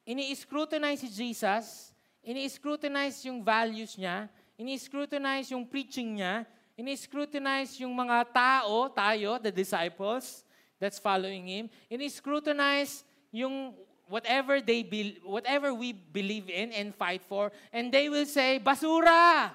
Ini-scrutinize 0.07 1.03
si 1.03 1.11
Jesus, 1.11 1.91
ini-scrutinize 2.23 3.28
yung 3.28 3.43
values 3.43 3.99
niya, 3.99 4.32
ini-scrutinize 4.55 5.51
yung 5.51 5.67
preaching 5.67 6.23
niya, 6.23 6.47
ini-scrutinize 6.80 7.84
yung 7.84 7.91
mga 7.91 8.23
tao, 8.32 8.88
tayo, 8.88 9.36
the 9.43 9.51
disciples 9.51 10.47
that's 10.80 10.95
following 10.95 11.43
Him, 11.43 11.65
ini-scrutinize 11.91 13.03
yung 13.32 13.73
whatever 14.07 14.61
they 14.61 14.84
be, 14.84 15.19
whatever 15.23 15.73
we 15.73 15.91
believe 15.91 16.49
in 16.49 16.71
and 16.71 16.95
fight 16.95 17.21
for, 17.23 17.51
and 17.73 17.91
they 17.91 18.09
will 18.09 18.25
say, 18.25 18.59
basura! 18.63 19.51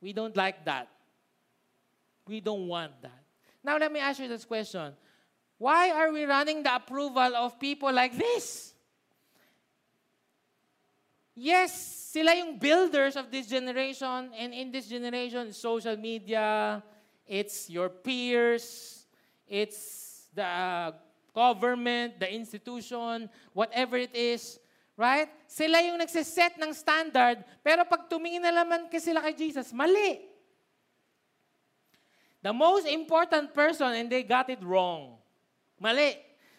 We 0.00 0.12
don't 0.12 0.36
like 0.36 0.64
that. 0.66 0.88
We 2.28 2.40
don't 2.40 2.68
want 2.68 2.92
that. 3.02 3.22
Now 3.62 3.78
let 3.78 3.90
me 3.90 4.00
ask 4.00 4.20
you 4.20 4.28
this 4.28 4.44
question. 4.44 4.92
Why 5.56 5.90
are 5.90 6.12
we 6.12 6.24
running 6.24 6.62
the 6.62 6.74
approval 6.76 7.34
of 7.36 7.58
people 7.58 7.92
like 7.92 8.16
this? 8.16 8.74
Yes, 11.34 11.74
sila 12.12 12.36
yung 12.36 12.58
builders 12.58 13.16
of 13.16 13.30
this 13.30 13.46
generation 13.48 14.30
and 14.38 14.54
in 14.54 14.70
this 14.70 14.86
generation, 14.86 15.52
social 15.52 15.96
media, 15.96 16.82
it's 17.26 17.68
your 17.68 17.88
peers, 17.88 19.06
it's 19.48 20.28
the 20.34 20.94
government, 21.34 22.22
the 22.22 22.30
institution, 22.30 23.26
whatever 23.50 23.98
it 23.98 24.14
is, 24.14 24.56
right? 24.94 25.26
Sila 25.50 25.82
yung 25.82 25.98
nagsiset 25.98 26.56
ng 26.56 26.70
standard, 26.70 27.42
pero 27.60 27.82
pag 27.82 28.06
tumingin 28.06 28.40
na 28.40 28.54
naman 28.54 28.86
kasi 28.86 29.10
sila 29.10 29.20
kay 29.20 29.34
Jesus, 29.34 29.74
mali. 29.74 30.30
The 32.44 32.54
most 32.54 32.86
important 32.86 33.50
person, 33.50 33.92
and 33.98 34.06
they 34.06 34.22
got 34.22 34.46
it 34.52 34.62
wrong. 34.62 35.18
Mali. 35.80 36.14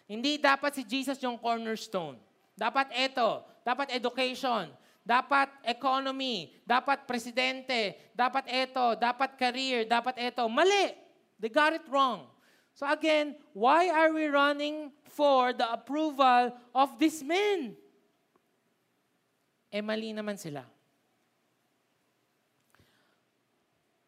Hindi 0.06 0.38
dapat 0.38 0.74
si 0.78 0.84
Jesus 0.86 1.18
yung 1.22 1.38
cornerstone. 1.38 2.18
Dapat 2.58 2.90
ito. 2.94 3.42
Dapat 3.62 3.94
education. 3.94 4.70
Dapat 5.06 5.50
economy. 5.66 6.50
Dapat 6.66 7.06
presidente. 7.06 7.98
Dapat 8.18 8.50
ito. 8.50 8.98
Dapat 8.98 9.38
career. 9.38 9.86
Dapat 9.86 10.18
ito. 10.18 10.46
Mali. 10.50 10.94
They 11.38 11.54
got 11.54 11.74
it 11.74 11.86
wrong. 11.90 12.26
So 12.76 12.84
again, 12.92 13.40
why 13.56 13.88
are 13.88 14.12
we 14.12 14.28
running 14.28 14.92
for 15.08 15.56
the 15.56 15.64
approval 15.64 16.52
of 16.76 17.00
these 17.00 17.24
men? 17.24 17.72
Eh 19.72 19.80
mali 19.80 20.12
naman 20.12 20.36
sila. 20.36 20.68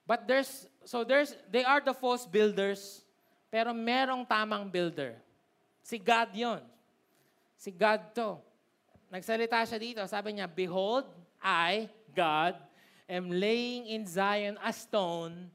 But 0.03 0.27
there's, 0.27 0.67
so 0.83 1.03
there's, 1.03 1.35
they 1.51 1.63
are 1.63 1.79
the 1.79 1.95
false 1.95 2.27
builders, 2.27 3.03
pero 3.51 3.71
merong 3.71 4.27
tamang 4.27 4.71
builder. 4.71 5.15
Si 5.83 5.99
God 5.99 6.31
yon. 6.35 6.63
Si 7.55 7.71
God 7.71 8.15
to. 8.15 8.39
Nagsalita 9.07 9.63
siya 9.63 9.79
dito, 9.79 10.03
sabi 10.07 10.35
niya, 10.35 10.47
Behold, 10.47 11.07
I, 11.39 11.87
God, 12.11 12.55
am 13.07 13.31
laying 13.31 13.87
in 13.87 14.03
Zion 14.03 14.59
a 14.59 14.71
stone, 14.75 15.51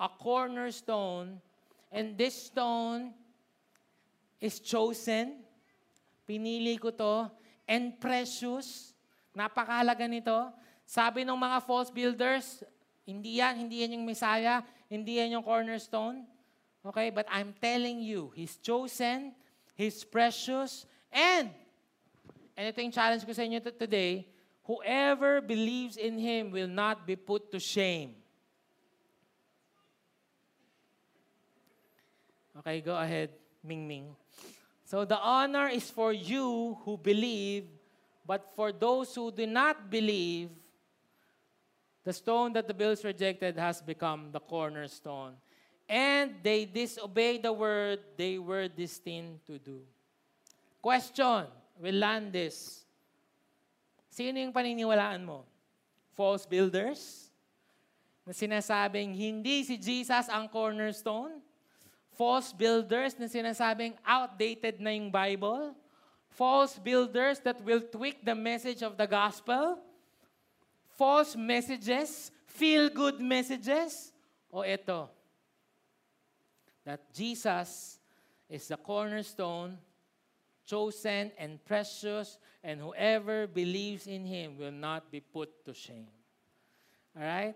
a 0.00 0.08
cornerstone, 0.08 1.40
and 1.94 2.18
this 2.18 2.50
stone 2.50 3.14
is 4.42 4.58
chosen, 4.58 5.46
pinili 6.26 6.74
ko 6.74 6.90
to, 6.90 7.30
and 7.70 7.94
precious, 8.02 8.90
napakahalaga 9.30 10.10
nito. 10.10 10.50
Sabi 10.82 11.22
ng 11.22 11.38
mga 11.38 11.62
false 11.62 11.94
builders, 11.94 12.66
hindi 13.06 13.38
yan, 13.38 13.54
hindi 13.62 13.86
yan 13.86 13.94
yung 13.94 14.04
Messiah, 14.10 14.66
hindi 14.90 15.22
yan 15.22 15.38
yung 15.38 15.46
cornerstone. 15.46 16.26
Okay, 16.82 17.14
but 17.14 17.30
I'm 17.30 17.54
telling 17.62 18.02
you, 18.02 18.34
He's 18.34 18.58
chosen, 18.58 19.32
He's 19.78 20.02
precious, 20.02 20.84
and, 21.14 21.48
and 22.58 22.64
ito 22.68 22.82
yung 22.82 22.92
challenge 22.92 23.22
ko 23.22 23.32
sa 23.32 23.46
inyo 23.46 23.62
today, 23.62 24.26
whoever 24.66 25.40
believes 25.40 25.94
in 25.94 26.18
Him 26.18 26.50
will 26.50 26.68
not 26.68 27.06
be 27.06 27.14
put 27.14 27.54
to 27.54 27.62
shame. 27.62 28.18
Okay, 32.58 32.80
go 32.80 32.96
ahead, 32.96 33.30
Ming 33.62 33.86
Ming. 33.86 34.14
So 34.84 35.04
the 35.04 35.18
honor 35.18 35.68
is 35.68 35.90
for 35.90 36.12
you 36.12 36.78
who 36.84 36.96
believe, 36.96 37.66
but 38.26 38.52
for 38.54 38.70
those 38.70 39.14
who 39.14 39.32
do 39.32 39.46
not 39.46 39.90
believe, 39.90 40.50
the 42.04 42.12
stone 42.12 42.52
that 42.52 42.68
the 42.68 42.74
builders 42.74 43.02
rejected 43.02 43.56
has 43.56 43.80
become 43.80 44.30
the 44.30 44.40
cornerstone. 44.40 45.34
And 45.88 46.36
they 46.42 46.64
disobey 46.64 47.38
the 47.38 47.52
word 47.52 48.00
they 48.16 48.38
were 48.38 48.68
destined 48.68 49.40
to 49.46 49.58
do. 49.58 49.80
Question, 50.80 51.48
we'll 51.80 51.96
land 51.96 52.32
this. 52.32 52.84
Sino 54.08 54.38
yung 54.38 54.52
paniniwalaan 54.52 55.24
mo? 55.24 55.44
False 56.14 56.46
builders? 56.46 57.32
Na 58.24 58.32
sinasabing 58.32 59.12
hindi 59.16 59.64
si 59.64 59.76
Jesus 59.76 60.28
ang 60.30 60.48
cornerstone? 60.48 61.40
False 62.14 62.54
builders 62.54 63.18
na 63.18 63.26
sinasabing 63.26 63.98
outdated 64.06 64.78
na 64.78 64.90
yung 64.94 65.10
Bible? 65.10 65.74
False 66.30 66.78
builders 66.78 67.38
that 67.42 67.62
will 67.62 67.82
tweak 67.82 68.24
the 68.24 68.34
message 68.34 68.82
of 68.82 68.96
the 68.96 69.06
gospel? 69.06 69.78
false 70.96 71.36
messages, 71.36 72.30
feel-good 72.46 73.20
messages, 73.20 74.12
o 74.52 74.62
ito, 74.62 75.10
that 76.84 77.12
Jesus 77.12 77.98
is 78.48 78.68
the 78.68 78.76
cornerstone, 78.76 79.78
chosen 80.64 81.32
and 81.38 81.62
precious, 81.64 82.38
and 82.62 82.80
whoever 82.80 83.46
believes 83.46 84.06
in 84.06 84.24
Him 84.24 84.56
will 84.56 84.72
not 84.72 85.10
be 85.10 85.20
put 85.20 85.64
to 85.64 85.74
shame. 85.74 86.08
All 87.16 87.22
right? 87.22 87.54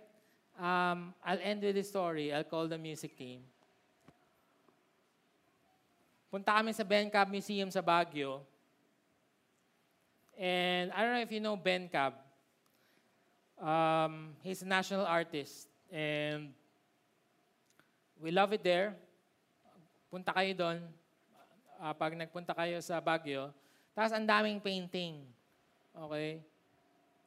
Um, 0.59 1.15
I'll 1.25 1.39
end 1.41 1.63
with 1.63 1.77
this 1.77 1.89
story. 1.89 2.33
I'll 2.35 2.45
call 2.45 2.67
the 2.67 2.79
music 2.79 3.17
team. 3.17 3.41
Punta 6.29 6.53
kami 6.61 6.77
sa 6.77 6.85
Ben 6.85 7.09
Cab 7.09 7.33
Museum 7.33 7.73
sa 7.73 7.81
Baguio. 7.81 8.45
And 10.37 10.93
I 10.93 11.01
don't 11.01 11.17
know 11.17 11.25
if 11.25 11.33
you 11.33 11.41
know 11.41 11.57
Ben 11.57 11.89
Cab. 11.89 12.13
Um, 13.57 14.37
he's 14.45 14.61
a 14.61 14.69
national 14.69 15.09
artist. 15.09 15.73
And 15.89 16.53
we 18.21 18.29
love 18.29 18.53
it 18.53 18.61
there. 18.61 18.93
Punta 20.13 20.37
kayo 20.37 20.53
doon. 20.53 20.79
Uh, 21.81 21.95
pag 21.97 22.13
nagpunta 22.13 22.53
kayo 22.53 22.77
sa 22.85 23.01
Baguio. 23.01 23.49
Tapos 23.97 24.13
ang 24.13 24.29
daming 24.29 24.61
painting. 24.61 25.25
Okay? 25.97 26.45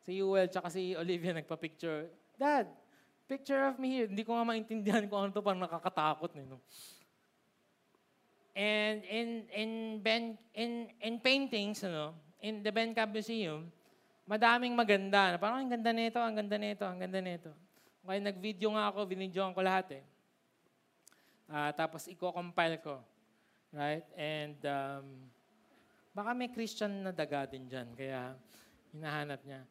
Si 0.06 0.22
Yuel 0.22 0.46
tsaka 0.46 0.70
si 0.70 0.94
Olivia 0.94 1.34
nagpa-picture. 1.34 2.06
Dad, 2.38 2.70
picture 3.26 3.66
of 3.66 3.82
me 3.82 3.98
here. 3.98 4.08
Hindi 4.08 4.22
ko 4.22 4.38
nga 4.38 4.46
maintindihan 4.46 5.10
kung 5.10 5.26
ano 5.26 5.34
to, 5.34 5.42
parang 5.42 5.66
nakakatakot. 5.66 6.38
Eh, 6.38 6.46
no? 6.46 6.62
And 8.52 9.00
in 9.08 9.30
in 9.56 9.72
ben 10.04 10.36
in 10.52 10.92
in 11.00 11.14
paintings, 11.24 11.88
ano, 11.88 12.12
in 12.44 12.60
the 12.60 12.72
Ben 12.74 12.92
Cab 12.92 13.14
Museum, 13.16 13.72
madaming 14.28 14.76
maganda. 14.76 15.40
Parang 15.40 15.64
ang 15.64 15.72
ganda 15.72 15.92
nito, 15.96 16.20
ang 16.20 16.36
ganda 16.36 16.58
nito, 16.60 16.84
ang 16.84 17.00
ganda 17.00 17.20
nito. 17.24 17.52
Okay, 18.02 18.18
nag-video 18.18 18.74
nga 18.74 18.90
ako, 18.90 19.06
binidyoan 19.06 19.54
ko 19.54 19.62
lahat 19.62 20.02
eh. 20.02 20.04
Uh, 21.46 21.70
tapos 21.78 22.10
i-compile 22.10 22.82
ko. 22.82 22.98
Right? 23.72 24.04
And 24.18 24.58
um, 24.68 25.06
baka 26.12 26.34
may 26.34 26.50
Christian 26.50 27.06
na 27.08 27.14
daga 27.14 27.46
din 27.46 27.70
dyan, 27.70 27.94
kaya 27.94 28.36
hinahanap 28.92 29.40
niya. 29.46 29.62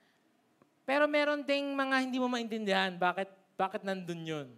Pero 0.86 1.04
meron 1.10 1.44
ding 1.44 1.74
mga 1.74 1.96
hindi 2.06 2.16
mo 2.22 2.30
maintindihan, 2.30 2.94
bakit, 2.96 3.28
bakit 3.58 3.82
nandun 3.84 4.22
yun? 4.24 4.48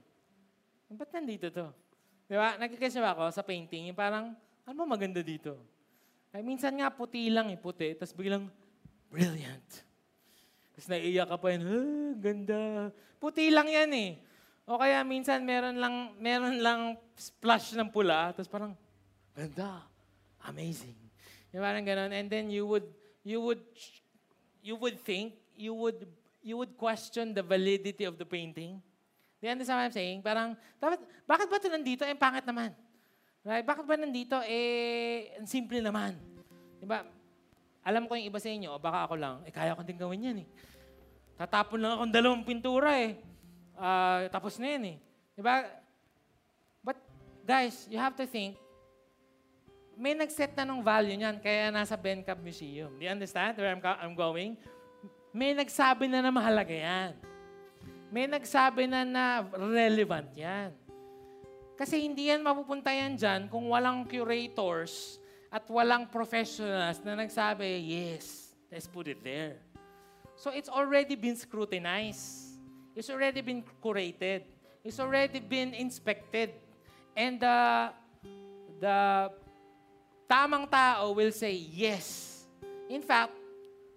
Ba't 0.93 1.11
nandito 1.11 1.49
to? 1.49 1.73
Di 2.33 2.41
ba? 2.41 2.57
Nagkikis 2.57 2.97
ba 2.97 3.13
ako 3.13 3.29
sa 3.29 3.45
painting? 3.45 3.93
Yung 3.93 3.99
parang, 4.01 4.33
ano 4.65 4.79
maganda 4.89 5.21
dito? 5.21 5.53
Ay, 6.33 6.41
minsan 6.41 6.73
nga 6.81 6.89
puti 6.89 7.29
lang 7.29 7.53
eh, 7.53 7.61
puti. 7.61 7.93
Tapos 7.93 8.17
biglang, 8.17 8.49
brilliant. 9.13 9.69
Tapos 10.73 10.89
naiiyak 10.89 11.29
ka 11.29 11.37
pa 11.37 11.53
yun, 11.53 11.63
ah, 11.69 12.13
ganda. 12.17 12.89
Puti 13.21 13.53
lang 13.53 13.69
yan 13.69 13.93
eh. 13.93 14.11
O 14.65 14.81
kaya 14.81 15.05
minsan 15.05 15.45
meron 15.45 15.77
lang, 15.77 16.17
meron 16.17 16.57
lang 16.57 16.97
splash 17.21 17.77
ng 17.77 17.93
pula, 17.93 18.33
tapos 18.33 18.49
parang, 18.49 18.73
ganda, 19.37 19.85
amazing. 20.49 20.97
Yung 21.53 21.61
parang 21.61 21.85
ganun. 21.85 22.17
And 22.17 22.33
then 22.33 22.49
you 22.49 22.65
would, 22.65 22.89
you 23.29 23.45
would, 23.45 23.61
you 24.65 24.81
would 24.81 24.97
think, 25.05 25.37
you 25.53 25.77
would, 25.77 26.09
you 26.41 26.57
would 26.57 26.81
question 26.81 27.37
the 27.37 27.45
validity 27.45 28.09
of 28.09 28.17
the 28.17 28.25
painting. 28.25 28.81
Do 29.43 29.51
you 29.51 29.59
understand 29.59 29.75
what 29.75 29.91
I'm 29.91 29.97
saying? 29.99 30.23
Parang, 30.23 30.55
dapat, 30.79 31.03
bakit 31.27 31.51
ba 31.51 31.59
ito 31.59 31.67
nandito? 31.67 32.07
Eh, 32.07 32.15
pangit 32.15 32.47
naman. 32.47 32.71
Right? 33.43 33.67
Bakit 33.67 33.83
ba 33.91 33.99
nandito? 33.99 34.39
Eh, 34.47 35.35
simple 35.43 35.83
naman. 35.83 36.15
Diba? 36.79 37.03
Alam 37.83 38.07
ko 38.07 38.15
yung 38.15 38.31
iba 38.31 38.39
sa 38.39 38.47
inyo, 38.47 38.71
o 38.71 38.79
baka 38.79 39.11
ako 39.11 39.19
lang, 39.19 39.43
eh, 39.43 39.51
kaya 39.51 39.75
ko 39.75 39.83
din 39.83 39.99
gawin 39.99 40.31
yan 40.31 40.47
eh. 40.47 40.49
Tatapon 41.35 41.83
lang 41.83 41.99
akong 41.99 42.15
dalawang 42.15 42.47
pintura 42.47 42.95
eh. 43.03 43.19
Uh, 43.75 44.31
tapos 44.31 44.63
na 44.63 44.79
yan 44.79 44.95
eh. 44.95 44.97
Diba? 45.35 45.67
But 46.79 47.03
guys, 47.43 47.91
you 47.91 47.99
have 47.99 48.15
to 48.15 48.31
think, 48.31 48.55
may 49.99 50.15
nag-set 50.15 50.55
na 50.55 50.63
ng 50.63 50.87
value 50.87 51.19
niyan, 51.19 51.43
kaya 51.43 51.75
nasa 51.75 51.99
Ben 51.99 52.23
Cab 52.23 52.39
Museum. 52.39 52.95
Do 52.95 53.03
you 53.03 53.11
understand 53.11 53.59
where 53.59 53.75
I'm, 53.75 53.83
I'm 53.83 54.15
going? 54.15 54.55
May 55.35 55.51
nagsabi 55.51 56.07
na 56.07 56.23
na 56.23 56.31
mahalaga 56.31 56.71
yan. 56.71 57.32
May 58.13 58.29
nagsabi 58.29 58.85
na 58.85 59.09
na 59.09 59.41
relevant 59.57 60.29
yan. 60.37 60.77
Kasi 61.81 62.05
hindi 62.05 62.29
yan 62.29 62.45
mapupunta 62.45 62.93
yan 62.93 63.17
dyan 63.17 63.49
kung 63.49 63.73
walang 63.73 64.05
curators 64.05 65.17
at 65.49 65.65
walang 65.73 66.05
professionals 66.13 67.01
na 67.01 67.17
nagsabi, 67.17 67.65
yes, 67.81 68.53
let's 68.69 68.85
put 68.85 69.09
it 69.09 69.25
there. 69.25 69.57
So 70.37 70.53
it's 70.53 70.69
already 70.69 71.17
been 71.17 71.41
scrutinized. 71.41 72.61
It's 72.93 73.09
already 73.09 73.41
been 73.41 73.65
curated. 73.81 74.45
It's 74.85 75.01
already 75.01 75.41
been 75.41 75.73
inspected. 75.73 76.53
And 77.17 77.41
the, 77.41 77.97
the 78.77 79.33
tamang 80.29 80.69
tao 80.69 81.17
will 81.17 81.33
say 81.33 81.57
yes. 81.57 82.45
In 82.93 83.01
fact, 83.01 83.33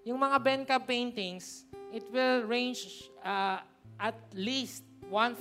yung 0.08 0.24
mga 0.24 0.40
Benka 0.40 0.80
paintings, 0.80 1.68
it 1.92 2.08
will 2.16 2.48
range 2.48 3.12
uh, 3.20 3.60
at 4.00 4.18
least 4.36 4.84
$1,000, 5.08 5.38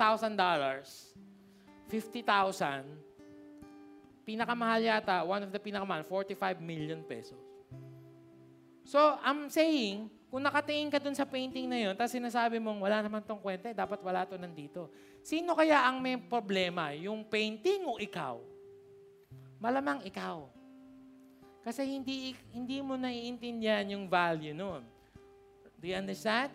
50,000, 1.91 2.85
pinakamahal 4.25 4.81
yata, 4.81 5.25
one 5.27 5.43
of 5.45 5.51
the 5.53 5.61
pinakamahal, 5.61 6.05
45 6.07 6.61
million 6.61 7.03
pesos. 7.05 7.39
So, 8.85 9.17
I'm 9.25 9.49
saying, 9.49 10.13
kung 10.29 10.45
nakatingin 10.45 10.91
ka 10.93 11.01
dun 11.01 11.17
sa 11.17 11.25
painting 11.25 11.71
na 11.71 11.79
yun, 11.79 11.95
tapos 11.97 12.13
sinasabi 12.13 12.61
mong, 12.61 12.83
wala 12.83 13.01
naman 13.01 13.23
tong 13.25 13.41
kwente, 13.41 13.73
dapat 13.73 14.03
wala 14.03 14.27
to 14.29 14.37
nandito. 14.37 14.93
Sino 15.25 15.57
kaya 15.57 15.87
ang 15.87 16.03
may 16.03 16.21
problema? 16.21 16.93
Yung 16.93 17.25
painting 17.25 17.87
o 17.89 17.97
ikaw? 17.97 18.43
Malamang 19.63 20.05
ikaw. 20.05 20.51
Kasi 21.65 21.89
hindi, 21.89 22.37
hindi 22.53 22.85
mo 22.85 22.93
naiintindihan 23.01 23.89
yung 23.89 24.05
value 24.05 24.53
nun. 24.53 24.85
Do 25.81 25.85
you 25.89 25.97
understand? 25.97 26.53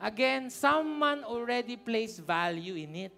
Again, 0.00 0.48
someone 0.48 1.24
already 1.24 1.76
placed 1.76 2.24
value 2.24 2.74
in 2.74 2.96
it. 2.96 3.12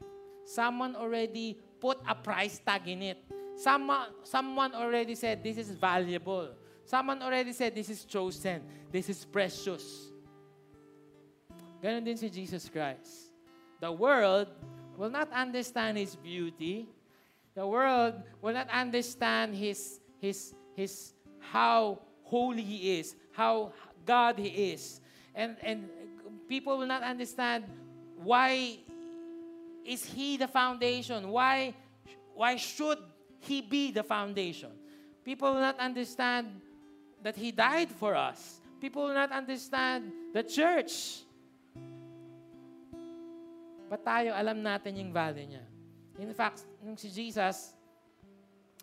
Someone 0.44 0.96
already 0.96 1.56
put 1.80 1.98
a 2.08 2.14
price 2.14 2.58
tag 2.58 2.88
in 2.88 3.02
it. 3.02 3.18
Someone, 3.56 4.08
someone 4.24 4.74
already 4.74 5.14
said, 5.14 5.44
this 5.44 5.58
is 5.58 5.70
valuable. 5.70 6.50
Someone 6.84 7.22
already 7.22 7.52
said, 7.52 7.74
this 7.74 7.88
is 7.88 8.04
chosen. 8.04 8.62
This 8.90 9.08
is 9.08 9.24
precious. 9.24 10.10
Ganon 11.82 12.04
din 12.04 12.16
si 12.16 12.28
Jesus 12.30 12.68
Christ. 12.68 13.30
The 13.80 13.90
world 13.90 14.48
will 14.96 15.10
not 15.10 15.30
understand 15.30 15.98
His 15.98 16.14
beauty. 16.14 16.88
The 17.54 17.66
world 17.66 18.14
will 18.40 18.54
not 18.54 18.68
understand 18.70 19.54
His, 19.54 20.00
His, 20.18 20.54
His, 20.74 21.14
how 21.38 21.98
holy 22.22 22.62
He 22.62 22.98
is, 22.98 23.14
how 23.30 23.72
God 24.06 24.38
He 24.38 24.74
is. 24.74 25.00
And, 25.34 25.56
and 25.62 25.88
people 26.52 26.76
will 26.76 26.86
not 26.86 27.00
understand 27.00 27.64
why 28.20 28.76
is 29.88 30.04
He 30.04 30.36
the 30.36 30.44
foundation? 30.44 31.32
Why, 31.32 31.72
why 32.36 32.60
should 32.60 33.00
He 33.40 33.64
be 33.64 33.88
the 33.88 34.04
foundation? 34.04 34.68
People 35.24 35.56
will 35.56 35.64
not 35.64 35.80
understand 35.80 36.60
that 37.24 37.40
He 37.40 37.56
died 37.56 37.88
for 37.88 38.12
us. 38.12 38.60
People 38.84 39.08
will 39.08 39.16
not 39.16 39.32
understand 39.32 40.12
the 40.36 40.44
church. 40.44 41.24
But 43.88 44.04
tayo, 44.04 44.36
alam 44.36 44.60
natin 44.60 45.00
yung 45.00 45.08
value 45.08 45.56
niya. 45.56 45.64
In 46.20 46.36
fact, 46.36 46.68
nung 46.84 47.00
si 47.00 47.08
Jesus, 47.08 47.72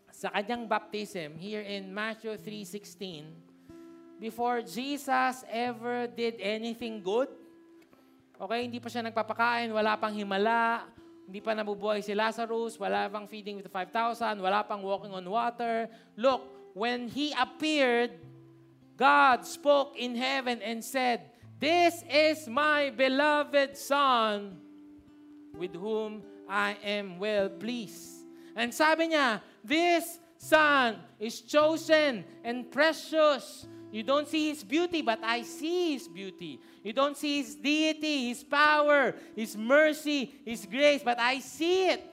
sa 0.10 0.34
kanyang 0.34 0.66
baptism, 0.66 1.38
here 1.38 1.62
in 1.62 1.94
Matthew 1.94 2.34
3.16, 2.34 3.30
before 4.18 4.66
Jesus 4.66 5.46
ever 5.46 6.10
did 6.10 6.42
anything 6.42 7.06
good, 7.06 7.30
okay, 8.40 8.64
hindi 8.64 8.80
pa 8.80 8.88
siya 8.88 9.04
nagpapakain, 9.04 9.68
wala 9.70 10.00
pang 10.00 10.16
himala, 10.16 10.88
hindi 11.28 11.44
pa 11.44 11.54
nabubuhay 11.54 12.02
si 12.02 12.16
Lazarus, 12.16 12.80
wala 12.80 13.12
pang 13.12 13.28
feeding 13.28 13.60
with 13.60 13.68
the 13.68 13.74
5,000, 13.74 14.40
wala 14.40 14.64
pang 14.64 14.82
walking 14.82 15.12
on 15.12 15.28
water. 15.28 15.92
Look, 16.16 16.74
when 16.74 17.12
He 17.12 17.36
appeared, 17.36 18.18
God 18.96 19.46
spoke 19.46 19.94
in 20.00 20.16
heaven 20.16 20.64
and 20.64 20.84
said, 20.84 21.30
This 21.60 22.02
is 22.08 22.48
my 22.48 22.90
beloved 22.90 23.78
Son, 23.78 24.58
with 25.54 25.76
whom 25.76 26.24
I 26.48 26.80
am 26.82 27.20
well 27.20 27.52
pleased. 27.52 28.26
And 28.56 28.74
sabi 28.74 29.14
niya, 29.14 29.44
This 29.62 30.20
Son 30.40 30.98
is 31.20 31.44
chosen 31.44 32.24
and 32.44 32.72
precious. 32.72 33.68
You 33.92 34.04
don't 34.04 34.28
see 34.28 34.50
His 34.50 34.64
beauty, 34.64 35.02
but 35.02 35.20
I 35.24 35.42
see 35.42 35.94
His 35.94 36.08
beauty. 36.08 36.60
You 36.84 36.94
don't 36.94 37.18
see 37.18 37.42
His 37.42 37.56
deity, 37.56 38.30
His 38.30 38.44
power, 38.44 39.16
His 39.36 39.58
mercy, 39.58 40.32
His 40.46 40.66
grace, 40.66 41.02
but 41.04 41.20
I 41.20 41.40
see 41.40 41.90
it. 41.90 42.04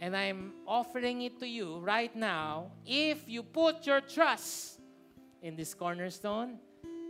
And 0.00 0.16
I'm 0.16 0.52
offering 0.66 1.22
it 1.22 1.38
to 1.40 1.46
you 1.46 1.78
right 1.78 2.14
now. 2.14 2.72
If 2.84 3.28
you 3.28 3.42
put 3.42 3.86
your 3.86 4.00
trust 4.00 4.80
in 5.40 5.56
this 5.56 5.72
cornerstone, 5.72 6.58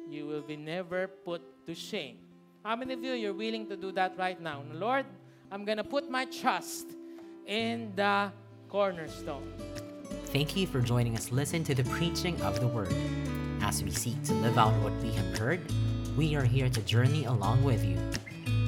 you 0.09 0.27
will 0.27 0.43
be 0.43 0.57
never 0.57 1.09
put 1.09 1.67
to 1.67 1.75
shame. 1.75 2.19
How 2.63 2.77
many 2.77 2.95
of 2.95 3.03
you 3.03 3.13
you're 3.13 3.35
willing 3.35 3.67
to 3.69 3.77
do 3.77 3.91
that 3.93 4.17
right 4.19 4.41
now? 4.41 4.63
Lord, 4.73 5.07
I'm 5.51 5.65
going 5.65 5.79
to 5.79 5.85
put 5.85 6.11
my 6.11 6.25
trust 6.27 6.87
in 7.47 7.93
the 7.97 8.33
cornerstone. 8.69 9.53
Thank 10.35 10.57
you 10.57 10.67
for 10.67 10.81
joining 10.81 11.15
us 11.17 11.31
listen 11.31 11.63
to 11.63 11.77
the 11.77 11.85
preaching 11.85 12.43
of 12.43 12.59
the 12.59 12.67
word. 12.67 12.93
As 13.61 13.85
we 13.85 13.93
seek 13.93 14.21
to 14.25 14.35
live 14.35 14.59
out 14.59 14.73
what 14.83 14.93
we 14.95 15.13
have 15.13 15.39
heard, 15.39 15.61
we 16.17 16.35
are 16.35 16.43
here 16.43 16.69
to 16.69 16.81
journey 16.81 17.25
along 17.27 17.63
with 17.63 17.85
you. 17.85 17.97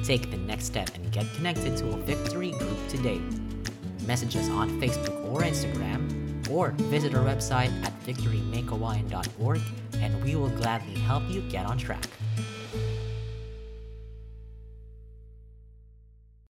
Take 0.01 0.31
the 0.31 0.37
next 0.37 0.63
step 0.63 0.89
and 0.95 1.11
get 1.11 1.25
connected 1.33 1.75
to 1.75 1.89
a 1.89 1.97
victory 1.97 2.51
group 2.51 2.77
today. 2.87 3.19
Message 4.05 4.37
us 4.37 4.47
on 4.47 4.79
Facebook 4.79 5.29
or 5.29 5.41
Instagram, 5.41 6.49
or 6.49 6.69
visit 6.87 7.13
our 7.13 7.25
website 7.25 7.73
at 7.83 7.91
victorymakehawaiian.org 8.05 9.61
and 9.95 10.23
we 10.23 10.37
will 10.37 10.51
gladly 10.51 10.95
help 11.01 11.23
you 11.27 11.41
get 11.49 11.65
on 11.65 11.77
track. 11.77 12.07